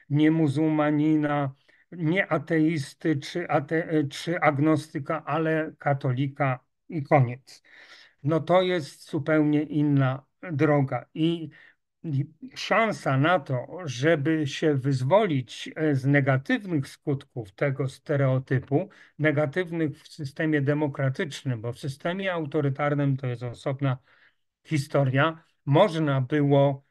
nie 0.09 0.31
muzułmanina, 0.31 1.55
nie 1.91 2.31
ateisty 2.31 3.15
czy, 3.15 3.49
ate, 3.49 4.03
czy 4.09 4.39
agnostyka, 4.39 5.25
ale 5.25 5.71
katolika 5.79 6.59
i 6.89 7.03
koniec. 7.03 7.63
No 8.23 8.39
to 8.39 8.61
jest 8.61 9.09
zupełnie 9.09 9.63
inna 9.63 10.25
droga 10.51 11.05
i 11.13 11.49
szansa 12.55 13.17
na 13.17 13.39
to, 13.39 13.67
żeby 13.85 14.47
się 14.47 14.75
wyzwolić 14.75 15.69
e, 15.75 15.95
z 15.95 16.05
negatywnych 16.05 16.87
skutków 16.87 17.51
tego 17.51 17.89
stereotypu, 17.89 18.89
negatywnych 19.19 20.03
w 20.03 20.07
systemie 20.07 20.61
demokratycznym, 20.61 21.61
bo 21.61 21.73
w 21.73 21.79
systemie 21.79 22.33
autorytarnym 22.33 23.17
to 23.17 23.27
jest 23.27 23.43
osobna 23.43 23.97
historia, 24.63 25.43
można 25.65 26.21
było 26.21 26.85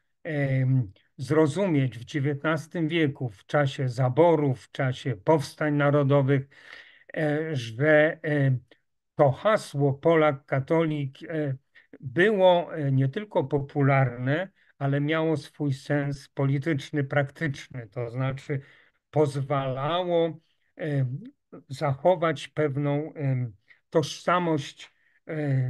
zrozumieć 1.21 1.99
w 1.99 2.01
XIX 2.01 2.87
wieku, 2.87 3.29
w 3.29 3.45
czasie 3.45 3.89
zaborów, 3.89 4.61
w 4.61 4.71
czasie 4.71 5.15
powstań 5.15 5.73
narodowych, 5.73 6.47
e, 7.17 7.55
że 7.55 8.19
e, 8.23 8.57
to 9.15 9.31
hasło 9.31 9.93
Polak, 9.93 10.45
katolik 10.45 11.23
e, 11.23 11.55
było 11.99 12.69
nie 12.91 13.09
tylko 13.09 13.43
popularne, 13.43 14.49
ale 14.77 15.01
miało 15.01 15.37
swój 15.37 15.73
sens 15.73 16.29
polityczny, 16.29 17.03
praktyczny, 17.03 17.87
to 17.87 18.09
znaczy 18.09 18.61
pozwalało 19.09 20.39
zachować 21.69 22.47
pewną 22.47 23.13
tożsamość 23.89 24.93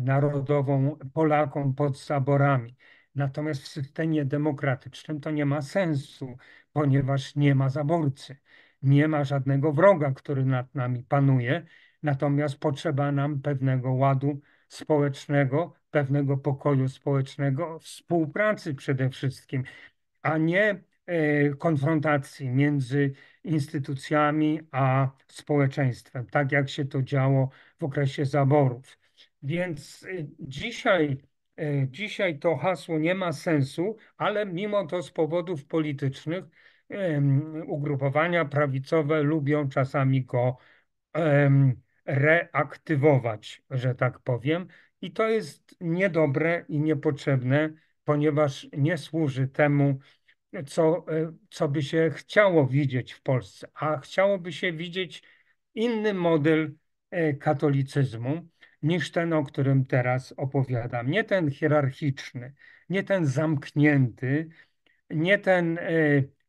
narodową 0.02 0.98
Polakom 1.14 1.76
pod 1.76 2.00
zaborami. 2.00 2.76
Natomiast 3.16 3.62
w 3.62 3.68
systemie 3.68 4.26
demokratycznym 4.26 5.22
to 5.22 5.32
nie 5.32 5.46
ma 5.46 5.62
sensu, 5.62 6.38
ponieważ 6.74 7.36
nie 7.36 7.56
ma 7.56 7.70
zaborcy, 7.70 8.38
nie 8.82 9.08
ma 9.08 9.24
żadnego 9.24 9.74
wroga, 9.74 10.12
który 10.12 10.46
nad 10.46 10.76
nami 10.76 11.04
panuje. 11.04 11.66
Natomiast 12.04 12.58
potrzeba 12.58 13.12
nam 13.12 13.42
pewnego 13.42 13.92
ładu 13.94 14.42
społecznego, 14.68 15.74
pewnego 15.92 16.38
pokoju 16.38 16.90
społecznego, 16.90 17.80
współpracy 17.80 18.76
przede 18.76 19.10
wszystkim, 19.10 19.64
a 20.22 20.38
nie 20.38 20.84
e, 21.06 21.50
konfrontacji 21.50 22.50
między 22.50 23.14
instytucjami 23.44 24.60
a 24.72 25.12
społeczeństwem, 25.28 26.26
tak 26.26 26.52
jak 26.52 26.70
się 26.70 26.86
to 26.86 27.02
działo 27.02 27.50
w 27.80 27.84
okresie 27.84 28.26
zaborów. 28.26 28.98
Więc 29.44 30.04
e, 30.04 30.28
dzisiaj 30.40 31.31
dzisiaj 31.88 32.40
to 32.40 32.56
hasło 32.56 33.00
nie 33.00 33.16
ma 33.16 33.32
sensu, 33.32 33.98
ale 34.18 34.46
mimo 34.46 34.88
to 34.88 35.02
z 35.02 35.12
powodów 35.12 35.66
politycznych 35.66 36.46
ugrupowania 37.68 38.46
prawicowe 38.46 39.24
lubią 39.24 39.70
czasami 39.70 40.26
go 40.26 40.58
reaktywować, 42.06 43.64
że 43.70 43.96
tak 43.96 44.20
powiem. 44.20 44.68
I 45.02 45.12
to 45.12 45.28
jest 45.28 45.76
niedobre 45.82 46.66
i 46.68 46.80
niepotrzebne, 46.80 47.74
ponieważ 48.04 48.68
nie 48.78 48.98
służy 48.98 49.48
temu, 49.48 50.00
co, 50.68 51.06
e, 51.08 51.34
co 51.50 51.68
by 51.68 51.84
się 51.84 52.12
chciało 52.14 52.68
widzieć 52.68 53.14
w 53.14 53.22
Polsce. 53.22 53.68
A 53.74 53.98
chciałoby 53.98 54.54
się 54.54 54.74
widzieć 54.74 55.24
inny 55.76 56.14
model 56.14 56.76
e, 57.12 57.34
katolicyzmu 57.34 58.48
niż 58.84 59.12
ten, 59.12 59.34
o 59.34 59.44
którym 59.44 59.86
teraz 59.86 60.34
opowiadam. 60.38 61.12
Nie 61.12 61.24
ten 61.24 61.52
hierarchiczny, 61.52 62.54
nie 62.90 63.04
ten 63.04 63.26
zamknięty, 63.26 64.50
nie 65.10 65.38
ten 65.40 65.78
e, 65.78 65.82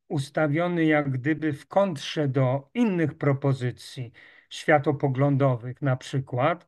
ustawiony 0.08 0.84
jak 0.84 1.10
gdyby 1.10 1.52
w 1.52 1.66
kontrze 1.66 2.28
do 2.28 2.70
innych 2.74 3.14
propozycji 3.14 4.12
światopoglądowych, 4.50 5.82
na 5.82 5.96
przykład, 5.96 6.66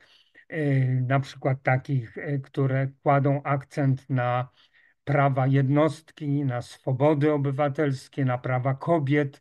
e, 0.49 0.85
na 0.87 1.21
przykład 1.21 1.63
takich, 1.63 2.19
e, 2.19 2.39
które 2.39 2.89
kładą 3.03 3.43
akcent 3.43 4.11
na 4.11 4.49
prawa 5.05 5.47
jednostki, 5.47 6.45
na 6.45 6.63
swobody 6.63 7.33
obywatelskie, 7.33 8.25
na 8.25 8.39
prawa 8.39 8.75
kobiet, 8.75 9.41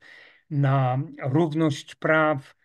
na 0.50 1.00
równość 1.22 1.96
praw, 1.96 2.56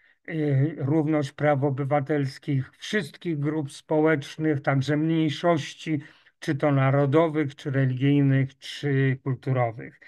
równość 0.76 1.32
praw 1.32 1.64
obywatelskich 1.64 2.70
wszystkich 2.78 3.38
grup 3.38 3.72
społecznych, 3.72 4.60
także 4.60 4.96
mniejszości, 4.96 6.00
czy 6.38 6.54
to 6.54 6.72
narodowych, 6.72 7.54
czy 7.54 7.70
religijnych, 7.70 8.58
czy 8.58 9.18
kulturowych. 9.22 10.00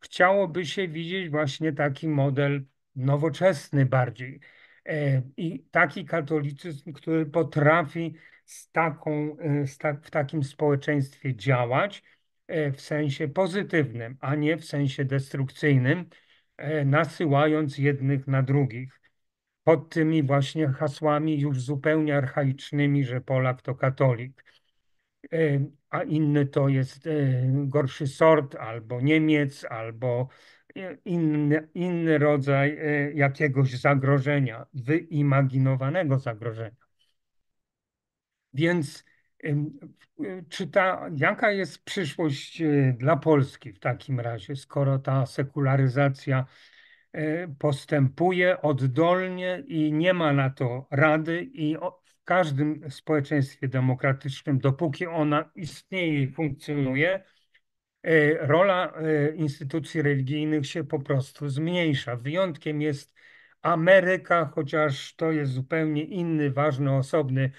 Chciałoby 0.00 0.66
się 0.66 0.88
widzieć 0.88 1.30
właśnie 1.30 1.72
taki 1.72 2.08
model 2.08 2.64
nowoczesny 2.96 3.86
bardziej 3.86 4.40
e, 4.86 5.22
i 5.36 5.64
taki 5.70 6.04
katolicyzm, 6.04 6.92
który 6.92 7.26
potrafi 7.26 8.14
z 8.44 8.70
taką, 8.70 9.36
e, 9.38 9.66
w 10.02 10.10
takim 10.10 10.44
społeczeństwie 10.44 11.36
działać 11.36 12.02
e, 12.46 12.72
w 12.72 12.80
sensie 12.80 13.28
pozytywnym, 13.28 14.16
a 14.20 14.34
nie 14.34 14.56
w 14.56 14.64
sensie 14.64 15.04
destrukcyjnym, 15.04 16.08
nasyłając 16.84 17.78
jednych 17.78 18.26
na 18.26 18.42
drugich 18.42 19.03
pod 19.64 19.88
tymi 19.90 20.22
właśnie 20.22 20.68
hasłami 20.68 21.40
już 21.40 21.60
zupełnie 21.60 22.16
archaicznymi, 22.16 23.04
że 23.04 23.20
Polak 23.20 23.62
to 23.62 23.74
katolik, 23.74 24.44
e, 25.32 25.66
a 25.90 26.02
inny 26.02 26.46
to 26.46 26.68
jest 26.68 27.06
e, 27.06 27.10
gorszy 27.52 28.06
sort, 28.06 28.54
albo 28.54 29.00
Niemiec, 29.00 29.64
albo 29.64 30.28
inny, 31.04 31.68
inny 31.74 32.18
rodzaj 32.18 32.78
e, 32.78 33.12
jakiegoś 33.12 33.70
zagrożenia, 33.70 34.66
wyimaginowanego 34.74 36.18
zagrożenia. 36.18 36.84
Więc 38.52 39.04
czy 40.48 40.66
ta, 40.66 41.10
jaka 41.16 41.50
jest 41.50 41.84
przyszłość 41.84 42.62
dla 42.96 43.16
Polski 43.16 43.72
w 43.72 43.78
takim 43.78 44.20
razie, 44.20 44.56
skoro 44.56 44.98
ta 44.98 45.26
sekularyzacja 45.26 46.46
E, 46.46 46.73
postępuje 47.58 48.62
oddolnie 48.62 49.62
i 49.66 49.92
nie 49.92 50.14
ma 50.14 50.32
na 50.32 50.50
to 50.50 50.86
rady 50.90 51.42
i 51.52 51.76
w 52.04 52.24
każdym 52.24 52.90
społeczeństwie 52.90 53.68
demokratycznym, 53.68 54.58
dopóki 54.58 55.06
ona 55.06 55.50
istnieje 55.54 56.22
i 56.22 56.32
funkcjonuje, 56.32 57.24
e, 58.02 58.46
rola 58.46 58.92
e, 58.96 59.34
instytucji 59.34 60.02
religijnych 60.02 60.66
się 60.66 60.84
po 60.84 61.00
prostu 61.00 61.48
zmniejsza. 61.48 62.16
Wyjątkiem 62.16 62.82
jest 62.82 63.14
Ameryka, 63.62 64.50
chociaż 64.54 65.16
to 65.16 65.32
jest 65.32 65.52
zupełnie 65.52 66.04
inny, 66.04 66.50
ważny, 66.50 66.96
osobny 66.96 67.50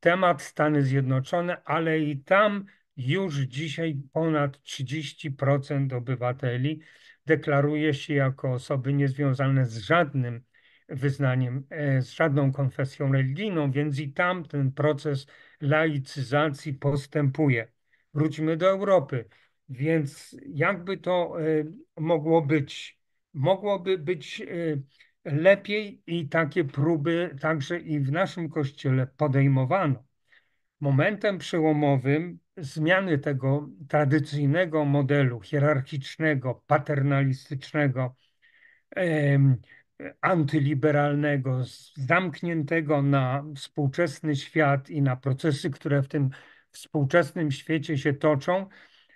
temat, 0.00 0.42
Stany 0.42 0.82
Zjednoczone, 0.82 1.62
ale 1.64 1.98
i 1.98 2.18
tam 2.18 2.64
już 2.96 3.36
dzisiaj 3.38 4.02
ponad 4.12 4.58
30% 4.58 5.94
obywateli 5.94 6.80
deklaruje 7.26 7.94
się 7.94 8.14
jako 8.14 8.52
osoby 8.52 8.92
niezwiązane 8.92 9.66
z 9.66 9.78
żadnym 9.78 10.44
wyznaniem, 10.88 11.66
e, 11.70 12.02
z 12.02 12.10
żadną 12.10 12.52
konfesją 12.52 13.12
religijną, 13.12 13.70
więc 13.70 13.98
i 13.98 14.12
tam 14.12 14.44
ten 14.44 14.72
proces 14.72 15.26
laicyzacji 15.60 16.74
postępuje. 16.74 17.72
Wróćmy 18.14 18.56
do 18.56 18.68
Europy. 18.68 19.28
Więc 19.68 20.36
jakby 20.46 20.98
to 20.98 21.40
e, 21.40 21.64
mogło 21.96 22.42
być? 22.42 22.98
Mogłoby 23.34 23.98
być 23.98 24.40
e, 24.40 24.46
lepiej 25.24 26.02
i 26.06 26.28
takie 26.28 26.64
próby 26.64 27.36
także 27.40 27.78
i 27.78 28.00
w 28.00 28.12
naszym 28.12 28.48
kościele 28.48 29.06
podejmowano. 29.06 30.04
Momentem 30.82 31.38
przełomowym 31.38 32.38
zmiany 32.56 33.18
tego 33.18 33.68
tradycyjnego 33.88 34.84
modelu 34.84 35.40
hierarchicznego, 35.40 36.62
paternalistycznego, 36.66 38.14
antyliberalnego, 40.20 41.62
zamkniętego 41.96 43.02
na 43.02 43.44
współczesny 43.56 44.36
świat 44.36 44.90
i 44.90 45.02
na 45.02 45.16
procesy, 45.16 45.70
które 45.70 46.02
w 46.02 46.08
tym 46.08 46.30
współczesnym 46.70 47.50
świecie 47.50 47.98
się 47.98 48.14
toczą, 48.14 48.66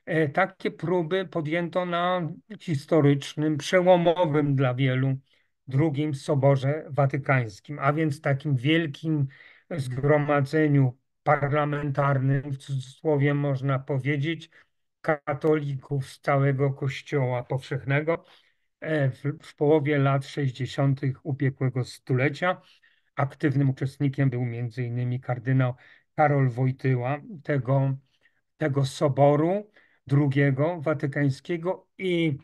e, 0.05 0.29
takie 0.29 0.71
próby 0.71 1.25
podjęto 1.25 1.87
na 1.87 2.29
historycznym, 2.61 3.57
przełomowym 3.57 4.57
dla 4.57 4.75
wielu 4.75 5.15
drugim 5.69 6.15
Soborze 6.15 6.85
Watykańskim, 6.91 7.79
a 7.79 7.93
więc 7.93 8.21
takim 8.21 8.57
wielkim 8.57 9.27
zgromadzeniu 9.71 10.99
parlamentarnym, 11.27 12.43
w 12.53 12.59
cudzysłowie 12.59 13.35
można 13.35 13.79
powiedzieć, 13.79 14.51
katolików 15.01 16.07
z 16.07 16.21
całego 16.21 16.73
Kościoła 16.73 17.45
Powszechnego 17.45 18.25
e, 18.81 19.11
w, 19.11 19.23
w 19.43 19.55
połowie 19.55 19.99
lat 19.99 20.27
60. 20.27 21.01
ubiegłego 21.23 21.85
stulecia. 21.85 22.61
Aktywnym 23.17 23.71
uczestnikiem 23.71 24.31
był 24.31 24.43
m.in. 24.43 25.21
kardynał 25.21 25.75
Karol 26.17 26.49
Wojtyła, 26.51 27.21
tego, 27.43 27.97
tego 28.57 28.85
soboru 28.85 29.71
drugiego 30.07 30.81
watykańskiego 30.81 31.89
i 31.99 32.39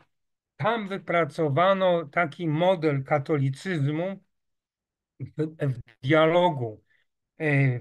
tam 0.57 0.87
wypracowano 0.87 2.05
taki 2.05 2.47
model 2.47 3.03
katolicyzmu 3.03 4.23
w, 5.19 5.55
w 5.59 5.79
dialogu 6.01 6.83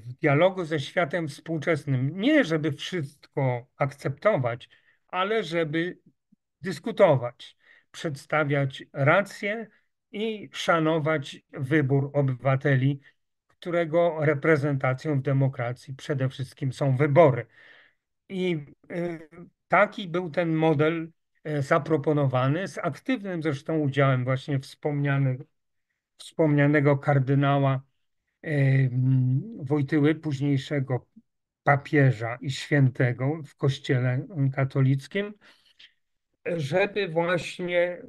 w 0.03 0.13
dialogu 0.21 0.65
ze 0.65 0.81
światem 0.81 1.29
współczesnym. 1.29 2.21
Nie, 2.21 2.45
żeby 2.45 2.73
wszystko 2.73 3.67
akceptować, 3.77 4.69
ale 5.09 5.45
żeby 5.45 5.99
dyskutować, 6.61 7.57
przedstawiać 7.91 8.85
racje 8.93 9.67
i 10.13 10.49
szanować 10.53 11.43
wybór 11.53 12.11
obywateli, 12.13 13.01
którego 13.47 14.17
reprezentacją 14.21 15.19
w 15.19 15.23
demokracji 15.23 15.95
przede 15.95 16.29
wszystkim 16.29 16.73
są 16.73 16.97
wybory. 16.97 17.47
I 18.29 18.67
e, 18.91 19.19
taki 19.69 20.09
był 20.09 20.31
ten 20.31 20.55
model 20.55 21.13
e, 21.45 21.63
zaproponowany 21.63 22.69
z 22.69 22.79
aktywnym 22.79 23.43
zresztą 23.43 23.79
udziałem 23.79 24.25
właśnie 24.25 24.59
wspomnianego, 24.59 25.45
wspomnianego 26.19 26.99
kardynała 26.99 27.83
Wojtyły, 29.57 30.15
późniejszego 30.15 31.07
papieża 31.63 32.39
i 32.41 32.51
świętego 32.51 33.43
w 33.47 33.57
Kościele 33.57 34.27
katolickim, 34.55 35.35
żeby 36.47 37.09
właśnie 37.09 38.03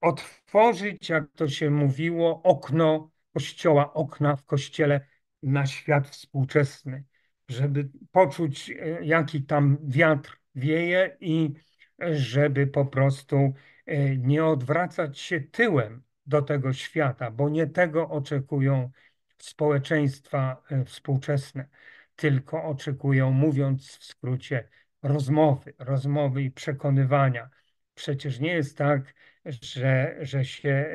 otworzyć, 0.00 1.08
jak 1.08 1.24
to 1.34 1.48
się 1.48 1.70
mówiło, 1.70 2.42
okno 2.42 3.10
Kościoła, 3.32 3.94
okna 3.94 4.36
w 4.36 4.44
Kościele 4.44 5.06
na 5.42 5.66
świat 5.66 6.08
współczesny, 6.08 7.04
żeby 7.48 7.88
poczuć, 8.12 8.70
e, 8.70 9.04
jaki 9.04 9.42
tam 9.42 9.78
wiatr 9.82 10.40
wieje 10.54 11.16
i 11.20 11.52
żeby 11.98 12.66
po 12.66 12.86
prostu 12.86 13.54
e, 13.86 14.16
nie 14.16 14.44
odwracać 14.44 15.18
się 15.18 15.40
tyłem 15.40 16.02
do 16.26 16.42
tego 16.42 16.72
świata, 16.72 17.30
bo 17.30 17.48
nie 17.48 17.66
tego 17.66 18.08
oczekują 18.08 18.90
społeczeństwa 19.38 20.62
e, 20.70 20.84
współczesne, 20.84 21.68
tylko 22.16 22.64
oczekują, 22.64 23.30
mówiąc 23.30 23.96
w 23.96 24.04
skrócie, 24.04 24.68
rozmowy, 25.02 25.74
rozmowy 25.78 26.42
i 26.42 26.50
przekonywania. 26.50 27.50
Przecież 27.94 28.40
nie 28.40 28.52
jest 28.52 28.78
tak, 28.78 29.14
że, 29.44 30.16
że 30.20 30.44
się 30.44 30.86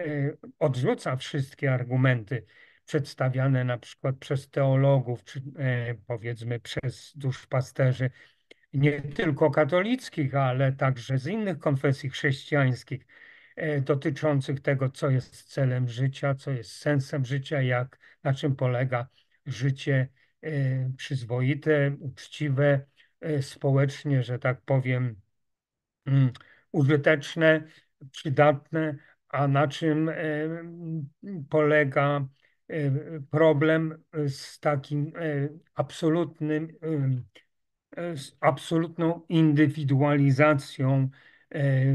odrzuca 0.59 1.15
wszystkie 1.15 1.73
argumenty 1.73 2.45
przedstawiane 2.85 3.63
na 3.63 3.77
przykład 3.77 4.17
przez 4.17 4.49
teologów, 4.49 5.23
czy 5.23 5.41
e, 5.57 5.95
powiedzmy 6.07 6.59
przez 6.59 7.13
duszpasterzy, 7.15 8.09
nie 8.73 9.01
tylko 9.01 9.51
katolickich, 9.51 10.35
ale 10.35 10.73
także 10.73 11.17
z 11.17 11.27
innych 11.27 11.59
konfesji 11.59 12.09
chrześcijańskich, 12.09 13.01
e, 13.01 13.30
dotyczących 13.81 14.59
tego, 14.59 14.89
co 14.89 15.09
jest 15.09 15.43
celem 15.43 15.87
życia, 15.87 16.35
co 16.35 16.51
jest 16.51 16.71
sensem 16.71 17.25
życia, 17.25 17.61
jak, 17.61 17.99
na 18.23 18.33
czym 18.33 18.55
polega 18.55 19.07
życie 19.45 20.07
e, 20.41 20.49
przyzwoite, 20.97 21.95
uczciwe, 21.99 22.85
społecznie, 23.41 24.23
że 24.23 24.39
tak 24.39 24.61
powiem, 24.61 25.21
mm, 26.05 26.31
użyteczne, 26.71 27.63
przydatne, 28.11 28.95
a 29.29 29.47
na 29.47 29.67
czym 29.67 30.11
polega 31.49 32.27
E, 32.71 32.91
problem 33.31 34.03
z 34.27 34.59
takim 34.59 35.13
e, 35.15 35.49
absolutnym, 35.75 36.77
e, 37.97 38.17
z 38.17 38.37
absolutną 38.39 39.21
indywidualizacją 39.29 41.09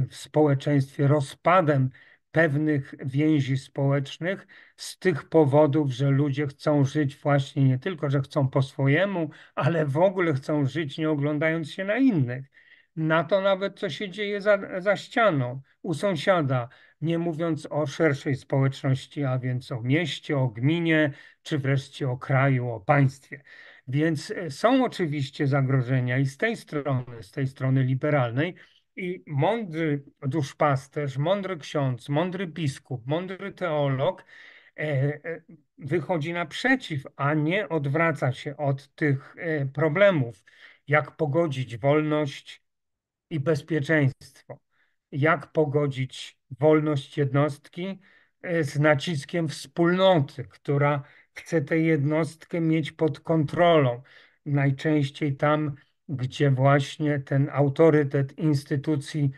w 0.08 0.16
społeczeństwie, 0.16 1.08
rozpadem 1.08 1.90
pewnych 2.30 2.94
więzi 3.04 3.58
społecznych 3.58 4.46
z 4.76 4.98
tych 4.98 5.28
powodów, 5.28 5.90
że 5.90 6.10
ludzie 6.10 6.46
chcą 6.46 6.84
żyć 6.84 7.16
właśnie 7.16 7.64
nie 7.64 7.78
tylko, 7.78 8.10
że 8.10 8.20
chcą 8.20 8.48
po 8.48 8.62
swojemu, 8.62 9.30
ale 9.54 9.86
w 9.86 9.96
ogóle 9.96 10.34
chcą 10.34 10.66
żyć 10.66 10.98
nie 10.98 11.10
oglądając 11.10 11.70
się 11.70 11.84
na 11.84 11.96
innych. 11.96 12.46
Na 12.96 13.24
to 13.24 13.40
nawet, 13.40 13.78
co 13.78 13.90
się 13.90 14.10
dzieje 14.10 14.40
za, 14.40 14.80
za 14.80 14.96
ścianą, 14.96 15.62
u 15.82 15.94
sąsiada, 15.94 16.68
nie 17.00 17.18
mówiąc 17.18 17.66
o 17.70 17.86
szerszej 17.86 18.34
społeczności, 18.34 19.24
a 19.24 19.38
więc 19.38 19.72
o 19.72 19.82
mieście, 19.82 20.38
o 20.38 20.48
gminie, 20.48 21.12
czy 21.42 21.58
wreszcie 21.58 22.10
o 22.10 22.16
kraju, 22.16 22.70
o 22.70 22.80
państwie. 22.80 23.42
Więc 23.88 24.30
e, 24.30 24.50
są 24.50 24.84
oczywiście 24.84 25.46
zagrożenia 25.46 26.18
i 26.18 26.26
z 26.26 26.36
tej 26.36 26.56
strony, 26.56 27.22
z 27.22 27.30
tej 27.30 27.46
strony 27.46 27.82
liberalnej, 27.82 28.54
i 28.96 29.24
mądry 29.26 30.04
duszpasterz, 30.22 31.18
mądry 31.18 31.56
ksiądz, 31.56 32.08
mądry 32.08 32.46
biskup, 32.46 33.06
mądry 33.06 33.52
teolog 33.52 34.24
e, 34.76 34.82
e, 34.82 35.42
wychodzi 35.78 36.32
naprzeciw, 36.32 37.02
a 37.16 37.34
nie 37.34 37.68
odwraca 37.68 38.32
się 38.32 38.56
od 38.56 38.94
tych 38.94 39.36
problemów, 39.74 40.44
jak 40.88 41.16
pogodzić 41.16 41.76
wolność 41.76 42.62
i 43.30 43.40
bezpieczeństwo 43.40 44.66
jak 45.12 45.52
pogodzić 45.52 46.38
wolność 46.60 47.18
jednostki 47.18 48.00
e, 48.42 48.64
z 48.64 48.78
naciskiem 48.78 49.48
wspólnoty, 49.48 50.44
która 50.44 51.02
chce 51.34 51.62
tę 51.62 51.78
jednostkę 51.78 52.60
mieć 52.60 52.92
pod 52.92 53.20
kontrolą. 53.20 54.02
Najczęściej 54.46 55.36
tam, 55.36 55.74
gdzie 56.08 56.50
właśnie 56.50 57.18
ten 57.18 57.48
autorytet 57.52 58.38
instytucji 58.38 59.30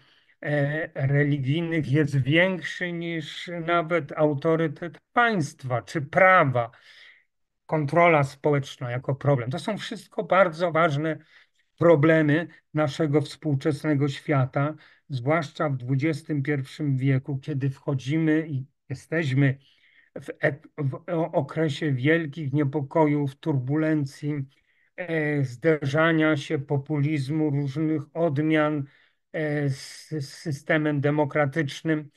e, 0.42 1.06
religijnych 1.06 1.92
jest 1.92 2.16
większy 2.16 2.92
niż 2.92 3.50
nawet 3.66 4.12
autorytet 4.12 4.98
państwa 5.12 5.82
czy 5.82 6.02
prawa. 6.02 6.70
Kontrola 7.66 8.24
społeczna 8.24 8.90
jako 8.90 9.14
problem. 9.14 9.50
To 9.50 9.58
są 9.58 9.78
wszystko 9.78 10.24
bardzo 10.24 10.72
ważne 10.72 11.18
problemy 11.78 12.48
naszego 12.74 13.20
współczesnego 13.20 14.08
świata, 14.08 14.74
zwłaszcza 15.08 15.68
w 15.68 15.78
XXI 15.90 16.62
wieku, 16.94 17.38
kiedy 17.38 17.70
wchodzimy 17.70 18.48
i 18.48 18.66
jesteśmy 18.88 19.58
w, 20.14 20.26
w 20.78 20.94
okresie 21.32 21.92
wielkich 21.92 22.52
niepokojów, 22.52 23.36
turbulencji, 23.36 24.34
zderzania 25.42 26.36
się 26.36 26.58
populizmu 26.58 27.50
różnych 27.50 28.02
odmian 28.14 28.84
e, 29.32 29.70
z, 29.70 30.08
systemem 30.20 31.00
demokratycznym. 31.00 32.10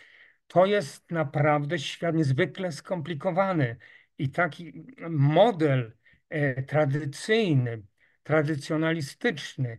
To 0.47 0.65
jest 0.65 1.11
naprawdę 1.11 1.79
świat 1.79 2.15
niezwykle 2.15 2.71
skomplikowany 2.71 3.77
i 4.17 4.29
taki 4.29 4.85
model 5.09 5.93
e, 6.29 6.63
tradycyjny, 6.63 7.83
tradycjonalistyczny, 8.23 9.77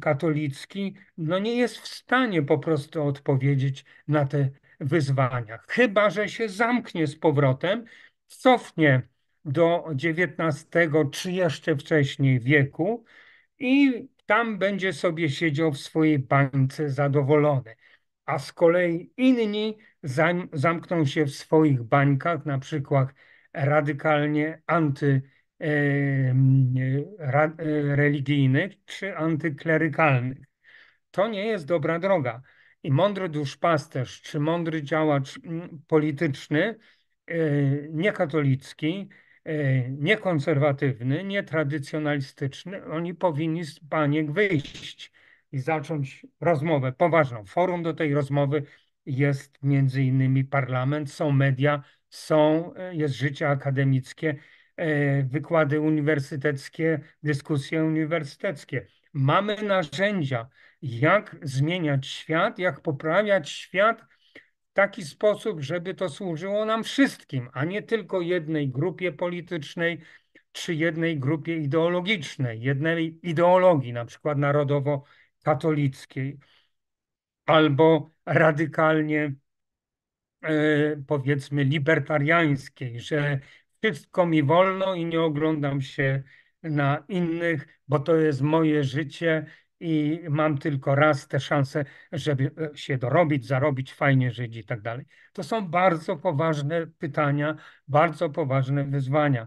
katolicki, 0.00 0.94
no 1.18 1.38
nie 1.38 1.56
jest 1.56 1.78
w 1.78 1.88
stanie 1.88 2.42
po 2.42 2.58
prostu 2.58 3.02
odpowiedzieć 3.02 3.84
na 4.08 4.26
te 4.26 4.50
wyzwania. 4.80 5.58
Chyba, 5.68 6.10
że 6.10 6.28
się 6.28 6.48
zamknie 6.48 7.06
z 7.06 7.16
powrotem, 7.16 7.84
cofnie 8.26 9.08
do 9.44 9.84
XIX 10.04 10.68
czy 11.12 11.32
jeszcze 11.32 11.76
wcześniej 11.76 12.40
wieku 12.40 13.04
i 13.58 14.08
tam 14.26 14.58
będzie 14.58 14.92
sobie 14.92 15.30
siedział 15.30 15.72
w 15.72 15.78
swojej 15.78 16.18
bańce 16.18 16.90
zadowolony. 16.90 17.76
A 18.26 18.38
z 18.38 18.52
kolei 18.52 19.12
inni 19.16 19.78
zamkną 20.52 21.04
się 21.04 21.24
w 21.24 21.34
swoich 21.34 21.82
bańkach, 21.82 22.46
na 22.46 22.58
przykład 22.58 23.14
radykalnie 23.52 24.62
anty 24.66 25.22
religijnych 27.96 28.84
czy 28.84 29.16
antyklerykalnych. 29.16 30.38
To 31.10 31.28
nie 31.28 31.46
jest 31.46 31.66
dobra 31.66 31.98
droga. 31.98 32.42
I 32.82 32.90
mądry 32.90 33.28
duszpasterz 33.28 34.22
czy 34.22 34.40
mądry 34.40 34.82
działacz 34.82 35.40
polityczny, 35.86 36.76
e, 37.26 37.36
niekatolicki, 37.90 39.08
niekonserwatywny, 39.90 41.24
nietradycjonalistyczny, 41.24 42.84
oni 42.84 43.14
powinni 43.14 43.64
z 43.64 43.78
baniek 43.78 44.32
wyjść 44.32 45.12
i 45.52 45.58
zacząć 45.58 46.26
rozmowę 46.40 46.92
poważną. 46.92 47.44
Forum 47.44 47.82
do 47.82 47.94
tej 47.94 48.14
rozmowy 48.14 48.62
jest 49.06 49.58
między 49.62 50.02
innymi 50.02 50.44
parlament, 50.44 51.12
są 51.12 51.32
media, 51.32 51.82
są, 52.08 52.74
e, 52.74 52.94
jest 52.94 53.14
życie 53.14 53.48
akademickie 53.48 54.36
E, 54.76 55.22
wykłady 55.22 55.80
uniwersyteckie, 55.80 57.00
dyskusje 57.22 57.84
uniwersyteckie. 57.84 58.86
Mamy 59.12 59.62
narzędzia, 59.62 60.48
jak 60.82 61.36
zmieniać 61.42 62.06
świat, 62.06 62.58
jak 62.58 62.80
poprawiać 62.80 63.50
świat 63.50 64.04
taki 64.74 65.04
sposób, 65.04 65.60
żeby 65.60 65.94
to 65.94 66.08
służyło 66.08 66.64
nam 66.64 66.84
wszystkim, 66.84 67.48
a 67.52 67.64
nie 67.64 67.82
tylko 67.82 68.20
jednej 68.20 68.68
grupie 68.68 69.12
politycznej 69.12 70.00
czy 70.52 70.74
jednej 70.74 71.18
grupie 71.18 71.56
ideologicznej, 71.56 72.62
jednej 72.62 73.18
ideologii, 73.22 73.92
na 73.92 74.04
przykład 74.04 74.38
narodowo-katolickiej, 74.38 76.38
albo 77.46 78.10
radykalnie 78.26 79.34
e, 80.42 80.96
powiedzmy 81.06 81.64
libertariańskiej, 81.64 83.00
że 83.00 83.40
wszystko 83.82 84.26
mi 84.26 84.42
wolno 84.42 84.94
i 84.94 85.04
nie 85.04 85.20
oglądam 85.20 85.82
się 85.82 86.22
na 86.62 87.04
innych, 87.08 87.80
bo 87.88 87.98
to 87.98 88.16
jest 88.16 88.40
moje 88.40 88.84
życie 88.84 89.46
i 89.84 90.20
mam 90.30 90.58
tylko 90.58 90.94
raz 90.94 91.28
tę 91.28 91.40
szansę, 91.40 91.84
żeby 92.12 92.50
e, 92.72 92.76
się 92.76 92.98
dorobić, 92.98 93.46
zarobić, 93.46 93.94
fajnie 93.94 94.30
żyć 94.30 94.56
i 94.56 94.64
tak 94.64 94.80
dalej. 94.80 95.06
To 95.32 95.42
są 95.42 95.68
bardzo 95.68 96.16
poważne 96.16 96.86
pytania, 96.86 97.56
bardzo 97.88 98.30
poważne 98.30 98.84
wyzwania. 98.84 99.46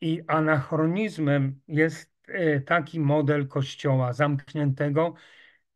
I 0.00 0.22
anachronizmem 0.26 1.60
jest 1.68 2.12
e, 2.28 2.60
taki 2.60 3.00
model 3.00 3.48
kościoła 3.48 4.12
zamkniętego, 4.12 5.14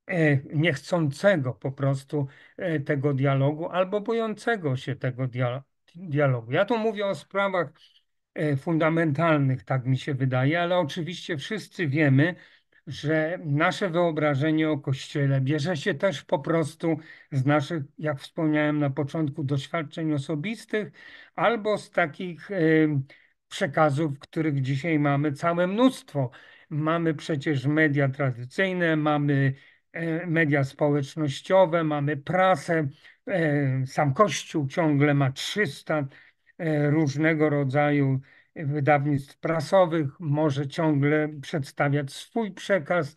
e, 0.07 0.37
niechcącego 0.37 1.55
po 1.55 1.73
prostu 1.73 2.27
tego 2.87 3.15
dialogu 3.15 3.69
albo 3.69 4.01
bojącego 4.01 4.77
się 4.77 4.97
tego 4.97 5.25
dia- 5.29 5.63
dialogu. 5.95 6.53
Ja 6.53 6.65
tu 6.65 6.79
mówię 6.79 7.07
o 7.07 7.15
sprawach 7.15 7.73
fundamentalnych, 8.59 9.65
tak 9.65 9.87
mi 9.87 9.99
się 9.99 10.15
wydaje, 10.15 10.63
ale 10.63 10.79
oczywiście 10.79 11.37
wszyscy 11.37 11.87
wiemy, 11.89 12.35
że 12.87 13.39
nasze 13.45 13.91
wyobrażenie 13.91 14.71
o 14.71 14.79
Kościele 14.79 15.41
bierze 15.41 15.77
się 15.77 15.95
też 15.95 16.23
po 16.23 16.39
prostu 16.39 16.97
z 17.33 17.47
naszych, 17.47 17.83
jak 17.99 18.21
wspomniałem 18.21 18.79
na 18.79 18.91
początku, 18.91 19.45
doświadczeń 19.45 20.13
osobistych 20.13 20.93
albo 21.35 21.79
z 21.79 21.91
takich 21.91 22.51
e, 22.51 22.57
przekazów, 23.49 24.19
których 24.19 24.61
dzisiaj 24.63 24.99
mamy 24.99 25.33
całe 25.33 25.67
mnóstwo. 25.67 26.31
Mamy 26.71 27.15
przecież 27.15 27.67
media 27.67 28.09
tradycyjne, 28.09 28.97
mamy 28.97 29.55
e, 29.93 30.27
media 30.27 30.65
społecznościowe, 30.65 31.85
mamy 31.85 32.17
prasę. 32.17 32.89
E, 33.29 33.87
sam 33.87 34.15
Kościół 34.15 34.67
ciągle 34.69 35.15
ma 35.15 35.33
300 35.33 36.07
różnego 36.91 37.51
rodzaju 37.51 38.21
wydawnictw 38.57 39.39
prasowych, 39.39 40.21
może 40.21 40.69
ciągle 40.69 41.29
przedstawiać 41.43 42.13
swój 42.13 42.53
przekaz 42.53 43.15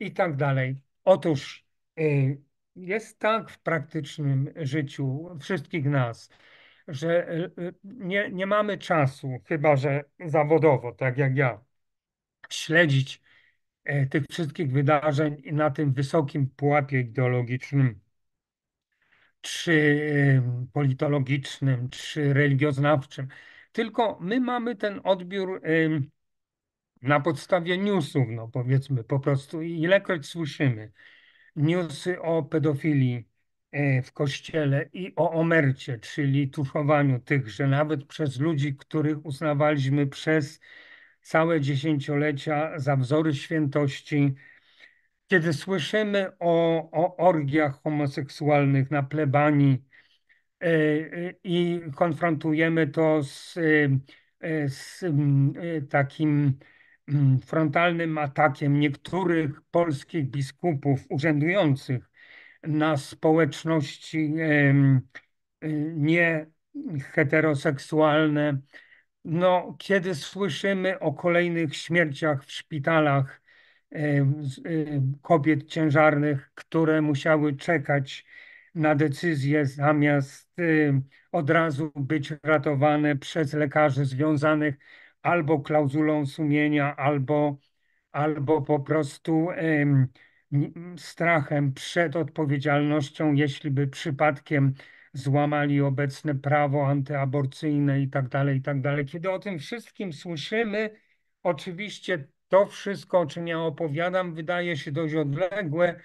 i 0.00 0.12
tak 0.12 0.36
dalej. 0.36 0.82
Otóż 1.04 1.64
y, 2.00 2.40
jest 2.76 3.18
tak 3.18 3.50
w 3.50 3.58
praktycznym 3.58 4.52
życiu 4.56 5.28
wszystkich 5.40 5.84
nas, 5.84 6.30
że 6.88 7.32
y, 7.32 7.62
y, 7.62 7.74
nie, 7.84 8.30
nie 8.30 8.46
mamy 8.46 8.78
czasu, 8.78 9.40
chyba 9.48 9.76
że 9.76 10.04
zawodowo, 10.26 10.92
tak 10.92 11.18
jak 11.18 11.36
ja, 11.36 11.64
śledzić 12.50 13.22
tych 14.10 14.24
wszystkich 14.30 14.72
wydarzeń 14.72 15.42
na 15.52 15.70
tym 15.70 15.92
wysokim 15.92 16.50
pułapie 16.50 17.00
ideologicznym, 17.00 18.00
czy 19.40 20.42
politologicznym, 20.72 21.90
czy 21.90 22.34
religioznawczym. 22.34 23.28
Tylko 23.72 24.18
my 24.20 24.40
mamy 24.40 24.76
ten 24.76 25.00
odbiór 25.04 25.60
na 27.02 27.20
podstawie 27.20 27.78
newsów, 27.78 28.24
no 28.28 28.48
powiedzmy 28.48 29.04
po 29.04 29.20
prostu. 29.20 29.62
Ilekroć 29.62 30.26
słyszymy 30.26 30.92
newsy 31.56 32.20
o 32.20 32.42
pedofilii 32.42 33.28
e, 33.72 34.02
w 34.02 34.12
kościele 34.12 34.88
i 34.92 35.12
o 35.16 35.30
omercie, 35.30 35.98
czyli 35.98 36.50
tuszowaniu 36.50 37.20
tych, 37.20 37.48
że 37.48 37.66
nawet 37.66 38.04
przez 38.04 38.40
ludzi, 38.40 38.76
których 38.76 39.26
uznawaliśmy 39.26 40.06
przez 40.06 40.60
całe 41.22 41.60
dziesięciolecia 41.60 42.78
za 42.78 42.96
wzory 42.96 43.34
świętości, 43.34 44.34
kiedy 45.26 45.52
słyszymy 45.52 46.32
o, 46.38 46.90
o 46.92 47.16
orgiach 47.16 47.82
homoseksualnych 47.82 48.90
na 48.90 49.02
plebanii, 49.02 49.84
i 51.44 51.80
konfrontujemy 51.96 52.86
to 52.86 53.22
z, 53.22 53.58
e, 54.40 54.68
z 54.68 55.04
takim 55.90 56.58
frontalnym 57.46 58.18
atakiem 58.18 58.80
niektórych 58.80 59.60
polskich 59.70 60.30
biskupów 60.30 61.00
urzędujących 61.08 62.10
na 62.62 62.96
społeczności 62.96 64.34
nie 65.94 66.46
heteroseksualne. 67.12 68.60
No, 69.24 69.76
kiedy 69.78 70.14
słyszymy 70.14 70.98
o 70.98 71.12
kolejnych 71.12 71.76
śmierciach 71.76 72.44
w 72.44 72.52
szpitalach 72.52 73.42
kobiet 75.22 75.68
ciężarnych, 75.68 76.50
które 76.54 77.02
musiały 77.02 77.56
czekać 77.56 78.24
na 78.80 78.94
decyzję, 78.94 79.66
zamiast 79.66 80.58
y, 80.58 81.02
od 81.32 81.50
razu 81.50 81.92
być 81.96 82.32
ratowane 82.42 83.16
przez 83.16 83.52
lekarzy 83.52 84.04
związanych 84.04 84.74
albo 85.22 85.60
klauzulą 85.60 86.26
sumienia, 86.26 86.96
albo, 86.96 87.58
albo 88.12 88.62
po 88.62 88.80
prostu 88.80 89.48
strachem 90.96 91.72
przed 91.72 92.16
odpowiedzialnością, 92.16 93.32
jeśli 93.32 93.70
by 93.70 93.86
przypadkiem 93.86 94.74
złamali 95.12 95.80
obecne 95.80 96.34
prawo 96.34 96.86
antyaborcyjne 96.86 98.00
i 98.00 98.08
tak 98.08 98.28
dalej, 98.28 98.58
i 98.58 98.62
tak 98.62 98.80
dalej. 98.80 99.04
Kiedy 99.06 99.30
o 99.30 99.38
tym 99.38 99.58
wszystkim 99.58 100.12
słyszymy, 100.12 100.90
oczywiście 101.42 102.28
to 102.48 102.66
wszystko, 102.66 103.20
o 103.20 103.26
czym 103.26 103.48
ja 103.48 103.60
opowiadam, 103.60 104.34
wydaje 104.34 104.76
się 104.76 104.92
dość 104.92 105.14
odległe, 105.14 106.00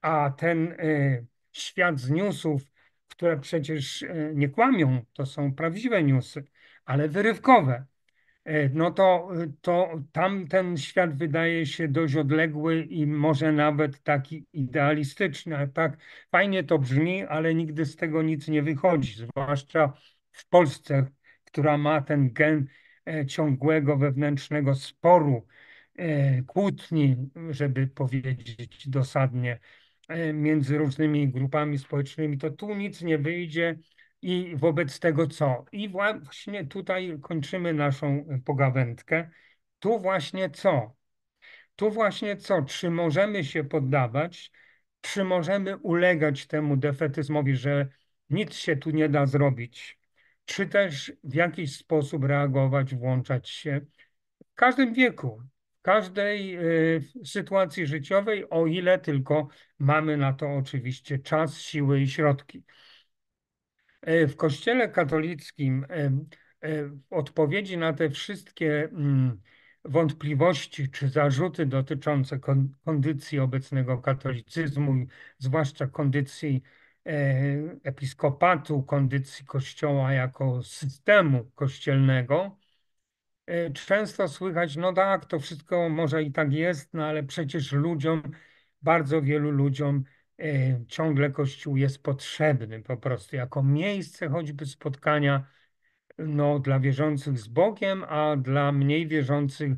a 0.00 0.30
ten 0.30 0.72
y, 0.72 1.26
świat 1.52 2.00
z 2.00 2.10
newsów, 2.10 2.62
które 3.08 3.40
przecież 3.40 4.02
e, 4.02 4.32
nie 4.34 4.48
kłamią, 4.48 5.04
to 5.12 5.26
są 5.26 5.54
prawdziwe 5.54 6.02
newsy, 6.02 6.44
ale 6.84 7.08
wyrywkowe. 7.08 7.86
E, 8.44 8.68
no 8.68 8.90
to, 8.90 9.28
to 9.60 10.02
tam 10.12 10.48
ten 10.48 10.76
świat 10.76 11.16
wydaje 11.16 11.66
się 11.66 11.88
dość 11.88 12.16
odległy 12.16 12.82
i 12.82 13.06
może 13.06 13.52
nawet 13.52 14.02
taki 14.02 14.46
idealistyczny. 14.52 15.68
Tak 15.74 15.98
fajnie 16.30 16.64
to 16.64 16.78
brzmi, 16.78 17.24
ale 17.24 17.54
nigdy 17.54 17.86
z 17.86 17.96
tego 17.96 18.22
nic 18.22 18.48
nie 18.48 18.62
wychodzi, 18.62 19.14
zwłaszcza 19.14 19.92
w 20.32 20.48
Polsce, 20.48 21.06
która 21.44 21.78
ma 21.78 22.00
ten 22.00 22.32
gen 22.32 22.66
e, 23.08 23.26
ciągłego 23.26 23.96
wewnętrznego 23.96 24.74
sporu, 24.74 25.46
kłótni, 26.46 27.16
żeby 27.50 27.86
powiedzieć 27.86 28.88
dosadnie, 28.88 29.58
E, 29.58 29.81
między 30.34 30.78
różnymi 30.78 31.28
grupami 31.28 31.78
społecznymi, 31.78 32.38
to 32.38 32.50
tu 32.50 32.74
nic 32.74 33.02
nie 33.02 33.18
wyjdzie 33.18 33.78
i 34.22 34.56
wobec 34.56 35.00
tego 35.00 35.26
co? 35.26 35.64
I 35.72 35.88
właśnie 35.88 36.64
tutaj 36.66 37.18
kończymy 37.22 37.72
naszą 37.72 38.24
pogawędkę. 38.44 39.30
Tu 39.78 39.98
właśnie 39.98 40.50
co? 40.50 40.96
Tu 41.76 41.90
właśnie 41.90 42.36
co? 42.36 42.62
Czy 42.62 42.90
możemy 42.90 43.44
się 43.44 43.64
poddawać? 43.64 44.52
Czy 45.00 45.24
możemy 45.24 45.76
ulegać 45.76 46.46
temu 46.46 46.76
defetyzmowi, 46.76 47.56
że 47.56 47.88
nic 48.30 48.54
się 48.54 48.76
tu 48.76 48.90
nie 48.90 49.08
da 49.08 49.26
zrobić? 49.26 49.98
Czy 50.44 50.66
też 50.66 51.12
w 51.24 51.34
jakiś 51.34 51.76
sposób 51.76 52.24
reagować, 52.24 52.94
włączać 52.94 53.48
się 53.48 53.80
w 54.52 54.54
każdym 54.54 54.94
wieku? 54.94 55.42
Każdej 55.82 56.56
y, 56.96 57.02
sytuacji 57.24 57.86
życiowej, 57.86 58.50
o 58.50 58.66
ile 58.66 58.98
tylko 58.98 59.48
mamy 59.78 60.16
na 60.16 60.32
to 60.32 60.56
oczywiście 60.56 61.18
czas, 61.18 61.58
siły 61.58 62.00
i 62.00 62.08
środki. 62.08 62.64
Y, 64.08 64.26
w 64.28 64.36
Kościele 64.36 64.88
katolickim 64.88 65.86
y, 66.64 66.90
w 67.10 67.12
odpowiedzi 67.12 67.78
na 67.78 67.92
te 67.92 68.10
wszystkie 68.10 68.84
mm, 68.84 69.40
wątpliwości 69.84 70.90
czy 70.90 71.08
zarzuty 71.08 71.66
dotyczące 71.66 72.38
kondycji 72.84 73.38
obecnego 73.38 73.98
katolicyzmu, 73.98 75.06
zwłaszcza 75.38 75.86
kondycji 75.86 76.62
episkopatu, 77.84 78.82
kondycji 78.82 79.44
Kościoła 79.44 80.12
jako 80.12 80.62
systemu 80.62 81.50
kościelnego, 81.54 82.58
często 83.74 84.28
słychać, 84.28 84.76
no 84.76 84.92
tak, 84.92 85.26
to 85.26 85.38
wszystko 85.38 85.88
może 85.88 86.22
i 86.22 86.32
tak 86.32 86.52
jest, 86.52 86.94
no 86.94 87.06
ale 87.06 87.22
przecież 87.22 87.72
ludziom, 87.72 88.22
bardzo 88.82 89.22
wielu 89.22 89.50
ludziom 89.50 90.04
e, 90.38 90.84
ciągle 90.86 91.30
Kościół 91.30 91.76
jest 91.76 92.02
potrzebny 92.02 92.82
po 92.82 92.96
prostu 92.96 93.36
jako 93.36 93.62
miejsce 93.62 94.28
choćby 94.28 94.66
spotkania 94.66 95.46
no, 96.18 96.58
dla 96.58 96.80
wierzących 96.80 97.38
z 97.38 97.48
Bogiem, 97.48 98.04
a 98.08 98.36
dla 98.36 98.72
mniej 98.72 99.06
wierzących 99.06 99.72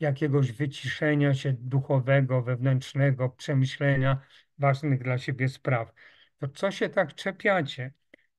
jakiegoś 0.00 0.52
wyciszenia 0.52 1.34
się 1.34 1.52
duchowego, 1.52 2.42
wewnętrznego, 2.42 3.28
przemyślenia 3.28 4.20
ważnych 4.58 5.02
dla 5.02 5.18
siebie 5.18 5.48
spraw. 5.48 5.92
To 6.38 6.48
co 6.48 6.70
się 6.70 6.88
tak 6.88 7.14
czepiacie? 7.14 7.92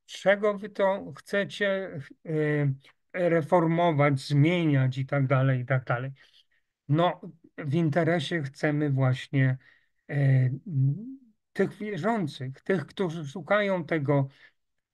Czego 0.05 0.57
wy 0.57 0.69
to 0.69 1.13
chcecie 1.17 1.99
e, 2.25 2.73
reformować, 3.13 4.19
zmieniać 4.19 4.97
i 4.97 5.05
tak 5.05 5.27
dalej, 5.27 5.59
i 5.61 5.65
tak 5.65 5.85
dalej. 5.85 6.11
No, 6.87 7.21
w 7.57 7.73
interesie 7.73 8.41
chcemy 8.41 8.89
właśnie 8.89 9.57
e, 10.09 10.49
tych 11.53 11.73
wierzących, 11.73 12.61
tych, 12.61 12.85
którzy 12.85 13.27
szukają 13.27 13.85
tego, 13.85 14.27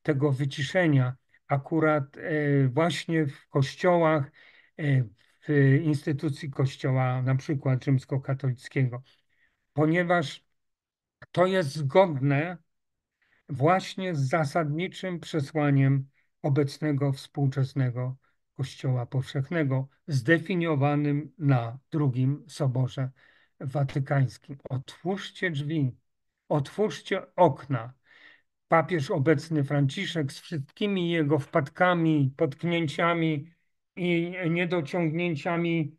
tego 0.02 0.32
wyciszenia, 0.32 1.16
akurat 1.48 2.18
e, 2.18 2.68
właśnie 2.68 3.28
w 3.28 3.48
kościołach, 3.48 4.32
e, 4.78 5.04
w 5.48 5.80
instytucji 5.84 6.50
kościoła, 6.50 7.22
na 7.22 7.36
przykład 7.36 7.86
rzymskokatolickiego, 7.86 9.04
ponieważ 9.74 10.46
to 11.32 11.46
jest 11.46 11.76
zgodne 11.76 12.58
właśnie 13.50 14.16
z 14.16 14.30
zasadniczym 14.30 15.20
przesłaniem 15.20 16.08
obecnego 16.48 17.12
współczesnego 17.14 18.18
Kościoła 18.58 19.06
Powszechnego, 19.06 19.88
zdefiniowanym 20.08 21.34
na 21.38 21.80
drugim 21.92 22.46
Soborze 22.48 23.12
watykańskim. 23.60 24.58
Otwórzcie 24.70 25.52
drzwi, 25.52 25.96
otwórzcie 26.50 27.36
okna. 27.36 27.94
Papież 28.68 29.12
obecny 29.12 29.64
Franciszek 29.64 30.32
z 30.32 30.40
wszystkimi 30.40 31.12
jego 31.12 31.40
wpadkami, 31.40 32.34
potknięciami 32.38 33.54
i 33.96 34.34
niedociągnięciami. 34.50 35.98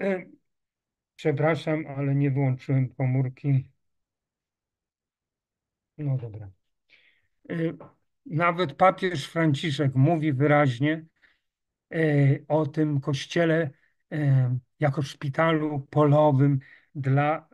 E, 0.00 0.24
przepraszam, 1.16 1.84
ale 1.86 2.14
nie 2.14 2.30
wyłączyłem 2.30 2.88
komórki. 2.94 3.70
No 5.98 6.16
dobra. 6.16 6.50
E, 8.30 8.34
nawet 8.34 8.72
papież 8.72 9.28
Franciszek 9.28 9.94
mówi 9.94 10.32
wyraźnie 10.32 11.04
e, 11.94 11.98
o 12.48 12.66
tym 12.66 13.00
kościele 13.00 13.70
jako 14.80 15.02
szpitalu 15.02 15.80
polowym 15.90 16.58
dla 16.94 17.48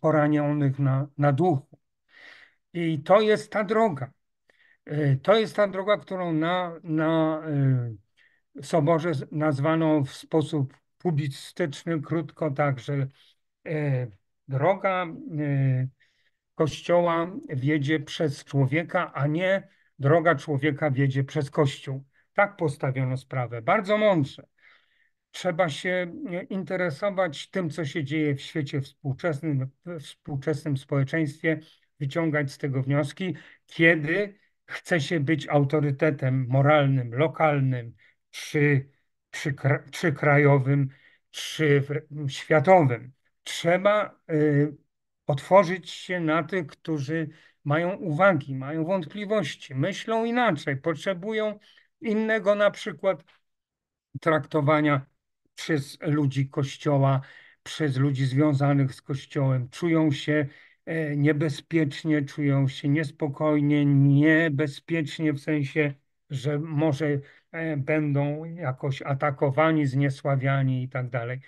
poranionych 0.00 0.78
na, 0.78 1.08
na 1.18 1.32
duchu. 1.32 1.78
I 2.72 3.02
to 3.02 3.20
jest 3.20 3.52
ta 3.52 3.64
droga. 3.64 4.12
To 5.22 5.38
jest 5.38 5.56
ta 5.56 5.68
droga, 5.68 5.96
którą 5.96 6.32
na, 6.32 6.72
na 6.82 7.42
Soborze 8.62 9.12
nazwano 9.32 10.04
w 10.04 10.10
sposób 10.10 10.74
publicystyczny, 10.98 12.00
krótko 12.00 12.50
tak, 12.50 12.80
że 12.80 13.08
e, 13.66 14.06
droga 14.48 15.06
e, 15.38 15.88
Kościoła 16.58 17.32
wiedzie 17.48 18.00
przez 18.00 18.44
człowieka, 18.44 19.12
a 19.14 19.26
nie 19.26 19.68
droga 19.98 20.34
człowieka 20.34 20.90
wiedzie 20.90 21.24
przez 21.24 21.50
Kościół. 21.50 22.04
Tak 22.34 22.56
postawiono 22.56 23.16
sprawę. 23.16 23.62
Bardzo 23.62 23.98
mądrze. 23.98 24.46
Trzeba 25.30 25.68
się 25.68 26.12
interesować 26.50 27.50
tym, 27.50 27.70
co 27.70 27.84
się 27.84 28.04
dzieje 28.04 28.34
w 28.34 28.40
świecie 28.40 28.80
współczesnym, 28.80 29.70
w 29.86 30.00
współczesnym 30.00 30.76
społeczeństwie, 30.76 31.60
wyciągać 32.00 32.52
z 32.52 32.58
tego 32.58 32.82
wnioski, 32.82 33.36
kiedy 33.66 34.38
chce 34.66 35.00
się 35.00 35.20
być 35.20 35.48
autorytetem 35.48 36.46
moralnym, 36.48 37.14
lokalnym, 37.14 37.94
czy, 38.30 38.88
czy, 39.30 39.54
czy 39.90 40.12
krajowym, 40.12 40.88
czy 41.30 41.82
światowym. 42.28 43.12
Trzeba 43.44 44.20
y, 44.30 44.87
otworzyć 45.28 45.90
się 45.90 46.20
na 46.20 46.42
tych, 46.42 46.66
którzy 46.66 47.28
mają 47.64 47.96
uwagi, 47.96 48.54
mają 48.54 48.84
wątpliwości, 48.84 49.74
myślą 49.74 50.24
inaczej, 50.24 50.76
potrzebują 50.76 51.58
innego 52.00 52.54
na 52.54 52.70
przykład 52.70 53.24
traktowania 54.20 55.06
przez 55.54 55.98
ludzi 56.00 56.48
Kościoła, 56.48 57.20
przez 57.62 57.96
ludzi 57.96 58.26
związanych 58.26 58.94
z 58.94 59.02
Kościołem. 59.02 59.68
Czują 59.70 60.10
się 60.12 60.46
e, 60.86 61.16
niebezpiecznie, 61.16 62.22
czują 62.22 62.68
się 62.68 62.88
niespokojnie, 62.88 63.84
niebezpiecznie 63.84 65.32
w 65.32 65.38
sensie, 65.40 65.94
że 66.30 66.58
może 66.58 67.20
e, 67.52 67.76
będą 67.76 68.44
jakoś 68.44 69.02
atakowani, 69.02 69.86
zniesławiani 69.86 70.82
i 70.82 70.88
tak 70.88 71.10
dalej. 71.10 71.40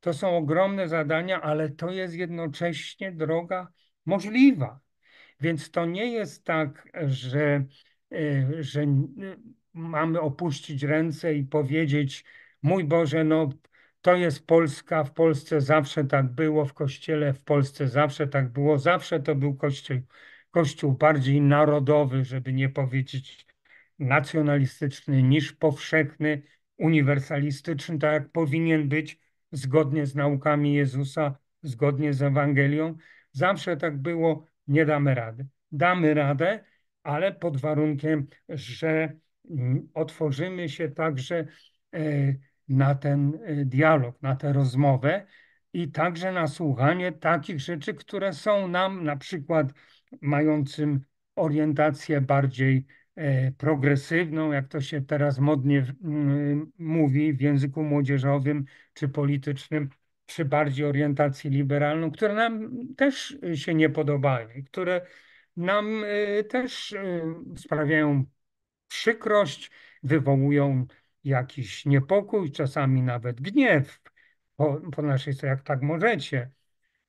To 0.00 0.12
są 0.12 0.36
ogromne 0.36 0.88
zadania, 0.88 1.40
ale 1.42 1.68
to 1.70 1.90
jest 1.90 2.14
jednocześnie 2.14 3.12
droga 3.12 3.72
możliwa. 4.06 4.80
Więc 5.40 5.70
to 5.70 5.86
nie 5.86 6.12
jest 6.12 6.44
tak, 6.44 6.88
że, 7.06 7.64
e, 8.12 8.62
że 8.62 8.86
mamy 9.72 10.20
opuścić 10.20 10.82
ręce 10.82 11.34
i 11.34 11.44
powiedzieć, 11.44 12.24
mój 12.62 12.84
Boże, 12.84 13.24
no 13.24 13.48
to 14.00 14.16
jest 14.16 14.46
Polska, 14.46 15.04
w 15.04 15.12
Polsce 15.12 15.60
zawsze 15.60 16.04
tak 16.04 16.26
było, 16.34 16.64
w 16.64 16.74
Kościele 16.74 17.32
w 17.32 17.40
Polsce 17.40 17.88
zawsze 17.88 18.26
tak 18.26 18.52
było, 18.52 18.78
zawsze 18.78 19.20
to 19.20 19.34
był 19.34 19.54
Kościół, 19.54 19.96
kościół 20.50 20.92
bardziej 20.92 21.40
narodowy, 21.40 22.24
żeby 22.24 22.52
nie 22.52 22.68
powiedzieć 22.68 23.46
nacjonalistyczny, 23.98 25.22
niż 25.22 25.52
powszechny, 25.52 26.42
uniwersalistyczny, 26.78 27.98
tak 27.98 28.12
jak 28.12 28.32
powinien 28.32 28.88
być 28.88 29.20
zgodnie 29.52 30.06
z 30.06 30.14
naukami 30.14 30.74
Jezusa, 30.74 31.38
zgodnie 31.62 32.12
z 32.14 32.22
Ewangelią. 32.22 32.96
Zawsze 33.32 33.76
tak 33.76 33.98
było, 33.98 34.44
nie 34.66 34.86
damy 34.86 35.14
rady. 35.14 35.46
Damy 35.72 36.14
radę, 36.14 36.64
ale 37.02 37.32
pod 37.32 37.56
warunkiem, 37.56 38.26
że 38.48 39.12
mm, 39.50 39.88
otworzymy 39.94 40.68
się 40.68 40.88
także 40.88 41.46
e, 41.94 42.34
na 42.68 42.94
ten 42.94 43.38
e, 43.44 43.64
dialog, 43.64 44.22
na 44.22 44.36
tę 44.36 44.52
rozmowę 44.52 45.26
i 45.72 45.90
także 45.90 46.32
na 46.32 46.46
słuchanie 46.46 47.12
takich 47.12 47.60
rzeczy, 47.60 47.94
które 47.94 48.32
są 48.32 48.68
nam 48.68 49.04
na 49.04 49.16
przykład 49.16 49.72
mającym 50.20 51.04
orientację 51.36 52.20
bardziej 52.20 52.86
progresywną, 53.58 54.52
jak 54.52 54.68
to 54.68 54.80
się 54.80 55.00
teraz 55.02 55.38
modnie 55.38 55.94
mówi 56.78 57.32
w 57.32 57.40
języku 57.40 57.82
młodzieżowym 57.82 58.64
czy 58.94 59.08
politycznym, 59.08 59.88
czy 60.26 60.44
bardziej 60.44 60.86
orientację 60.86 61.50
liberalną, 61.50 62.10
które 62.10 62.34
nam 62.34 62.70
też 62.96 63.38
się 63.54 63.74
nie 63.74 63.90
podobają 63.90 64.48
które 64.66 65.06
nam 65.56 66.04
e, 66.04 66.44
też 66.44 66.94
sprawiają 67.56 68.24
przykrość, 68.88 69.70
wywołują 70.02 70.86
jakiś 71.24 71.86
niepokój, 71.86 72.52
czasami 72.52 73.02
nawet 73.02 73.40
gniew 73.40 74.00
po, 74.56 74.80
po 74.92 75.02
naszej 75.02 75.34
stronie, 75.34 75.50
jak 75.50 75.62
tak 75.62 75.82
możecie. 75.82 76.50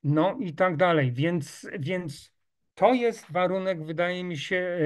No 0.04 0.38
i 0.40 0.54
tak 0.54 0.78
dalej. 0.78 1.12
Więc, 1.12 1.68
więc 1.80 2.34
to 2.74 2.94
jest 2.94 3.32
warunek, 3.32 3.86
wydaje 3.86 4.24
mi 4.24 4.38
się, 4.38 4.78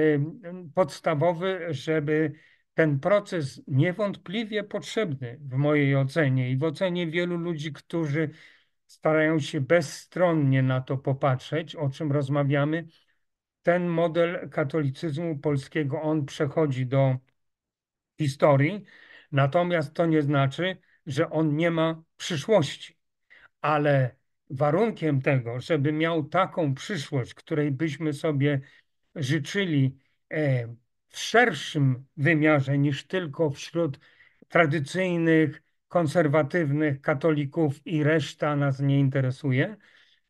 podstawowy, 0.74 1.66
żeby 1.70 2.32
ten 2.74 3.00
proces 3.00 3.62
niewątpliwie 3.66 4.64
potrzebny 4.64 5.38
w 5.40 5.56
mojej 5.56 5.96
ocenie 5.96 6.50
i 6.50 6.56
w 6.56 6.64
ocenie 6.64 7.06
wielu 7.06 7.36
ludzi, 7.36 7.72
którzy 7.72 8.30
starają 8.86 9.38
się 9.38 9.60
bezstronnie 9.60 10.62
na 10.62 10.80
to 10.80 10.96
popatrzeć, 10.96 11.76
o 11.76 11.90
czym 11.90 12.12
rozmawiamy. 12.12 12.86
Ten 13.62 13.86
model 13.86 14.50
katolicyzmu 14.50 15.38
polskiego, 15.38 16.02
on 16.02 16.24
przechodzi 16.24 16.86
do 16.86 17.16
historii, 18.18 18.84
Natomiast 19.32 19.94
to 19.94 20.06
nie 20.06 20.22
znaczy, 20.22 20.76
że 21.06 21.30
on 21.30 21.56
nie 21.56 21.70
ma 21.70 22.02
przyszłości. 22.16 22.98
Ale 23.60 24.16
warunkiem 24.50 25.22
tego, 25.22 25.60
żeby 25.60 25.92
miał 25.92 26.24
taką 26.24 26.74
przyszłość, 26.74 27.34
której 27.34 27.70
byśmy 27.70 28.12
sobie 28.12 28.60
życzyli 29.14 29.98
e, 30.30 30.66
w 31.08 31.18
szerszym 31.18 32.04
wymiarze 32.16 32.78
niż 32.78 33.06
tylko 33.06 33.50
wśród 33.50 33.98
tradycyjnych, 34.48 35.62
konserwatywnych 35.88 37.00
katolików 37.00 37.86
i 37.86 38.02
reszta 38.02 38.56
nas 38.56 38.80
nie 38.80 39.00
interesuje. 39.00 39.76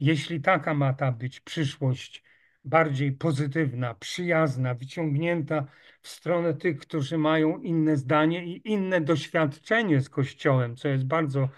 Jeśli 0.01 0.41
taka 0.41 0.75
ma 0.75 0.93
ta 0.93 1.13
być 1.13 1.41
przyszłość 1.41 2.25
bardziej 2.65 3.13
pozytywna, 3.13 3.95
przyjazna, 3.95 4.75
wyciągnięta 4.75 5.67
w 6.03 6.09
stronę 6.09 6.55
tych, 6.55 6.79
którzy 6.79 7.19
mają 7.19 7.59
inne 7.59 7.97
zdanie 7.97 8.47
i 8.47 8.73
inne 8.73 9.01
doświadczenie 9.01 10.01
z 10.01 10.09
Kościołem, 10.09 10.77
co 10.77 10.89
jest 10.89 11.05
bardzo 11.05 11.49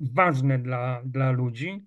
ważne 0.00 0.58
dla, 0.58 1.02
dla 1.04 1.30
ludzi, 1.30 1.86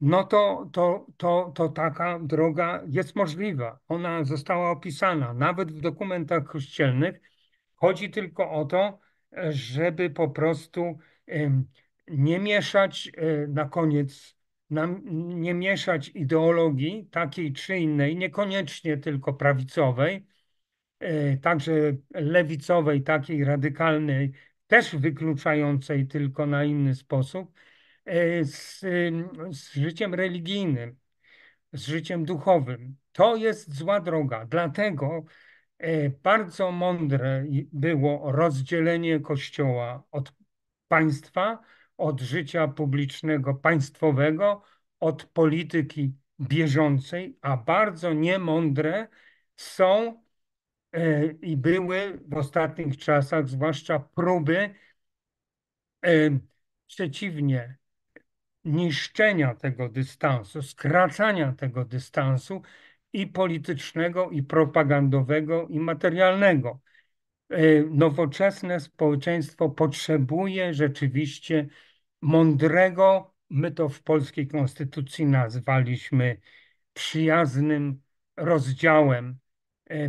no 0.00 0.24
to, 0.24 0.70
to, 0.72 1.06
to, 1.16 1.52
to 1.54 1.68
taka 1.68 2.18
droga 2.18 2.82
jest 2.88 3.16
możliwa. 3.16 3.78
Ona 3.88 4.24
została 4.24 4.70
opisana 4.70 5.34
nawet 5.34 5.72
w 5.72 5.80
dokumentach 5.80 6.44
kościelnych. 6.44 7.20
Chodzi 7.74 8.10
tylko 8.10 8.50
o 8.50 8.64
to, 8.64 8.98
żeby 9.50 10.10
po 10.10 10.28
prostu 10.28 10.98
nie 12.08 12.38
mieszać 12.38 13.10
e, 13.16 13.46
na 13.46 13.68
koniec, 13.68 14.36
nie 15.14 15.54
mieszać 15.54 16.08
ideologii 16.08 17.08
takiej 17.10 17.52
czy 17.52 17.76
innej, 17.76 18.16
niekoniecznie 18.16 18.96
tylko 18.96 19.32
prawicowej, 19.32 20.26
E, 21.04 21.36
także 21.36 21.72
lewicowej, 22.14 23.02
takiej 23.02 23.44
radykalnej, 23.44 24.32
też 24.66 24.96
wykluczającej 24.96 26.06
tylko 26.06 26.46
na 26.46 26.64
inny 26.64 26.94
sposób, 26.94 27.52
e, 28.04 28.44
z, 28.44 28.80
z 29.50 29.72
życiem 29.74 30.14
religijnym, 30.14 30.96
z 31.72 31.86
życiem 31.86 32.24
duchowym. 32.24 32.96
To 33.12 33.36
jest 33.36 33.74
zła 33.74 34.00
droga. 34.00 34.46
Dlatego 34.46 35.24
e, 35.78 36.10
bardzo 36.10 36.72
mądre 36.72 37.44
było 37.72 38.32
rozdzielenie 38.32 39.20
Kościoła 39.20 40.04
od 40.10 40.32
państwa, 40.88 41.62
od 41.96 42.20
życia 42.20 42.68
publicznego, 42.68 43.54
państwowego, 43.54 44.62
od 45.00 45.24
polityki 45.24 46.14
bieżącej, 46.40 47.38
a 47.40 47.56
bardzo 47.56 48.12
niemądre 48.12 49.08
są 49.56 50.23
i 51.42 51.56
były 51.56 52.20
w 52.28 52.34
ostatnich 52.34 52.98
czasach, 52.98 53.48
zwłaszcza 53.48 53.98
próby 53.98 54.74
e, 56.02 56.38
przeciwnie, 56.86 57.78
niszczenia 58.64 59.54
tego 59.54 59.88
dystansu, 59.88 60.62
skracania 60.62 61.52
tego 61.52 61.84
dystansu 61.84 62.62
i 63.12 63.26
politycznego, 63.26 64.30
i 64.30 64.42
propagandowego, 64.42 65.68
i 65.68 65.78
materialnego. 65.78 66.80
E, 67.48 67.82
nowoczesne 67.82 68.80
społeczeństwo 68.80 69.68
potrzebuje 69.70 70.74
rzeczywiście 70.74 71.66
mądrego, 72.22 73.34
my 73.50 73.70
to 73.72 73.88
w 73.88 74.02
polskiej 74.02 74.48
konstytucji 74.48 75.26
nazwaliśmy 75.26 76.40
przyjaznym 76.92 78.02
rozdziałem, 78.36 79.30
e, 79.30 79.43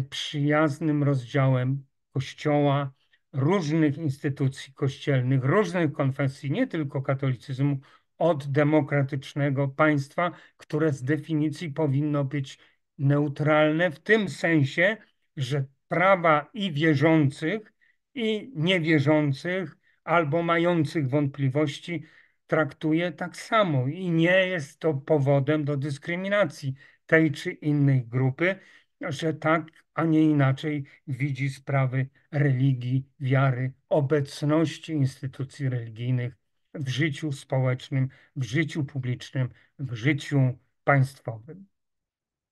przyjaznym 0.09 1.03
rozdziałem 1.03 1.85
Kościoła, 2.13 2.91
różnych 3.33 3.97
instytucji 3.97 4.73
kościelnych, 4.73 5.43
różnych 5.43 5.91
konfesji, 5.91 6.51
nie 6.51 6.67
tylko 6.67 7.01
katolicyzmu, 7.01 7.79
od 8.17 8.47
demokratycznego 8.51 9.67
państwa, 9.67 10.31
które 10.57 10.93
z 10.93 11.03
definicji 11.03 11.69
powinno 11.71 12.23
być 12.23 12.59
neutralne 12.97 13.91
w 13.91 13.99
tym 13.99 14.29
sensie, 14.29 14.97
że 15.37 15.65
prawa 15.87 16.49
i 16.53 16.71
wierzących, 16.71 17.73
i 18.13 18.51
niewierzących, 18.55 19.77
albo 20.03 20.43
mających 20.43 21.09
wątpliwości, 21.09 22.03
traktuje 22.47 23.11
tak 23.11 23.37
samo. 23.37 23.87
I 23.87 24.09
nie 24.11 24.47
jest 24.47 24.79
to 24.79 24.93
powodem 24.93 25.65
do 25.65 25.77
dyskryminacji 25.77 26.73
tej 27.05 27.31
czy 27.31 27.51
innej 27.51 28.05
grupy, 28.05 28.55
że 29.01 29.33
tak, 29.33 29.67
a 29.93 30.03
nie 30.03 30.21
inaczej 30.21 30.85
widzi 31.07 31.49
sprawy 31.49 32.09
religii, 32.31 33.09
wiary, 33.19 33.73
obecności 33.89 34.93
instytucji 34.93 35.69
religijnych 35.69 36.37
w 36.73 36.87
życiu 36.89 37.31
społecznym, 37.31 38.09
w 38.35 38.43
życiu 38.43 38.83
publicznym, 38.83 39.49
w 39.79 39.93
życiu 39.93 40.39
państwowym. 40.83 41.65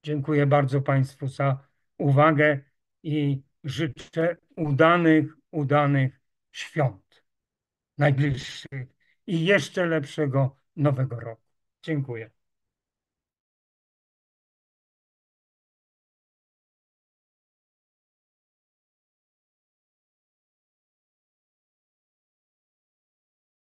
Dziękuję 0.04 0.46
bardzo 0.46 0.82
Państwu 0.82 1.28
za 1.28 1.68
uwagę 1.98 2.60
i 3.04 3.42
życzę 3.64 4.38
udanych, 4.56 5.26
udanych 5.52 6.22
świąt 6.52 7.24
najbliższych 7.98 8.88
i 9.28 9.46
jeszcze 9.46 9.86
lepszego 9.86 10.56
nowego 10.76 11.20
roku. 11.20 11.42
Dziękuję. 11.84 12.43